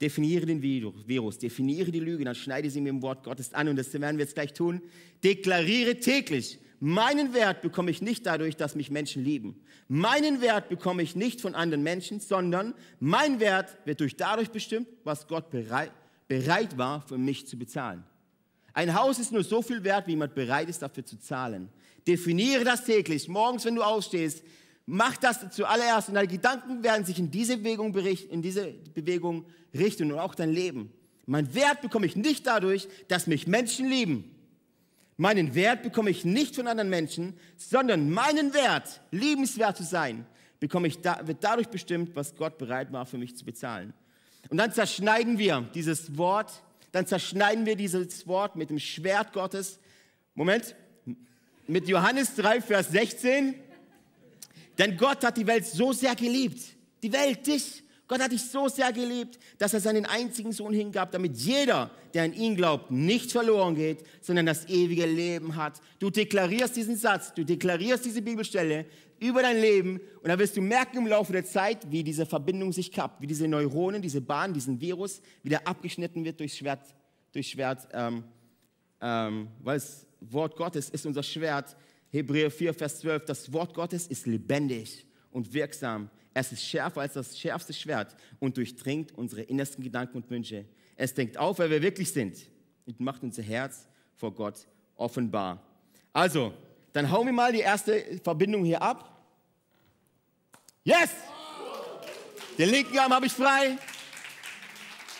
Definiere 0.00 0.44
den 0.44 0.60
Virus, 0.60 1.38
definiere 1.38 1.92
die 1.92 2.00
Lüge, 2.00 2.24
dann 2.24 2.34
schneide 2.34 2.68
sie 2.68 2.80
mit 2.80 2.90
dem 2.90 3.02
Wort 3.02 3.22
Gottes 3.22 3.54
an 3.54 3.68
und 3.68 3.76
das 3.76 3.92
werden 3.92 4.18
wir 4.18 4.24
jetzt 4.24 4.34
gleich 4.34 4.52
tun. 4.52 4.82
Deklariere 5.22 6.00
täglich, 6.00 6.58
meinen 6.80 7.32
Wert 7.32 7.62
bekomme 7.62 7.90
ich 7.90 8.02
nicht 8.02 8.26
dadurch, 8.26 8.56
dass 8.56 8.74
mich 8.74 8.90
Menschen 8.90 9.22
lieben. 9.22 9.62
Meinen 9.86 10.40
Wert 10.40 10.68
bekomme 10.68 11.02
ich 11.02 11.14
nicht 11.14 11.40
von 11.40 11.54
anderen 11.54 11.84
Menschen, 11.84 12.18
sondern 12.18 12.74
mein 12.98 13.38
Wert 13.38 13.76
wird 13.84 14.00
durch 14.00 14.16
dadurch 14.16 14.50
bestimmt, 14.50 14.88
was 15.04 15.28
Gott 15.28 15.50
bereit, 15.50 15.92
bereit 16.26 16.76
war, 16.76 17.00
für 17.02 17.18
mich 17.18 17.46
zu 17.46 17.56
bezahlen. 17.56 18.02
Ein 18.72 18.94
Haus 18.94 19.20
ist 19.20 19.30
nur 19.30 19.44
so 19.44 19.62
viel 19.62 19.84
wert, 19.84 20.08
wie 20.08 20.12
jemand 20.12 20.34
bereit 20.34 20.68
ist, 20.68 20.82
dafür 20.82 21.06
zu 21.06 21.18
zahlen. 21.20 21.68
Definiere 22.08 22.64
das 22.64 22.84
täglich. 22.84 23.28
Morgens, 23.28 23.64
wenn 23.64 23.76
du 23.76 23.82
aufstehst, 23.82 24.42
mach 24.86 25.16
das 25.16 25.50
zuallererst 25.50 26.08
und 26.08 26.14
deine 26.14 26.28
Gedanken 26.28 26.82
werden 26.82 27.04
sich 27.04 27.18
in 27.18 27.30
diese 27.30 27.56
Bewegung, 27.56 27.92
berichten, 27.92 28.32
in 28.32 28.42
diese 28.42 28.72
Bewegung 28.94 29.46
richten 29.72 30.12
und 30.12 30.18
auch 30.18 30.34
dein 30.34 30.50
Leben. 30.50 30.92
Mein 31.26 31.54
Wert 31.54 31.80
bekomme 31.80 32.06
ich 32.06 32.16
nicht 32.16 32.46
dadurch, 32.46 32.88
dass 33.08 33.26
mich 33.26 33.46
Menschen 33.46 33.88
lieben. 33.88 34.30
Meinen 35.16 35.54
Wert 35.54 35.82
bekomme 35.82 36.10
ich 36.10 36.24
nicht 36.24 36.56
von 36.56 36.66
anderen 36.66 36.90
Menschen, 36.90 37.34
sondern 37.56 38.10
meinen 38.10 38.52
Wert, 38.52 39.00
liebenswert 39.10 39.76
zu 39.76 39.84
sein, 39.84 40.26
bekomme 40.60 40.88
ich 40.88 41.00
da, 41.00 41.20
wird 41.26 41.42
dadurch 41.42 41.68
bestimmt, 41.68 42.14
was 42.16 42.34
Gott 42.34 42.58
bereit 42.58 42.92
war, 42.92 43.06
für 43.06 43.16
mich 43.16 43.36
zu 43.36 43.44
bezahlen. 43.44 43.94
Und 44.50 44.58
dann 44.58 44.72
zerschneiden 44.72 45.38
wir 45.38 45.62
dieses 45.74 46.18
Wort, 46.18 46.62
dann 46.92 47.06
zerschneiden 47.06 47.64
wir 47.64 47.76
dieses 47.76 48.26
Wort 48.26 48.56
mit 48.56 48.70
dem 48.70 48.78
Schwert 48.78 49.32
Gottes. 49.32 49.78
Moment, 50.34 50.74
mit 51.66 51.88
Johannes 51.88 52.34
3, 52.36 52.60
Vers 52.60 52.90
16. 52.90 53.54
Denn 54.78 54.96
Gott 54.96 55.24
hat 55.24 55.36
die 55.36 55.46
Welt 55.46 55.66
so 55.66 55.92
sehr 55.92 56.14
geliebt. 56.14 56.60
Die 57.02 57.12
Welt, 57.12 57.46
dich. 57.46 57.84
Gott 58.06 58.20
hat 58.20 58.32
dich 58.32 58.42
so 58.42 58.68
sehr 58.68 58.92
geliebt, 58.92 59.38
dass 59.56 59.72
er 59.72 59.80
seinen 59.80 60.04
einzigen 60.04 60.52
Sohn 60.52 60.74
hingab, 60.74 61.10
damit 61.12 61.36
jeder, 61.38 61.90
der 62.12 62.24
an 62.24 62.34
ihn 62.34 62.54
glaubt, 62.54 62.90
nicht 62.90 63.32
verloren 63.32 63.74
geht, 63.74 64.04
sondern 64.20 64.44
das 64.44 64.68
ewige 64.68 65.06
Leben 65.06 65.56
hat. 65.56 65.80
Du 65.98 66.10
deklarierst 66.10 66.76
diesen 66.76 66.96
Satz, 66.96 67.32
du 67.32 67.44
deklarierst 67.44 68.04
diese 68.04 68.20
Bibelstelle 68.20 68.84
über 69.20 69.40
dein 69.40 69.58
Leben 69.58 70.00
und 70.22 70.28
dann 70.28 70.38
wirst 70.38 70.56
du 70.56 70.60
merken 70.60 70.98
im 70.98 71.06
Laufe 71.06 71.32
der 71.32 71.46
Zeit, 71.46 71.90
wie 71.90 72.04
diese 72.04 72.26
Verbindung 72.26 72.72
sich 72.72 72.92
kappt, 72.92 73.22
wie 73.22 73.26
diese 73.26 73.48
Neuronen, 73.48 74.02
diese 74.02 74.20
Bahn, 74.20 74.52
diesen 74.52 74.80
Virus 74.80 75.22
wieder 75.42 75.66
abgeschnitten 75.66 76.26
wird 76.26 76.40
durch 76.40 76.54
Schwert, 76.54 76.94
durch 77.32 77.48
Schwert, 77.48 77.88
ähm, 77.92 78.24
ähm, 79.00 79.48
weil 79.60 79.78
das 79.78 80.06
Wort 80.20 80.56
Gottes 80.56 80.90
ist 80.90 81.06
unser 81.06 81.22
Schwert. 81.22 81.74
Hebräer 82.14 82.48
4, 82.48 82.72
Vers 82.74 83.00
12, 83.00 83.24
das 83.24 83.52
Wort 83.52 83.74
Gottes 83.74 84.06
ist 84.06 84.26
lebendig 84.26 85.04
und 85.32 85.52
wirksam. 85.52 86.08
Es 86.32 86.52
ist 86.52 86.64
schärfer 86.64 87.00
als 87.00 87.14
das 87.14 87.36
schärfste 87.36 87.72
Schwert 87.72 88.14
und 88.38 88.56
durchdringt 88.56 89.10
unsere 89.18 89.42
innersten 89.42 89.82
Gedanken 89.82 90.18
und 90.18 90.30
Wünsche. 90.30 90.64
Es 90.94 91.12
denkt 91.12 91.36
auf, 91.36 91.58
wer 91.58 91.68
wir 91.68 91.82
wirklich 91.82 92.12
sind 92.12 92.36
und 92.86 93.00
macht 93.00 93.24
unser 93.24 93.42
Herz 93.42 93.88
vor 94.14 94.32
Gott 94.32 94.68
offenbar. 94.94 95.60
Also, 96.12 96.54
dann 96.92 97.10
hauen 97.10 97.26
wir 97.26 97.32
mal 97.32 97.52
die 97.52 97.58
erste 97.58 98.20
Verbindung 98.22 98.64
hier 98.64 98.80
ab. 98.80 99.20
Yes! 100.84 101.10
Den 102.56 102.70
linken 102.70 102.96
Arm 102.96 103.12
habe 103.12 103.26
ich 103.26 103.32
frei. 103.32 103.76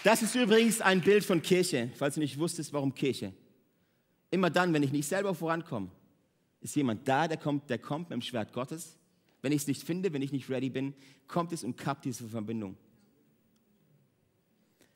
Das 0.04 0.22
ist 0.22 0.36
übrigens 0.36 0.80
ein 0.80 1.00
Bild 1.00 1.24
von 1.24 1.42
Kirche, 1.42 1.90
falls 1.96 2.14
du 2.14 2.20
nicht 2.20 2.38
wusstest, 2.38 2.72
warum 2.72 2.94
Kirche. 2.94 3.32
Immer 4.30 4.50
dann, 4.50 4.72
wenn 4.72 4.84
ich 4.84 4.92
nicht 4.92 5.08
selber 5.08 5.34
vorankomme, 5.34 5.90
ist 6.64 6.74
jemand 6.74 7.06
da, 7.06 7.28
der 7.28 7.36
kommt, 7.36 7.68
der 7.68 7.78
kommt 7.78 8.08
mit 8.10 8.16
dem 8.16 8.22
Schwert 8.22 8.52
Gottes. 8.52 8.98
Wenn 9.42 9.52
ich 9.52 9.62
es 9.62 9.66
nicht 9.66 9.82
finde, 9.82 10.12
wenn 10.14 10.22
ich 10.22 10.32
nicht 10.32 10.48
ready 10.48 10.70
bin, 10.70 10.94
kommt 11.28 11.52
es 11.52 11.62
und 11.62 11.76
kappt 11.76 12.06
diese 12.06 12.26
Verbindung. 12.26 12.76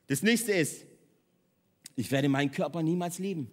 Das 0.07 0.23
nächste 0.23 0.53
ist, 0.53 0.87
ich 1.95 2.11
werde 2.11 2.31
meinen 2.31 2.51
Körper 2.51 2.83
niemals 2.83 3.19
lieben. 3.19 3.51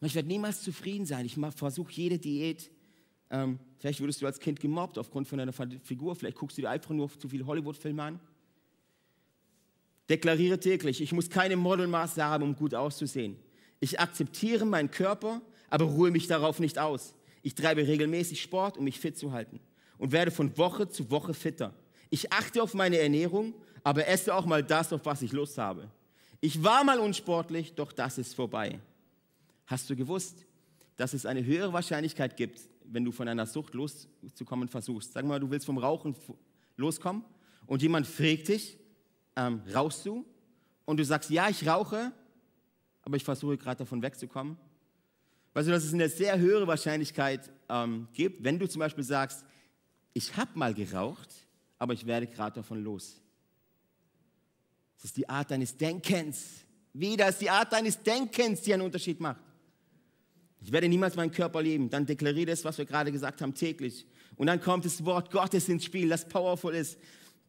Ich 0.00 0.16
werde 0.16 0.28
niemals 0.28 0.62
zufrieden 0.62 1.06
sein. 1.06 1.24
Ich 1.24 1.38
versuche 1.54 1.92
jede 1.92 2.18
Diät. 2.18 2.70
Ähm, 3.30 3.60
vielleicht 3.78 4.00
wurdest 4.00 4.20
du 4.20 4.26
als 4.26 4.40
Kind 4.40 4.58
gemobbt 4.58 4.98
aufgrund 4.98 5.28
von 5.28 5.38
deiner 5.38 5.52
Figur. 5.52 6.16
Vielleicht 6.16 6.36
guckst 6.36 6.58
du 6.58 6.62
dir 6.62 6.70
einfach 6.70 6.90
nur 6.90 7.08
zu 7.18 7.28
viele 7.28 7.46
Hollywood-Filme 7.46 8.02
an. 8.02 8.20
Deklariere 10.10 10.58
täglich, 10.58 11.00
ich 11.00 11.12
muss 11.12 11.30
keine 11.30 11.56
Modelmaße 11.56 12.22
haben, 12.22 12.42
um 12.42 12.56
gut 12.56 12.74
auszusehen. 12.74 13.36
Ich 13.80 14.00
akzeptiere 14.00 14.66
meinen 14.66 14.90
Körper, 14.90 15.40
aber 15.70 15.84
ruhe 15.86 16.10
mich 16.10 16.26
darauf 16.26 16.60
nicht 16.60 16.78
aus. 16.78 17.14
Ich 17.42 17.54
treibe 17.54 17.86
regelmäßig 17.86 18.40
Sport, 18.40 18.78
um 18.78 18.84
mich 18.84 18.98
fit 18.98 19.16
zu 19.16 19.32
halten 19.32 19.60
und 19.98 20.12
werde 20.12 20.30
von 20.30 20.56
Woche 20.56 20.88
zu 20.88 21.10
Woche 21.10 21.34
fitter. 21.34 21.74
Ich 22.10 22.32
achte 22.32 22.62
auf 22.62 22.74
meine 22.74 22.98
Ernährung, 22.98 23.54
aber 23.82 24.06
esse 24.06 24.34
auch 24.34 24.46
mal 24.46 24.62
das, 24.62 24.92
auf 24.92 25.04
was 25.04 25.22
ich 25.22 25.32
Lust 25.32 25.58
habe. 25.58 25.90
Ich 26.40 26.62
war 26.62 26.84
mal 26.84 26.98
unsportlich, 26.98 27.74
doch 27.74 27.92
das 27.92 28.18
ist 28.18 28.34
vorbei. 28.34 28.80
Hast 29.66 29.88
du 29.88 29.96
gewusst, 29.96 30.44
dass 30.96 31.14
es 31.14 31.26
eine 31.26 31.44
höhere 31.44 31.72
Wahrscheinlichkeit 31.72 32.36
gibt, 32.36 32.60
wenn 32.84 33.04
du 33.04 33.12
von 33.12 33.28
einer 33.28 33.46
Sucht 33.46 33.74
loszukommen 33.74 34.68
versuchst? 34.68 35.12
Sag 35.12 35.24
mal, 35.24 35.40
du 35.40 35.50
willst 35.50 35.66
vom 35.66 35.78
Rauchen 35.78 36.14
loskommen 36.76 37.24
und 37.66 37.82
jemand 37.82 38.06
fragt 38.06 38.48
dich, 38.48 38.78
ähm, 39.36 39.62
rauchst 39.72 40.04
du? 40.06 40.24
Und 40.84 40.98
du 40.98 41.04
sagst, 41.04 41.30
ja, 41.30 41.48
ich 41.48 41.66
rauche, 41.66 42.12
aber 43.02 43.16
ich 43.16 43.24
versuche 43.24 43.56
gerade 43.56 43.78
davon 43.78 44.02
wegzukommen. 44.02 44.56
Weißt 45.54 45.68
du, 45.68 45.72
dass 45.72 45.84
es 45.84 45.94
eine 45.94 46.08
sehr 46.08 46.38
höhere 46.38 46.66
Wahrscheinlichkeit 46.66 47.50
ähm, 47.68 48.08
gibt, 48.12 48.42
wenn 48.42 48.58
du 48.58 48.68
zum 48.68 48.80
Beispiel 48.80 49.04
sagst, 49.04 49.44
ich 50.12 50.36
habe 50.36 50.50
mal 50.54 50.74
geraucht, 50.74 51.28
aber 51.78 51.92
ich 51.92 52.06
werde 52.06 52.26
gerade 52.26 52.56
davon 52.56 52.82
los. 52.82 53.20
Das 54.96 55.06
ist 55.06 55.16
die 55.16 55.28
Art 55.28 55.50
deines 55.50 55.76
Denkens. 55.76 56.64
Wieder 56.92 57.28
ist 57.28 57.40
die 57.40 57.50
Art 57.50 57.72
deines 57.72 58.02
Denkens, 58.02 58.62
die 58.62 58.74
einen 58.74 58.82
Unterschied 58.82 59.20
macht. 59.20 59.40
Ich 60.60 60.72
werde 60.72 60.88
niemals 60.88 61.14
meinen 61.14 61.30
Körper 61.30 61.62
lieben. 61.62 61.88
Dann 61.88 62.04
deklariere 62.06 62.46
das, 62.46 62.64
was 62.64 62.78
wir 62.78 62.84
gerade 62.84 63.12
gesagt 63.12 63.40
haben, 63.40 63.54
täglich. 63.54 64.06
Und 64.36 64.48
dann 64.48 64.60
kommt 64.60 64.84
das 64.84 65.04
Wort 65.04 65.30
Gottes 65.30 65.68
ins 65.68 65.84
Spiel, 65.84 66.08
das 66.08 66.26
powerful 66.26 66.74
ist. 66.74 66.98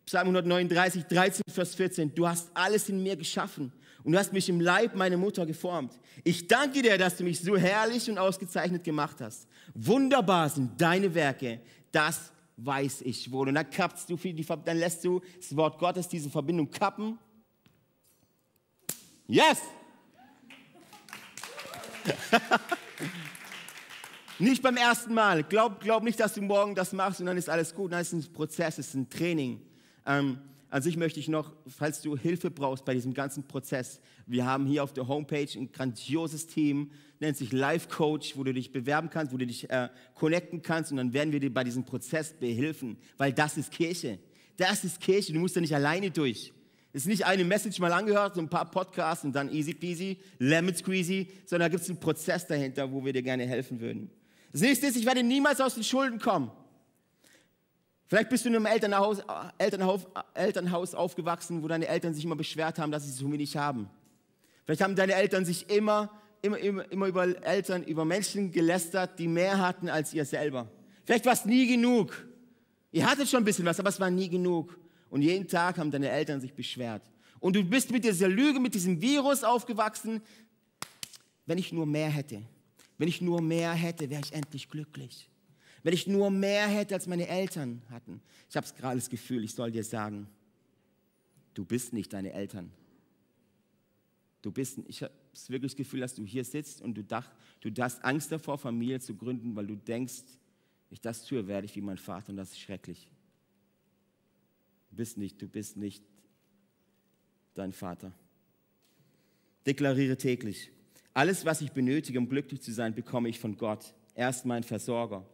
Psalm 0.05 0.27
139, 0.27 1.05
13, 1.05 1.41
Vers 1.49 1.73
14. 1.73 2.13
Du 2.13 2.27
hast 2.27 2.51
alles 2.53 2.89
in 2.89 3.01
mir 3.01 3.15
geschaffen 3.15 3.71
und 4.05 4.11
du 4.11 4.19
hast 4.19 4.31
mich 4.33 4.47
im 4.49 4.61
Leib 4.61 4.95
meiner 4.95 5.17
Mutter 5.17 5.47
geformt. 5.47 5.99
Ich 6.23 6.47
danke 6.47 6.83
dir, 6.83 6.95
dass 6.95 7.17
du 7.17 7.23
mich 7.23 7.39
so 7.39 7.57
herrlich 7.57 8.07
und 8.07 8.19
ausgezeichnet 8.19 8.83
gemacht 8.83 9.19
hast. 9.19 9.47
Wunderbar 9.73 10.47
sind 10.47 10.79
deine 10.79 11.15
Werke. 11.15 11.59
Das 11.91 12.31
weiß 12.57 13.01
ich 13.01 13.31
wohl. 13.31 13.47
Und 13.47 13.55
dann 13.55 13.67
kappst 13.67 14.07
du, 14.07 14.15
die, 14.15 14.45
dann 14.63 14.77
lässt 14.77 15.03
du 15.03 15.21
das 15.37 15.57
Wort 15.57 15.79
Gottes 15.79 16.07
diese 16.07 16.29
Verbindung 16.29 16.69
kappen. 16.69 17.17
Yes! 19.25 19.61
nicht 24.37 24.61
beim 24.61 24.77
ersten 24.77 25.15
Mal. 25.15 25.43
Glaub, 25.43 25.79
glaub 25.79 26.03
nicht, 26.03 26.19
dass 26.19 26.35
du 26.35 26.43
morgen 26.43 26.75
das 26.75 26.93
machst 26.93 27.21
und 27.21 27.25
dann 27.25 27.37
ist 27.37 27.49
alles 27.49 27.73
gut. 27.73 27.89
Nein, 27.89 28.01
es 28.01 28.13
ist 28.13 28.29
ein 28.29 28.33
Prozess, 28.33 28.77
es 28.77 28.89
ist 28.89 28.93
ein 28.93 29.09
Training. 29.09 29.59
Ähm, 30.05 30.39
an 30.69 30.81
sich 30.81 30.97
möchte 30.97 31.19
ich 31.19 31.27
noch, 31.27 31.53
falls 31.67 32.01
du 32.01 32.17
Hilfe 32.17 32.51
brauchst 32.51 32.85
bei 32.85 32.93
diesem 32.93 33.13
ganzen 33.13 33.47
Prozess, 33.47 34.01
wir 34.25 34.45
haben 34.45 34.65
hier 34.65 34.83
auf 34.83 34.93
der 34.93 35.07
Homepage 35.07 35.47
ein 35.55 35.71
grandioses 35.71 36.47
Team, 36.47 36.91
nennt 37.19 37.37
sich 37.37 37.51
Life 37.51 37.87
Coach, 37.89 38.35
wo 38.35 38.43
du 38.43 38.53
dich 38.53 38.71
bewerben 38.71 39.09
kannst, 39.09 39.31
wo 39.31 39.37
du 39.37 39.45
dich 39.45 39.69
äh, 39.69 39.89
connecten 40.15 40.61
kannst 40.61 40.91
und 40.91 40.97
dann 40.97 41.13
werden 41.13 41.31
wir 41.31 41.39
dir 41.39 41.53
bei 41.53 41.63
diesem 41.63 41.85
Prozess 41.85 42.33
behilfen, 42.33 42.97
weil 43.17 43.31
das 43.31 43.57
ist 43.57 43.71
Kirche. 43.71 44.19
Das 44.57 44.83
ist 44.83 44.99
Kirche, 44.99 45.33
du 45.33 45.39
musst 45.39 45.55
da 45.55 45.61
nicht 45.61 45.75
alleine 45.75 46.11
durch. 46.11 46.53
Es 46.93 47.01
ist 47.01 47.07
nicht 47.07 47.25
eine 47.25 47.43
Message 47.43 47.79
mal 47.79 47.91
angehört, 47.91 48.35
so 48.35 48.41
ein 48.41 48.49
paar 48.49 48.71
Podcasts 48.71 49.25
und 49.25 49.33
dann 49.33 49.51
easy 49.51 49.73
peasy, 49.73 50.17
lemon 50.39 50.73
squeezy, 50.73 51.29
sondern 51.45 51.69
da 51.69 51.69
gibt 51.69 51.83
es 51.83 51.89
einen 51.89 51.99
Prozess 51.99 52.47
dahinter, 52.47 52.89
wo 52.91 53.03
wir 53.03 53.11
dir 53.11 53.21
gerne 53.21 53.45
helfen 53.45 53.81
würden. 53.81 54.09
Das 54.53 54.61
nächste 54.61 54.87
ist, 54.87 54.95
ich 54.95 55.05
werde 55.05 55.21
niemals 55.21 55.59
aus 55.59 55.75
den 55.75 55.83
Schulden 55.83 56.19
kommen. 56.19 56.51
Vielleicht 58.07 58.29
bist 58.29 58.45
du 58.45 58.49
in 58.49 58.55
einem 58.55 58.65
Elternhaus, 58.67 59.23
Elternhaus, 59.57 60.05
Elternhaus 60.33 60.93
aufgewachsen, 60.93 61.63
wo 61.63 61.67
deine 61.67 61.87
Eltern 61.87 62.13
sich 62.13 62.23
immer 62.23 62.35
beschwert 62.35 62.77
haben, 62.77 62.91
dass 62.91 63.03
sie 63.03 63.11
so 63.11 63.31
wenig 63.31 63.57
haben. 63.57 63.89
Vielleicht 64.63 64.81
haben 64.81 64.95
deine 64.95 65.13
Eltern 65.13 65.45
sich 65.45 65.69
immer, 65.69 66.11
immer, 66.41 66.57
immer, 66.59 66.91
immer 66.91 67.07
über 67.07 67.43
Eltern, 67.43 67.83
über 67.83 68.05
Menschen 68.05 68.51
gelästert, 68.51 69.17
die 69.17 69.27
mehr 69.27 69.59
hatten 69.59 69.89
als 69.89 70.13
ihr 70.13 70.25
selber. 70.25 70.67
Vielleicht 71.03 71.25
war 71.25 71.33
es 71.33 71.45
nie 71.45 71.67
genug. 71.67 72.27
Ihr 72.91 73.09
hattet 73.09 73.27
schon 73.27 73.41
ein 73.41 73.45
bisschen 73.45 73.65
was, 73.65 73.79
aber 73.79 73.89
es 73.89 73.99
war 73.99 74.09
nie 74.09 74.29
genug. 74.29 74.77
Und 75.09 75.21
jeden 75.21 75.47
Tag 75.47 75.77
haben 75.77 75.91
deine 75.91 76.09
Eltern 76.09 76.41
sich 76.41 76.53
beschwert. 76.53 77.01
Und 77.39 77.55
du 77.55 77.63
bist 77.63 77.91
mit 77.91 78.03
dieser 78.03 78.27
Lüge, 78.27 78.59
mit 78.59 78.73
diesem 78.73 79.01
Virus 79.01 79.43
aufgewachsen. 79.43 80.21
Wenn 81.45 81.57
ich 81.57 81.71
nur 81.71 81.85
mehr 81.85 82.09
hätte, 82.09 82.41
wenn 82.97 83.07
ich 83.07 83.21
nur 83.21 83.41
mehr 83.41 83.73
hätte, 83.73 84.09
wäre 84.09 84.21
ich 84.23 84.33
endlich 84.33 84.69
glücklich. 84.69 85.29
Wenn 85.85 85.93
ich 85.93 86.07
nur 86.07 86.31
mehr 86.31 86.67
hätte, 86.67 86.95
als 86.95 87.05
meine 87.05 87.27
Eltern 87.27 87.83
hatten. 87.91 88.19
Ich 88.49 88.57
habe 88.57 88.65
gerade 88.75 88.95
das 88.95 89.07
Gefühl, 89.07 89.43
ich 89.43 89.53
soll 89.53 89.69
dir 89.69 89.83
sagen, 89.83 90.27
du 91.53 91.63
bist 91.63 91.93
nicht 91.93 92.11
deine 92.11 92.33
Eltern. 92.33 92.71
Du 94.41 94.51
bist, 94.51 94.79
ich 94.87 95.03
habe 95.03 95.13
wirklich 95.47 95.73
das 95.73 95.77
Gefühl, 95.77 95.99
dass 95.99 96.15
du 96.15 96.25
hier 96.25 96.43
sitzt 96.43 96.81
und 96.81 96.95
du, 96.95 97.03
dach, 97.03 97.31
du 97.61 97.71
hast 97.79 98.03
Angst 98.03 98.31
davor, 98.31 98.57
Familie 98.57 98.99
zu 98.99 99.13
gründen, 99.13 99.55
weil 99.55 99.67
du 99.67 99.75
denkst, 99.75 100.23
ich 100.89 101.01
das 101.01 101.23
tue, 101.23 101.45
werde 101.45 101.65
ich 101.65 101.75
wie 101.75 101.81
mein 101.81 101.99
Vater 101.99 102.31
und 102.31 102.37
das 102.37 102.49
ist 102.49 102.61
schrecklich. 102.61 103.07
Du 104.89 104.95
bist 104.95 105.19
nicht, 105.19 105.39
du 105.39 105.47
bist 105.47 105.77
nicht 105.77 106.03
dein 107.53 107.73
Vater. 107.73 108.11
Deklariere 109.67 110.17
täglich. 110.17 110.71
Alles, 111.13 111.45
was 111.45 111.61
ich 111.61 111.73
benötige, 111.73 112.17
um 112.17 112.27
glücklich 112.27 112.63
zu 112.63 112.73
sein, 112.73 112.95
bekomme 112.95 113.29
ich 113.29 113.39
von 113.39 113.55
Gott. 113.55 113.93
Er 114.15 114.31
ist 114.31 114.47
mein 114.47 114.63
Versorger. 114.63 115.29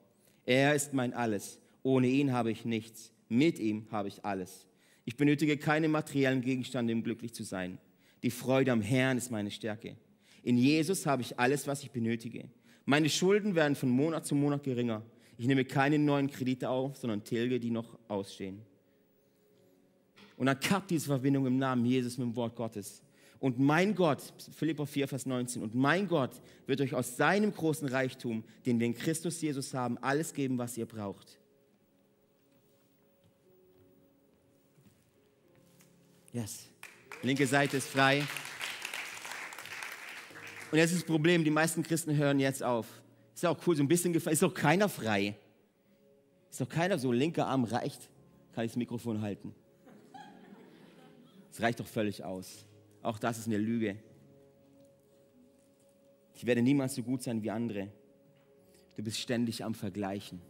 Er 0.45 0.75
ist 0.75 0.93
mein 0.93 1.13
Alles. 1.13 1.59
Ohne 1.83 2.07
ihn 2.07 2.31
habe 2.31 2.51
ich 2.51 2.65
nichts. 2.65 3.11
Mit 3.29 3.59
ihm 3.59 3.87
habe 3.91 4.07
ich 4.07 4.25
alles. 4.25 4.67
Ich 5.05 5.15
benötige 5.15 5.57
keine 5.57 5.87
materiellen 5.87 6.41
Gegenstände, 6.41 6.93
um 6.93 7.03
glücklich 7.03 7.33
zu 7.33 7.43
sein. 7.43 7.77
Die 8.23 8.29
Freude 8.29 8.71
am 8.71 8.81
Herrn 8.81 9.17
ist 9.17 9.31
meine 9.31 9.49
Stärke. 9.49 9.95
In 10.43 10.57
Jesus 10.57 11.05
habe 11.05 11.21
ich 11.21 11.39
alles, 11.39 11.65
was 11.67 11.81
ich 11.83 11.91
benötige. 11.91 12.49
Meine 12.85 13.09
Schulden 13.09 13.55
werden 13.55 13.75
von 13.75 13.89
Monat 13.89 14.25
zu 14.25 14.35
Monat 14.35 14.63
geringer. 14.63 15.01
Ich 15.37 15.47
nehme 15.47 15.65
keine 15.65 15.97
neuen 15.97 16.29
Kredite 16.29 16.69
auf, 16.69 16.97
sondern 16.97 17.23
tilge 17.23 17.59
die 17.59 17.71
noch 17.71 17.97
ausstehen. 18.07 18.61
Und 20.37 20.47
dann 20.47 20.59
kappt 20.59 20.91
diese 20.91 21.05
Verbindung 21.05 21.45
im 21.45 21.57
Namen 21.57 21.85
Jesus 21.85 22.17
mit 22.17 22.27
dem 22.27 22.35
Wort 22.35 22.55
Gottes. 22.55 23.01
Und 23.41 23.57
mein 23.57 23.95
Gott, 23.95 24.21
Philippa 24.55 24.85
4, 24.85 25.07
Vers 25.07 25.25
19, 25.25 25.63
und 25.63 25.73
mein 25.73 26.07
Gott 26.07 26.39
wird 26.67 26.79
euch 26.79 26.93
aus 26.93 27.17
seinem 27.17 27.51
großen 27.51 27.87
Reichtum, 27.87 28.43
den 28.67 28.79
wir 28.79 28.85
in 28.85 28.93
Christus 28.93 29.41
Jesus 29.41 29.73
haben, 29.73 29.97
alles 29.97 30.35
geben, 30.35 30.59
was 30.59 30.77
ihr 30.77 30.85
braucht. 30.85 31.39
Yes. 36.31 36.67
Linke 37.23 37.47
Seite 37.47 37.77
ist 37.77 37.87
frei. 37.87 38.23
Und 40.71 40.77
jetzt 40.77 40.91
ist 40.91 40.99
das 40.99 41.07
Problem, 41.07 41.43
die 41.43 41.49
meisten 41.49 41.81
Christen 41.81 42.15
hören 42.15 42.39
jetzt 42.39 42.61
auf. 42.61 42.85
Ist 43.33 43.41
ja 43.41 43.49
auch 43.49 43.57
cool, 43.65 43.75
so 43.75 43.81
ein 43.81 43.87
bisschen 43.87 44.13
gefallen. 44.13 44.33
Ist 44.33 44.43
doch 44.43 44.53
keiner 44.53 44.87
frei. 44.87 45.35
Ist 46.51 46.61
doch 46.61 46.69
keiner 46.69 46.99
so, 46.99 47.11
linker 47.11 47.47
Arm 47.47 47.63
reicht. 47.63 48.07
Kann 48.53 48.65
ich 48.65 48.71
das 48.71 48.77
Mikrofon 48.77 49.19
halten. 49.21 49.55
Es 51.51 51.59
reicht 51.59 51.79
doch 51.79 51.87
völlig 51.87 52.23
aus. 52.23 52.65
Auch 53.01 53.17
das 53.17 53.37
ist 53.39 53.47
eine 53.47 53.57
Lüge. 53.57 53.97
Ich 56.35 56.45
werde 56.45 56.61
niemals 56.61 56.95
so 56.95 57.03
gut 57.03 57.23
sein 57.23 57.41
wie 57.43 57.51
andere. 57.51 57.91
Du 58.95 59.03
bist 59.03 59.17
ständig 59.17 59.63
am 59.63 59.73
Vergleichen. 59.73 60.41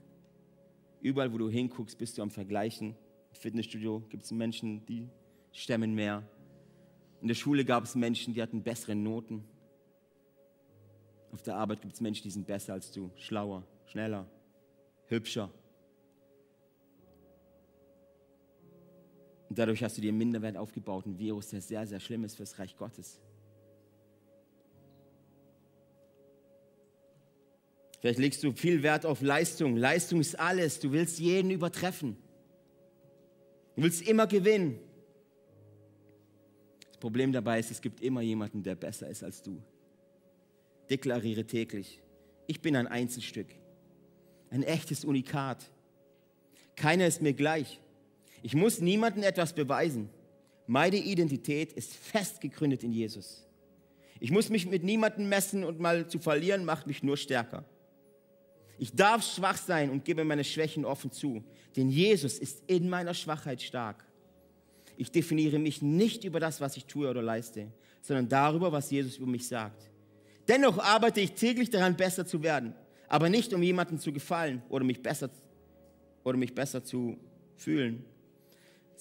Überall, 1.02 1.34
wo 1.34 1.38
du 1.38 1.49
hinguckst, 1.49 1.97
bist 1.97 2.18
du 2.18 2.22
am 2.22 2.32
Vergleichen. 2.32 2.95
Im 3.30 3.36
Fitnessstudio 3.36 4.02
gibt 4.10 4.24
es 4.24 4.32
Menschen, 4.32 4.86
die 4.86 5.10
stemmen 5.52 5.95
mehr. 5.95 6.24
In 7.22 7.28
der 7.28 7.36
Schule 7.36 7.66
gab 7.66 7.84
es 7.84 7.95
Menschen, 7.95 8.34
die 8.34 8.41
hatten 8.41 8.64
bessere 8.64 8.95
Noten. 8.95 9.43
Auf 11.32 11.41
der 11.43 11.56
Arbeit 11.56 11.82
gibt 11.82 11.93
es 11.93 12.02
Menschen, 12.02 12.24
die 12.24 12.32
sind 12.32 12.45
besser 12.45 12.74
als 12.74 12.91
du, 12.91 13.12
schlauer, 13.16 13.64
schneller, 13.86 14.30
hübscher. 15.08 15.52
Und 19.52 19.60
dadurch 19.60 19.84
hast 19.84 19.97
du 19.97 20.02
dir 20.02 20.12
einen 20.12 20.18
Minderwert 20.18 20.56
aufgebaut, 20.56 21.06
ein 21.06 21.20
Virus, 21.20 21.49
der 21.49 21.60
sehr, 21.60 21.86
sehr 21.86 21.99
schlimm 21.99 22.24
ist 22.24 22.38
fürs 22.38 22.58
Reich 22.58 22.78
Gottes. 22.78 23.20
Vielleicht 27.99 28.20
legst 28.20 28.41
du 28.45 28.54
viel 28.54 28.82
Wert 28.82 29.06
auf 29.06 29.22
Leistung. 29.22 29.76
Leistung 29.76 30.22
ist 30.22 30.39
alles. 30.39 30.80
Du 30.80 30.93
willst 30.93 31.20
jeden 31.20 31.52
übertreffen. 31.52 32.16
Du 33.76 33.84
willst 33.84 34.08
immer 34.08 34.26
gewinnen. 34.26 34.80
Das 36.88 36.95
Problem 36.99 37.34
dabei 37.34 37.60
ist, 37.60 37.72
es 37.72 37.82
gibt 37.82 37.99
immer 37.99 38.22
jemanden, 38.22 38.64
der 38.64 38.76
besser 38.76 39.10
ist 39.10 39.22
als 39.22 39.43
du. 39.43 39.62
Deklariere 40.89 41.43
täglich, 41.43 42.02
ich 42.47 42.62
bin 42.62 42.78
ein 42.78 42.88
Einzelstück, 42.88 43.47
ein 44.49 44.64
echtes 44.64 45.04
Unikat. 45.04 45.70
Keiner 46.78 47.06
ist 47.06 47.22
mir 47.22 47.34
gleich. 47.34 47.82
Ich 48.42 48.56
muss 48.56 48.80
niemandem 48.80 49.24
etwas 49.24 49.54
beweisen. 49.54 50.10
Meine 50.68 50.98
Identität 50.98 51.74
ist 51.74 51.94
fest 51.94 52.42
gegründet 52.42 52.84
in 52.84 52.92
Jesus. 52.92 53.46
Ich 54.20 54.32
muss 54.32 54.50
mich 54.50 54.68
mit 54.68 54.84
niemandem 54.84 55.28
messen 55.30 55.64
und 55.64 55.80
mal 55.80 56.08
zu 56.08 56.20
verlieren 56.20 56.64
macht 56.64 56.88
mich 56.88 57.04
nur 57.04 57.18
stärker. 57.18 57.66
Ich 58.78 58.94
darf 58.96 59.24
schwach 59.24 59.58
sein 59.58 59.89
und 59.89 60.06
gebe 60.06 60.24
meine 60.24 60.44
Schwächen 60.44 60.86
offen 60.86 61.12
zu, 61.12 61.44
denn 61.76 61.89
Jesus 61.89 62.39
ist 62.39 62.64
in 62.68 62.89
meiner 62.89 63.14
Schwachheit 63.14 63.62
stark. 63.62 64.06
Ich 64.98 65.12
definiere 65.12 65.60
mich 65.60 65.82
nicht 65.82 66.24
über 66.24 66.39
das, 66.39 66.62
was 66.62 66.78
ich 66.78 66.86
tue 66.86 67.10
oder 67.10 67.22
leiste, 67.22 67.72
sondern 68.02 68.30
darüber, 68.30 68.72
was 68.72 68.92
Jesus 68.92 69.18
über 69.18 69.28
mich 69.28 69.48
sagt. 69.48 69.89
Dennoch 70.48 70.78
arbeite 70.80 71.22
ich 71.22 71.34
täglich 71.34 71.70
daran, 71.70 71.96
besser 71.96 72.26
zu 72.26 72.42
werden, 72.44 72.76
aber 73.08 73.30
nicht 73.30 73.54
um 73.54 73.62
jemandem 73.64 74.00
zu 74.00 74.12
gefallen 74.12 74.62
oder 74.70 74.84
mich 74.84 75.02
besser, 75.02 75.30
oder 76.24 76.38
mich 76.38 76.54
besser 76.54 76.84
zu 76.84 77.18
fühlen. 77.56 78.06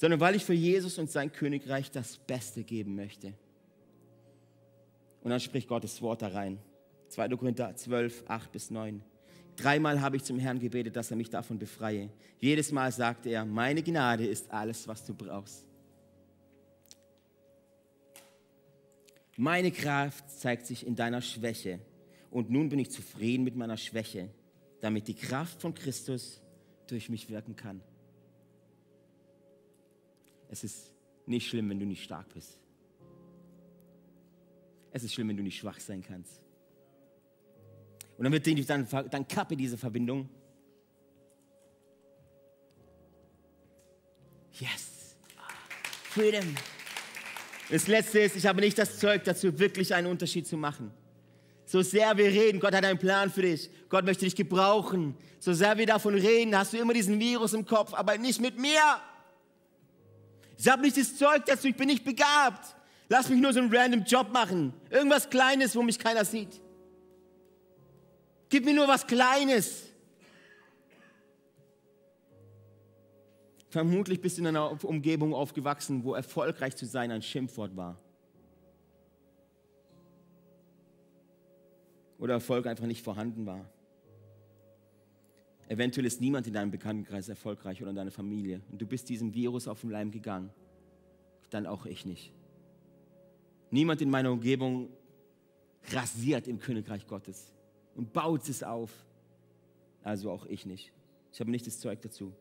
Sondern 0.00 0.18
weil 0.18 0.34
ich 0.34 0.46
für 0.46 0.54
Jesus 0.54 0.96
und 0.96 1.10
sein 1.10 1.30
Königreich 1.30 1.90
das 1.90 2.16
Beste 2.16 2.64
geben 2.64 2.96
möchte. 2.96 3.34
Und 5.22 5.28
dann 5.28 5.40
spricht 5.40 5.68
Gottes 5.68 6.00
Wort 6.00 6.22
da 6.22 6.28
rein. 6.28 6.58
2. 7.08 7.28
Korinther 7.36 7.76
12, 7.76 8.24
8 8.26 8.50
bis 8.50 8.70
9. 8.70 9.02
Dreimal 9.56 10.00
habe 10.00 10.16
ich 10.16 10.24
zum 10.24 10.38
Herrn 10.38 10.58
gebetet, 10.58 10.96
dass 10.96 11.10
er 11.10 11.18
mich 11.18 11.28
davon 11.28 11.58
befreie. 11.58 12.08
Jedes 12.38 12.72
Mal 12.72 12.90
sagte 12.92 13.28
er, 13.28 13.44
meine 13.44 13.82
Gnade 13.82 14.24
ist 14.26 14.50
alles, 14.50 14.88
was 14.88 15.04
du 15.04 15.12
brauchst. 15.12 15.66
Meine 19.36 19.70
Kraft 19.70 20.30
zeigt 20.30 20.64
sich 20.64 20.86
in 20.86 20.96
deiner 20.96 21.20
Schwäche. 21.20 21.78
Und 22.30 22.48
nun 22.48 22.70
bin 22.70 22.78
ich 22.78 22.90
zufrieden 22.90 23.44
mit 23.44 23.54
meiner 23.54 23.76
Schwäche, 23.76 24.30
damit 24.80 25.08
die 25.08 25.14
Kraft 25.14 25.60
von 25.60 25.74
Christus 25.74 26.40
durch 26.86 27.10
mich 27.10 27.28
wirken 27.28 27.54
kann. 27.54 27.82
Es 30.50 30.64
ist 30.64 30.92
nicht 31.26 31.48
schlimm, 31.48 31.70
wenn 31.70 31.78
du 31.78 31.86
nicht 31.86 32.02
stark 32.02 32.28
bist. 32.34 32.58
Es 34.90 35.04
ist 35.04 35.14
schlimm, 35.14 35.28
wenn 35.28 35.36
du 35.36 35.44
nicht 35.44 35.58
schwach 35.58 35.78
sein 35.78 36.02
kannst. 36.02 36.42
Und 38.18 38.24
dann, 38.24 38.32
wird, 38.32 38.68
dann, 38.68 38.86
dann 39.10 39.28
kappe 39.28 39.56
diese 39.56 39.78
Verbindung. 39.78 40.28
Yes. 44.58 45.16
Freedom. 46.10 46.54
Das 47.70 47.86
letzte 47.86 48.18
ist, 48.18 48.34
ich 48.34 48.44
habe 48.46 48.60
nicht 48.60 48.76
das 48.76 48.98
Zeug 48.98 49.22
dazu, 49.22 49.56
wirklich 49.58 49.94
einen 49.94 50.08
Unterschied 50.08 50.46
zu 50.46 50.56
machen. 50.56 50.90
So 51.64 51.82
sehr 51.82 52.16
wir 52.16 52.26
reden, 52.26 52.58
Gott 52.58 52.74
hat 52.74 52.84
einen 52.84 52.98
Plan 52.98 53.30
für 53.30 53.42
dich. 53.42 53.70
Gott 53.88 54.04
möchte 54.04 54.24
dich 54.24 54.34
gebrauchen. 54.34 55.16
So 55.38 55.52
sehr 55.52 55.78
wir 55.78 55.86
davon 55.86 56.16
reden, 56.16 56.58
hast 56.58 56.72
du 56.72 56.78
immer 56.78 56.92
diesen 56.92 57.20
Virus 57.20 57.52
im 57.52 57.64
Kopf, 57.64 57.94
aber 57.94 58.18
nicht 58.18 58.40
mit 58.40 58.58
mir. 58.58 58.80
Habe 60.68 60.82
nicht 60.82 60.96
das 60.96 61.16
Zeug 61.16 61.44
dazu, 61.46 61.68
ich 61.68 61.76
bin 61.76 61.86
nicht 61.86 62.04
begabt. 62.04 62.76
Lass 63.08 63.28
mich 63.28 63.40
nur 63.40 63.52
so 63.52 63.60
einen 63.60 63.74
random 63.74 64.04
Job 64.04 64.30
machen. 64.32 64.72
Irgendwas 64.90 65.28
Kleines, 65.30 65.74
wo 65.74 65.82
mich 65.82 65.98
keiner 65.98 66.24
sieht. 66.24 66.60
Gib 68.48 68.64
mir 68.64 68.74
nur 68.74 68.86
was 68.86 69.06
Kleines. 69.06 69.84
Vermutlich 73.70 74.20
bist 74.20 74.36
du 74.36 74.42
in 74.42 74.48
einer 74.48 74.84
Umgebung 74.84 75.32
aufgewachsen, 75.32 76.02
wo 76.04 76.14
erfolgreich 76.14 76.76
zu 76.76 76.86
sein 76.86 77.12
ein 77.12 77.22
Schimpfwort 77.22 77.76
war. 77.76 77.98
Oder 82.18 82.34
Erfolg 82.34 82.66
einfach 82.66 82.86
nicht 82.86 83.02
vorhanden 83.02 83.46
war. 83.46 83.64
Eventuell 85.70 86.04
ist 86.04 86.20
niemand 86.20 86.48
in 86.48 86.52
deinem 86.52 86.72
Bekanntenkreis 86.72 87.28
erfolgreich 87.28 87.80
oder 87.80 87.90
in 87.90 87.96
deiner 87.96 88.10
Familie. 88.10 88.60
Und 88.72 88.82
du 88.82 88.86
bist 88.86 89.08
diesem 89.08 89.34
Virus 89.34 89.68
auf 89.68 89.82
den 89.82 89.90
Leim 89.90 90.10
gegangen. 90.10 90.50
Dann 91.50 91.64
auch 91.64 91.86
ich 91.86 92.04
nicht. 92.04 92.32
Niemand 93.70 94.02
in 94.02 94.10
meiner 94.10 94.32
Umgebung 94.32 94.88
rasiert 95.92 96.48
im 96.48 96.58
Königreich 96.58 97.06
Gottes 97.06 97.52
und 97.94 98.12
baut 98.12 98.48
es 98.48 98.64
auf. 98.64 98.90
Also 100.02 100.32
auch 100.32 100.44
ich 100.46 100.66
nicht. 100.66 100.92
Ich 101.32 101.38
habe 101.38 101.52
nicht 101.52 101.68
das 101.68 101.78
Zeug 101.78 102.02
dazu. 102.02 102.32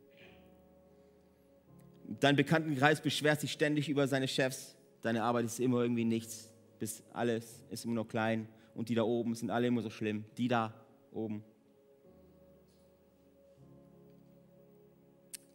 Dein 2.20 2.36
Bekanntenkreis 2.36 3.00
beschwert 3.00 3.42
sich 3.42 3.52
ständig 3.52 3.90
über 3.90 4.08
seine 4.08 4.28
Chefs. 4.28 4.76
Deine 5.04 5.22
Arbeit 5.22 5.46
ist 5.46 5.60
immer 5.60 5.84
irgendwie 5.84 6.04
nichts. 6.04 6.52
Bis 6.80 7.04
alles 7.14 7.62
ist 7.70 7.86
immer 7.86 7.94
noch 7.94 8.08
klein. 8.08 8.50
Und 8.74 8.90
die 8.90 8.96
da 8.96 9.04
oben 9.04 9.36
sind 9.36 9.52
alle 9.52 9.68
immer 9.68 9.84
so 9.84 9.92
schlimm. 9.92 10.26
Die 10.36 10.48
da 10.48 10.74
oben. 11.12 11.44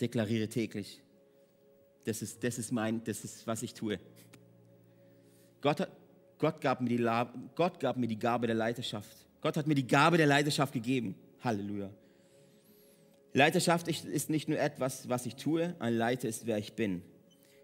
Deklariere 0.04 0.48
täglich. 0.48 1.00
Das 2.04 2.20
ist, 2.20 2.44
das 2.44 2.58
ist 2.58 2.70
mein, 2.72 3.02
das 3.04 3.24
ist, 3.24 3.46
was 3.46 3.62
ich 3.62 3.72
tue. 3.72 3.98
Gott, 5.62 5.88
Gott, 6.38 6.60
gab 6.60 6.82
mir 6.82 6.90
die, 6.90 7.02
Gott 7.54 7.80
gab 7.80 7.96
mir 7.96 8.06
die 8.06 8.18
Gabe 8.18 8.46
der 8.46 8.54
Leiterschaft. 8.54 9.16
Gott 9.40 9.56
hat 9.56 9.66
mir 9.66 9.74
die 9.74 9.86
Gabe 9.86 10.18
der 10.18 10.26
Leiterschaft 10.26 10.74
gegeben. 10.74 11.14
Halleluja. 11.40 11.88
Leiterschaft 13.32 13.88
ist 13.88 14.28
nicht 14.28 14.46
nur 14.46 14.58
etwas, 14.58 15.08
was 15.08 15.24
ich 15.24 15.36
tue, 15.36 15.74
ein 15.78 15.94
Leiter 15.94 16.28
ist, 16.28 16.44
wer 16.44 16.58
ich 16.58 16.74
bin. 16.74 17.00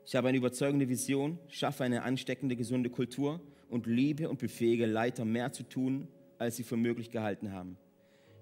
Ich 0.07 0.17
habe 0.17 0.29
eine 0.29 0.39
überzeugende 0.39 0.89
Vision, 0.89 1.39
schaffe 1.49 1.85
eine 1.85 2.03
ansteckende, 2.05 2.57
gesunde 2.57 2.89
Kultur 2.89 3.39
und 3.69 3.87
liebe 3.87 4.31
und 4.31 4.39
befähige 4.39 4.87
Leiter 4.87 5.27
mehr 5.27 5.53
zu 5.53 5.63
tun, 5.63 6.09
als 6.39 6.57
sie 6.57 6.65
für 6.65 6.79
möglich 6.79 7.11
gehalten 7.11 7.53
haben. 7.53 7.77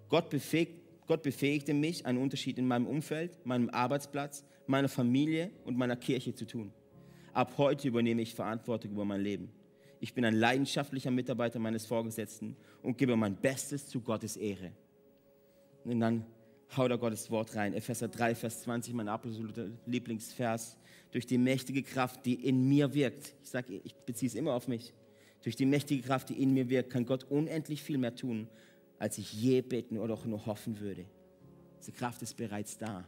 Gott, 0.09 0.31
befähigt, 0.31 0.88
Gott 1.09 1.23
befähigte 1.23 1.73
mich, 1.73 2.05
einen 2.05 2.19
Unterschied 2.19 2.59
in 2.59 2.69
meinem 2.69 2.87
Umfeld, 2.87 3.45
meinem 3.45 3.71
Arbeitsplatz, 3.71 4.45
meiner 4.67 4.91
Familie 4.91 5.51
und 5.65 5.77
meiner 5.77 5.97
Kirche 5.97 6.35
zu 6.35 6.47
tun. 6.47 6.71
Ab 7.33 7.55
heute 7.57 7.89
übernehme 7.89 8.21
ich 8.21 8.35
Verantwortung 8.35 8.93
über 8.93 9.07
mein 9.07 9.23
Leben. 9.23 9.51
Ich 10.01 10.13
bin 10.13 10.25
ein 10.27 10.35
leidenschaftlicher 10.35 11.11
Mitarbeiter 11.11 11.59
meines 11.59 11.87
Vorgesetzten 11.87 12.57
und 12.83 12.99
gebe 12.99 13.17
mein 13.17 13.37
Bestes 13.37 13.89
zu 13.89 14.03
Gottes 14.03 14.37
Ehre. 14.37 14.71
Und 15.85 15.99
dann 16.01 16.27
haut 16.77 16.91
er 16.91 16.99
Gottes 16.99 17.31
Wort 17.31 17.57
rein. 17.57 17.73
Epheser 17.73 18.09
3, 18.09 18.35
Vers 18.35 18.63
20, 18.63 18.93
mein 18.93 19.09
absoluter 19.09 19.71
Lieblingsvers. 19.87 20.77
Durch 21.11 21.27
die 21.27 21.39
mächtige 21.39 21.83
Kraft, 21.83 22.27
die 22.27 22.35
in 22.35 22.69
mir 22.69 22.93
wirkt. 22.93 23.35
Ich 23.43 23.49
sage, 23.49 23.81
ich 23.83 23.95
beziehe 23.95 24.29
es 24.29 24.35
immer 24.35 24.53
auf 24.53 24.69
mich. 24.69 24.93
Durch 25.43 25.57
die 25.57 25.65
mächtige 25.65 26.03
Kraft, 26.03 26.29
die 26.29 26.43
in 26.43 26.53
mir 26.53 26.69
wirkt, 26.69 26.91
kann 26.91 27.07
Gott 27.07 27.25
unendlich 27.25 27.83
viel 27.83 27.97
mehr 27.97 28.15
tun, 28.15 28.49
als 28.99 29.19
ich 29.19 29.33
je 29.33 29.61
beten 29.63 29.99
oder 29.99 30.15
auch 30.15 30.25
nur 30.25 30.45
hoffen 30.47 30.79
würde. 30.81 31.05
Diese 31.81 31.93
Kraft 31.93 32.23
ist 32.23 32.37
bereits 32.37 32.77
da. 32.77 33.07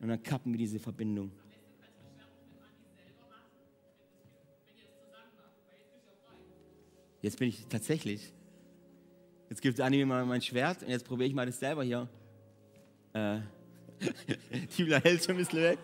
Und 0.00 0.08
dann 0.08 0.22
kappen 0.22 0.52
wir 0.52 0.58
diese 0.58 0.78
Verbindung. 0.78 1.30
Jetzt 7.20 7.38
bin 7.38 7.48
ich 7.48 7.66
tatsächlich. 7.66 8.32
Jetzt 9.50 9.60
gibt 9.60 9.80
Anni 9.80 9.96
mir 9.96 10.06
mal 10.06 10.24
mein 10.24 10.42
Schwert 10.42 10.82
und 10.82 10.90
jetzt 10.90 11.04
probiere 11.04 11.28
ich 11.28 11.34
mal 11.34 11.46
das 11.46 11.58
selber 11.58 11.82
hier. 11.82 12.08
Äh, 13.12 13.40
die 14.78 14.94
hält 14.94 15.24
schon 15.24 15.34
ein 15.34 15.38
bisschen 15.38 15.62
weg. 15.62 15.78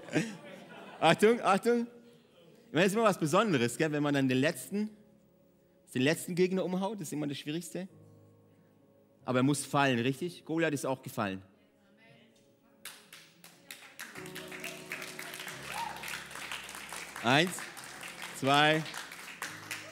Achtung, 1.00 1.40
Achtung. 1.40 1.86
Das 2.72 2.86
ist 2.86 2.94
immer 2.94 3.04
was 3.04 3.18
Besonderes, 3.18 3.76
gell? 3.76 3.90
wenn 3.90 4.02
man 4.02 4.14
dann 4.14 4.28
den 4.28 4.38
letzten, 4.38 4.90
den 5.94 6.02
letzten 6.02 6.34
Gegner 6.34 6.64
umhaut, 6.64 7.00
das 7.00 7.08
ist 7.08 7.12
immer 7.12 7.26
das 7.26 7.38
Schwierigste. 7.38 7.88
Aber 9.24 9.38
er 9.38 9.42
muss 9.42 9.64
fallen, 9.64 9.98
richtig? 9.98 10.44
Goliath 10.44 10.74
ist 10.74 10.84
auch 10.84 11.02
gefallen. 11.02 11.42
Eins, 17.22 17.52
zwei, 18.38 18.82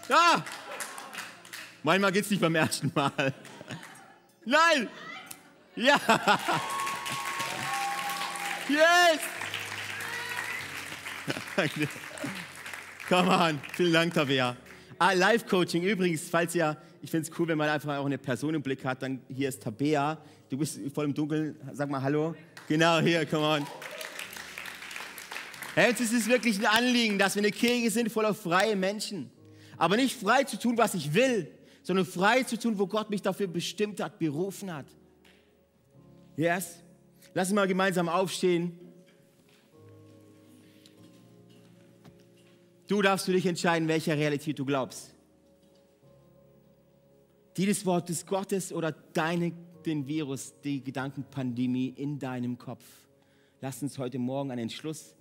ja! 0.09 0.45
Manchmal 1.83 2.13
geht 2.13 2.25
es 2.25 2.31
nicht 2.31 2.41
beim 2.41 2.55
ersten 2.55 2.93
Mal. 2.95 3.33
Nein! 4.45 4.89
Ja! 5.75 5.99
Yes! 8.69 9.21
Come 13.09 13.31
on, 13.31 13.61
vielen 13.75 13.93
Dank, 13.93 14.15
Tabea. 14.15 14.57
Ah, 14.99 15.13
Live-Coaching 15.13 15.83
übrigens, 15.83 16.29
falls 16.29 16.55
ihr, 16.55 16.77
ich 17.03 17.11
finde 17.11 17.29
es 17.29 17.39
cool, 17.39 17.49
wenn 17.49 17.59
man 17.59 17.69
einfach 17.69 17.99
auch 17.99 18.07
eine 18.07 18.17
Person 18.17 18.55
im 18.55 18.63
Blick 18.63 18.85
hat, 18.85 19.03
dann 19.03 19.21
hier 19.29 19.49
ist 19.49 19.61
Tabea. 19.61 20.19
Du 20.49 20.57
bist 20.57 20.79
voll 20.95 21.07
im 21.07 21.15
Dunkeln, 21.15 21.57
sag 21.73 21.91
mal 21.91 22.01
Hallo. 22.01 22.35
Genau, 22.69 23.01
hier, 23.01 23.27
come 23.27 23.45
on. 23.45 23.67
Hey, 25.75 25.93
es 25.93 26.01
ist 26.13 26.29
wirklich 26.29 26.61
ein 26.61 26.67
Anliegen, 26.67 27.19
dass 27.19 27.35
wir 27.35 27.41
eine 27.41 27.51
Kirche 27.51 27.91
sind 27.91 28.13
voller 28.13 28.33
freie 28.35 28.77
Menschen. 28.77 29.31
Aber 29.77 29.97
nicht 29.97 30.19
frei 30.19 30.45
zu 30.45 30.57
tun, 30.57 30.79
was 30.79 30.95
ich 30.95 31.13
will, 31.13 31.51
sondern 31.83 32.07
frei 32.07 32.45
zu 32.45 32.57
tun, 32.57 32.79
wo 32.79 32.87
Gott 32.87 33.11
mich 33.11 33.21
dafür 33.21 33.49
bestimmt 33.49 34.01
hat, 34.01 34.21
berufen 34.21 34.73
hat. 34.73 34.87
Yes? 36.37 36.79
Lass 37.35 37.49
uns 37.49 37.57
mal 37.57 37.67
gemeinsam 37.67 38.09
aufstehen. 38.09 38.79
Du 42.87 43.03
darfst 43.03 43.27
für 43.27 43.33
dich 43.33 43.47
entscheiden, 43.47 43.89
welcher 43.89 44.17
Realität 44.17 44.57
du 44.57 44.65
glaubst. 44.65 45.13
Die 47.57 47.67
des 47.67 47.85
Wortes 47.85 48.25
Gottes 48.27 48.73
oder 48.73 48.93
deine, 48.93 49.53
den 49.85 50.07
Virus, 50.07 50.55
die 50.65 50.83
Gedankenpandemie 50.83 51.89
in 51.97 52.19
deinem 52.19 52.57
Kopf. 52.57 52.85
Lass 53.61 53.83
uns 53.83 53.99
heute 53.99 54.19
Morgen 54.19 54.51
einen 54.51 54.63
Entschluss 54.63 55.15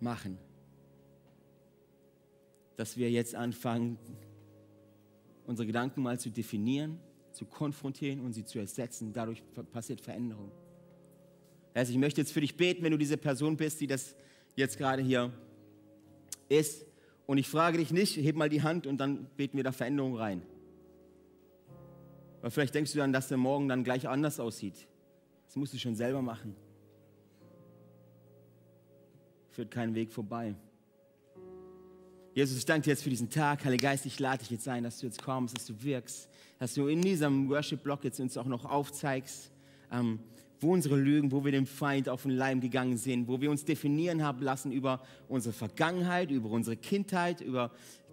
machen, 0.00 0.38
dass 2.76 2.96
wir 2.96 3.10
jetzt 3.10 3.34
anfangen, 3.34 3.98
unsere 5.46 5.66
Gedanken 5.66 6.02
mal 6.02 6.18
zu 6.18 6.30
definieren, 6.30 6.98
zu 7.32 7.44
konfrontieren 7.44 8.20
und 8.20 8.32
sie 8.32 8.44
zu 8.44 8.58
ersetzen. 8.58 9.12
Dadurch 9.12 9.42
passiert 9.72 10.00
Veränderung. 10.00 10.50
Also 11.74 11.92
ich 11.92 11.98
möchte 11.98 12.20
jetzt 12.20 12.32
für 12.32 12.40
dich 12.40 12.56
beten, 12.56 12.82
wenn 12.82 12.92
du 12.92 12.98
diese 12.98 13.16
Person 13.16 13.56
bist, 13.56 13.80
die 13.80 13.86
das 13.86 14.16
jetzt 14.56 14.78
gerade 14.78 15.02
hier 15.02 15.32
ist. 16.48 16.87
Und 17.28 17.36
ich 17.36 17.46
frage 17.46 17.76
dich 17.76 17.90
nicht, 17.90 18.16
heb 18.16 18.36
mal 18.36 18.48
die 18.48 18.62
Hand 18.62 18.86
und 18.86 18.96
dann 18.96 19.26
beten 19.36 19.58
wir 19.58 19.62
da 19.62 19.70
Veränderung 19.70 20.16
rein. 20.16 20.40
Weil 22.40 22.50
vielleicht 22.50 22.74
denkst 22.74 22.92
du 22.92 22.98
dann, 22.98 23.12
dass 23.12 23.28
der 23.28 23.36
Morgen 23.36 23.68
dann 23.68 23.84
gleich 23.84 24.08
anders 24.08 24.40
aussieht. 24.40 24.88
Das 25.44 25.54
musst 25.54 25.74
du 25.74 25.78
schon 25.78 25.94
selber 25.94 26.22
machen. 26.22 26.56
führt 29.50 29.70
kein 29.70 29.94
Weg 29.94 30.10
vorbei. 30.10 30.54
Jesus, 32.32 32.56
ich 32.56 32.64
danke 32.64 32.84
dir 32.84 32.90
jetzt 32.92 33.02
für 33.02 33.10
diesen 33.10 33.28
Tag. 33.28 33.62
Heiliger 33.62 33.88
Geist, 33.88 34.06
ich 34.06 34.18
lade 34.18 34.38
dich 34.38 34.50
jetzt 34.50 34.66
ein, 34.66 34.84
dass 34.84 35.00
du 35.00 35.06
jetzt 35.06 35.22
kommst, 35.22 35.54
dass 35.54 35.66
du 35.66 35.82
wirkst, 35.82 36.30
dass 36.58 36.72
du 36.72 36.86
in 36.86 37.02
diesem 37.02 37.50
Worship-Block 37.50 38.04
jetzt 38.04 38.20
uns 38.20 38.38
auch 38.38 38.46
noch 38.46 38.64
aufzeigst, 38.64 39.50
ähm, 39.92 40.20
wo 40.60 40.72
unsere 40.72 40.96
Lügen, 40.96 41.30
wo 41.30 41.44
wir 41.44 41.52
dem 41.52 41.66
Feind 41.66 42.08
auf 42.08 42.22
den 42.22 42.32
Leim 42.32 42.60
gegangen 42.60 42.96
sind, 42.96 43.28
wo 43.28 43.40
wir 43.40 43.50
uns 43.50 43.64
definieren 43.64 44.22
haben 44.22 44.42
lassen 44.42 44.72
über 44.72 45.02
unsere 45.28 45.52
Vergangenheit, 45.52 46.30
über 46.30 46.50
unsere 46.50 46.76
Kindheit, 46.76 47.40
über 47.40 47.70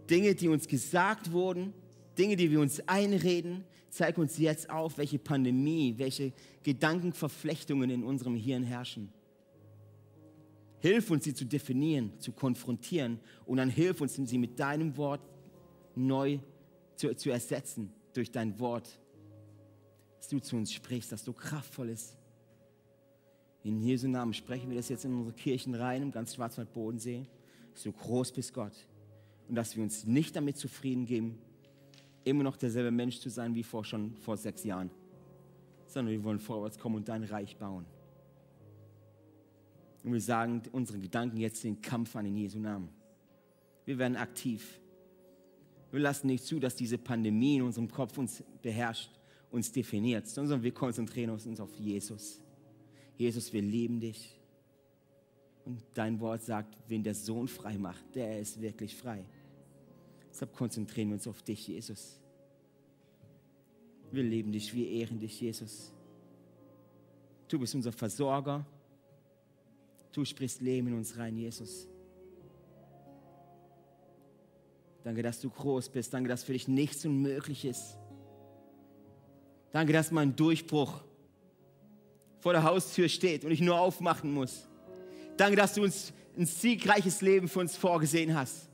Dinge, 0.09 0.35
die 0.35 0.47
uns 0.47 0.67
gesagt 0.67 1.31
wurden, 1.31 1.73
Dinge, 2.17 2.35
die 2.35 2.51
wir 2.51 2.59
uns 2.59 2.87
einreden. 2.87 3.63
Zeig 3.89 4.17
uns 4.17 4.37
jetzt 4.37 4.69
auf, 4.69 4.97
welche 4.97 5.19
Pandemie, 5.19 5.95
welche 5.97 6.33
Gedankenverflechtungen 6.63 7.89
in 7.89 8.03
unserem 8.03 8.35
Hirn 8.35 8.63
herrschen. 8.63 9.09
Hilf 10.79 11.09
uns, 11.09 11.23
sie 11.23 11.33
zu 11.33 11.45
definieren, 11.45 12.11
zu 12.19 12.31
konfrontieren 12.31 13.19
und 13.45 13.57
dann 13.57 13.69
hilf 13.69 14.01
uns, 14.01 14.15
sie 14.15 14.37
mit 14.37 14.59
deinem 14.59 14.95
Wort 14.97 15.21
neu 15.95 16.39
zu, 16.95 17.15
zu 17.15 17.31
ersetzen 17.31 17.91
durch 18.13 18.31
dein 18.31 18.59
Wort, 18.59 18.99
dass 20.17 20.27
du 20.27 20.39
zu 20.39 20.57
uns 20.57 20.73
sprichst, 20.73 21.11
dass 21.11 21.23
du 21.23 21.33
kraftvoll 21.33 21.89
ist. 21.89 22.17
In 23.65 23.81
Jesu 23.81 24.07
Namen 24.07 24.31
sprechen 24.35 24.69
wir 24.69 24.77
das 24.77 24.89
jetzt 24.89 25.05
in 25.05 25.13
unsere 25.15 25.35
Kirchen 25.35 25.73
rein, 25.73 26.03
im 26.03 26.11
ganz 26.11 26.35
Schwarzwald-Bodensee, 26.35 27.25
dass 27.73 27.81
du 27.81 27.91
groß 27.91 28.31
bist, 28.31 28.53
Gott. 28.53 28.73
Und 29.49 29.55
dass 29.55 29.75
wir 29.75 29.83
uns 29.83 30.05
nicht 30.05 30.35
damit 30.35 30.55
zufrieden 30.55 31.07
geben, 31.07 31.39
immer 32.25 32.43
noch 32.43 32.57
derselbe 32.57 32.91
Mensch 32.91 33.19
zu 33.19 33.29
sein 33.29 33.55
wie 33.55 33.63
vor, 33.63 33.83
schon 33.83 34.15
vor 34.17 34.37
sechs 34.37 34.63
Jahren, 34.63 34.91
sondern 35.87 36.13
wir 36.13 36.23
wollen 36.23 36.37
vorwärts 36.37 36.77
kommen 36.77 36.97
und 36.97 37.09
dein 37.09 37.23
Reich 37.23 37.57
bauen. 37.57 37.87
Und 40.03 40.13
wir 40.13 40.21
sagen 40.21 40.61
unseren 40.71 41.01
Gedanken 41.01 41.37
jetzt 41.37 41.63
den 41.63 41.81
Kampf 41.81 42.15
an 42.15 42.27
in 42.27 42.37
Jesu 42.37 42.59
Namen. 42.59 42.89
Wir 43.83 43.97
werden 43.97 44.15
aktiv. 44.15 44.79
Wir 45.89 46.01
lassen 46.01 46.27
nicht 46.27 46.43
zu, 46.43 46.59
dass 46.59 46.75
diese 46.75 46.99
Pandemie 46.99 47.55
in 47.55 47.63
unserem 47.63 47.89
Kopf 47.89 48.15
uns 48.19 48.43
beherrscht, 48.61 49.09
uns 49.49 49.71
definiert, 49.71 50.27
sondern 50.27 50.61
wir 50.61 50.71
konzentrieren 50.71 51.31
uns 51.31 51.59
auf 51.59 51.73
Jesus. 51.73 52.44
Jesus, 53.17 53.51
wir 53.53 53.61
lieben 53.61 53.99
dich. 53.99 54.39
Und 55.65 55.81
dein 55.93 56.19
Wort 56.19 56.43
sagt, 56.43 56.75
wen 56.87 57.03
der 57.03 57.15
Sohn 57.15 57.47
frei 57.47 57.77
macht, 57.77 58.03
der 58.13 58.39
ist 58.39 58.61
wirklich 58.61 58.95
frei. 58.95 59.25
Deshalb 60.29 60.53
konzentrieren 60.53 61.09
wir 61.09 61.15
uns 61.15 61.27
auf 61.27 61.41
dich, 61.41 61.67
Jesus. 61.67 62.19
Wir 64.11 64.23
lieben 64.23 64.51
dich, 64.51 64.73
wir 64.73 64.87
ehren 64.87 65.19
dich, 65.19 65.41
Jesus. 65.41 65.91
Du 67.47 67.59
bist 67.59 67.73
unser 67.73 67.91
Versorger. 67.91 68.65
Du 70.11 70.23
sprichst 70.23 70.61
Leben 70.61 70.87
in 70.87 70.93
uns 70.95 71.17
rein, 71.17 71.37
Jesus. 71.37 71.87
Danke, 75.03 75.21
dass 75.21 75.39
du 75.39 75.49
groß 75.49 75.89
bist. 75.89 76.13
Danke, 76.13 76.29
dass 76.29 76.43
für 76.43 76.53
dich 76.53 76.67
nichts 76.67 77.05
unmöglich 77.05 77.65
ist. 77.65 77.97
Danke, 79.71 79.93
dass 79.93 80.11
mein 80.11 80.35
Durchbruch 80.35 81.03
vor 82.45 82.53
der 82.53 82.61
Haustür 82.61 83.09
steht 83.09 83.43
und 83.43 83.49
ich 83.49 83.59
nur 83.59 83.79
aufmachen 83.79 84.31
muss. 84.31 84.67
Danke, 85.35 85.55
dass 85.55 85.73
du 85.73 85.81
uns 85.81 86.13
ein 86.37 86.45
siegreiches 86.45 87.21
Leben 87.21 87.47
für 87.47 87.61
uns 87.61 87.75
vorgesehen 87.75 88.35
hast, 88.35 88.69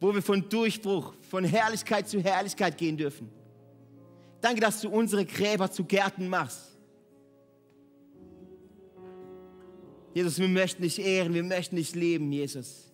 wo 0.00 0.14
wir 0.14 0.22
von 0.22 0.48
Durchbruch, 0.48 1.12
von 1.28 1.44
Herrlichkeit 1.44 2.08
zu 2.08 2.18
Herrlichkeit 2.22 2.78
gehen 2.78 2.96
dürfen. 2.96 3.28
Danke, 4.40 4.62
dass 4.62 4.80
du 4.80 4.88
unsere 4.88 5.26
Gräber 5.26 5.70
zu 5.70 5.84
Gärten 5.84 6.28
machst. 6.28 6.78
Jesus, 10.14 10.38
wir 10.38 10.48
möchten 10.48 10.80
dich 10.80 10.98
ehren, 10.98 11.34
wir 11.34 11.44
möchten 11.44 11.76
dich 11.76 11.94
leben, 11.94 12.32
Jesus. 12.32 12.90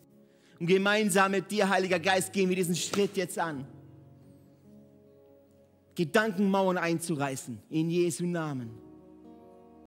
Und 0.58 0.66
gemeinsam 0.66 1.30
mit 1.30 1.52
dir, 1.52 1.68
Heiliger 1.68 2.00
Geist, 2.00 2.32
gehen 2.32 2.48
wir 2.48 2.56
diesen 2.56 2.74
Schritt 2.74 3.16
jetzt 3.16 3.38
an. 3.38 3.64
Gedankenmauern 5.94 6.78
einzureißen, 6.78 7.60
in 7.70 7.90
Jesu 7.90 8.26
Namen. 8.26 8.85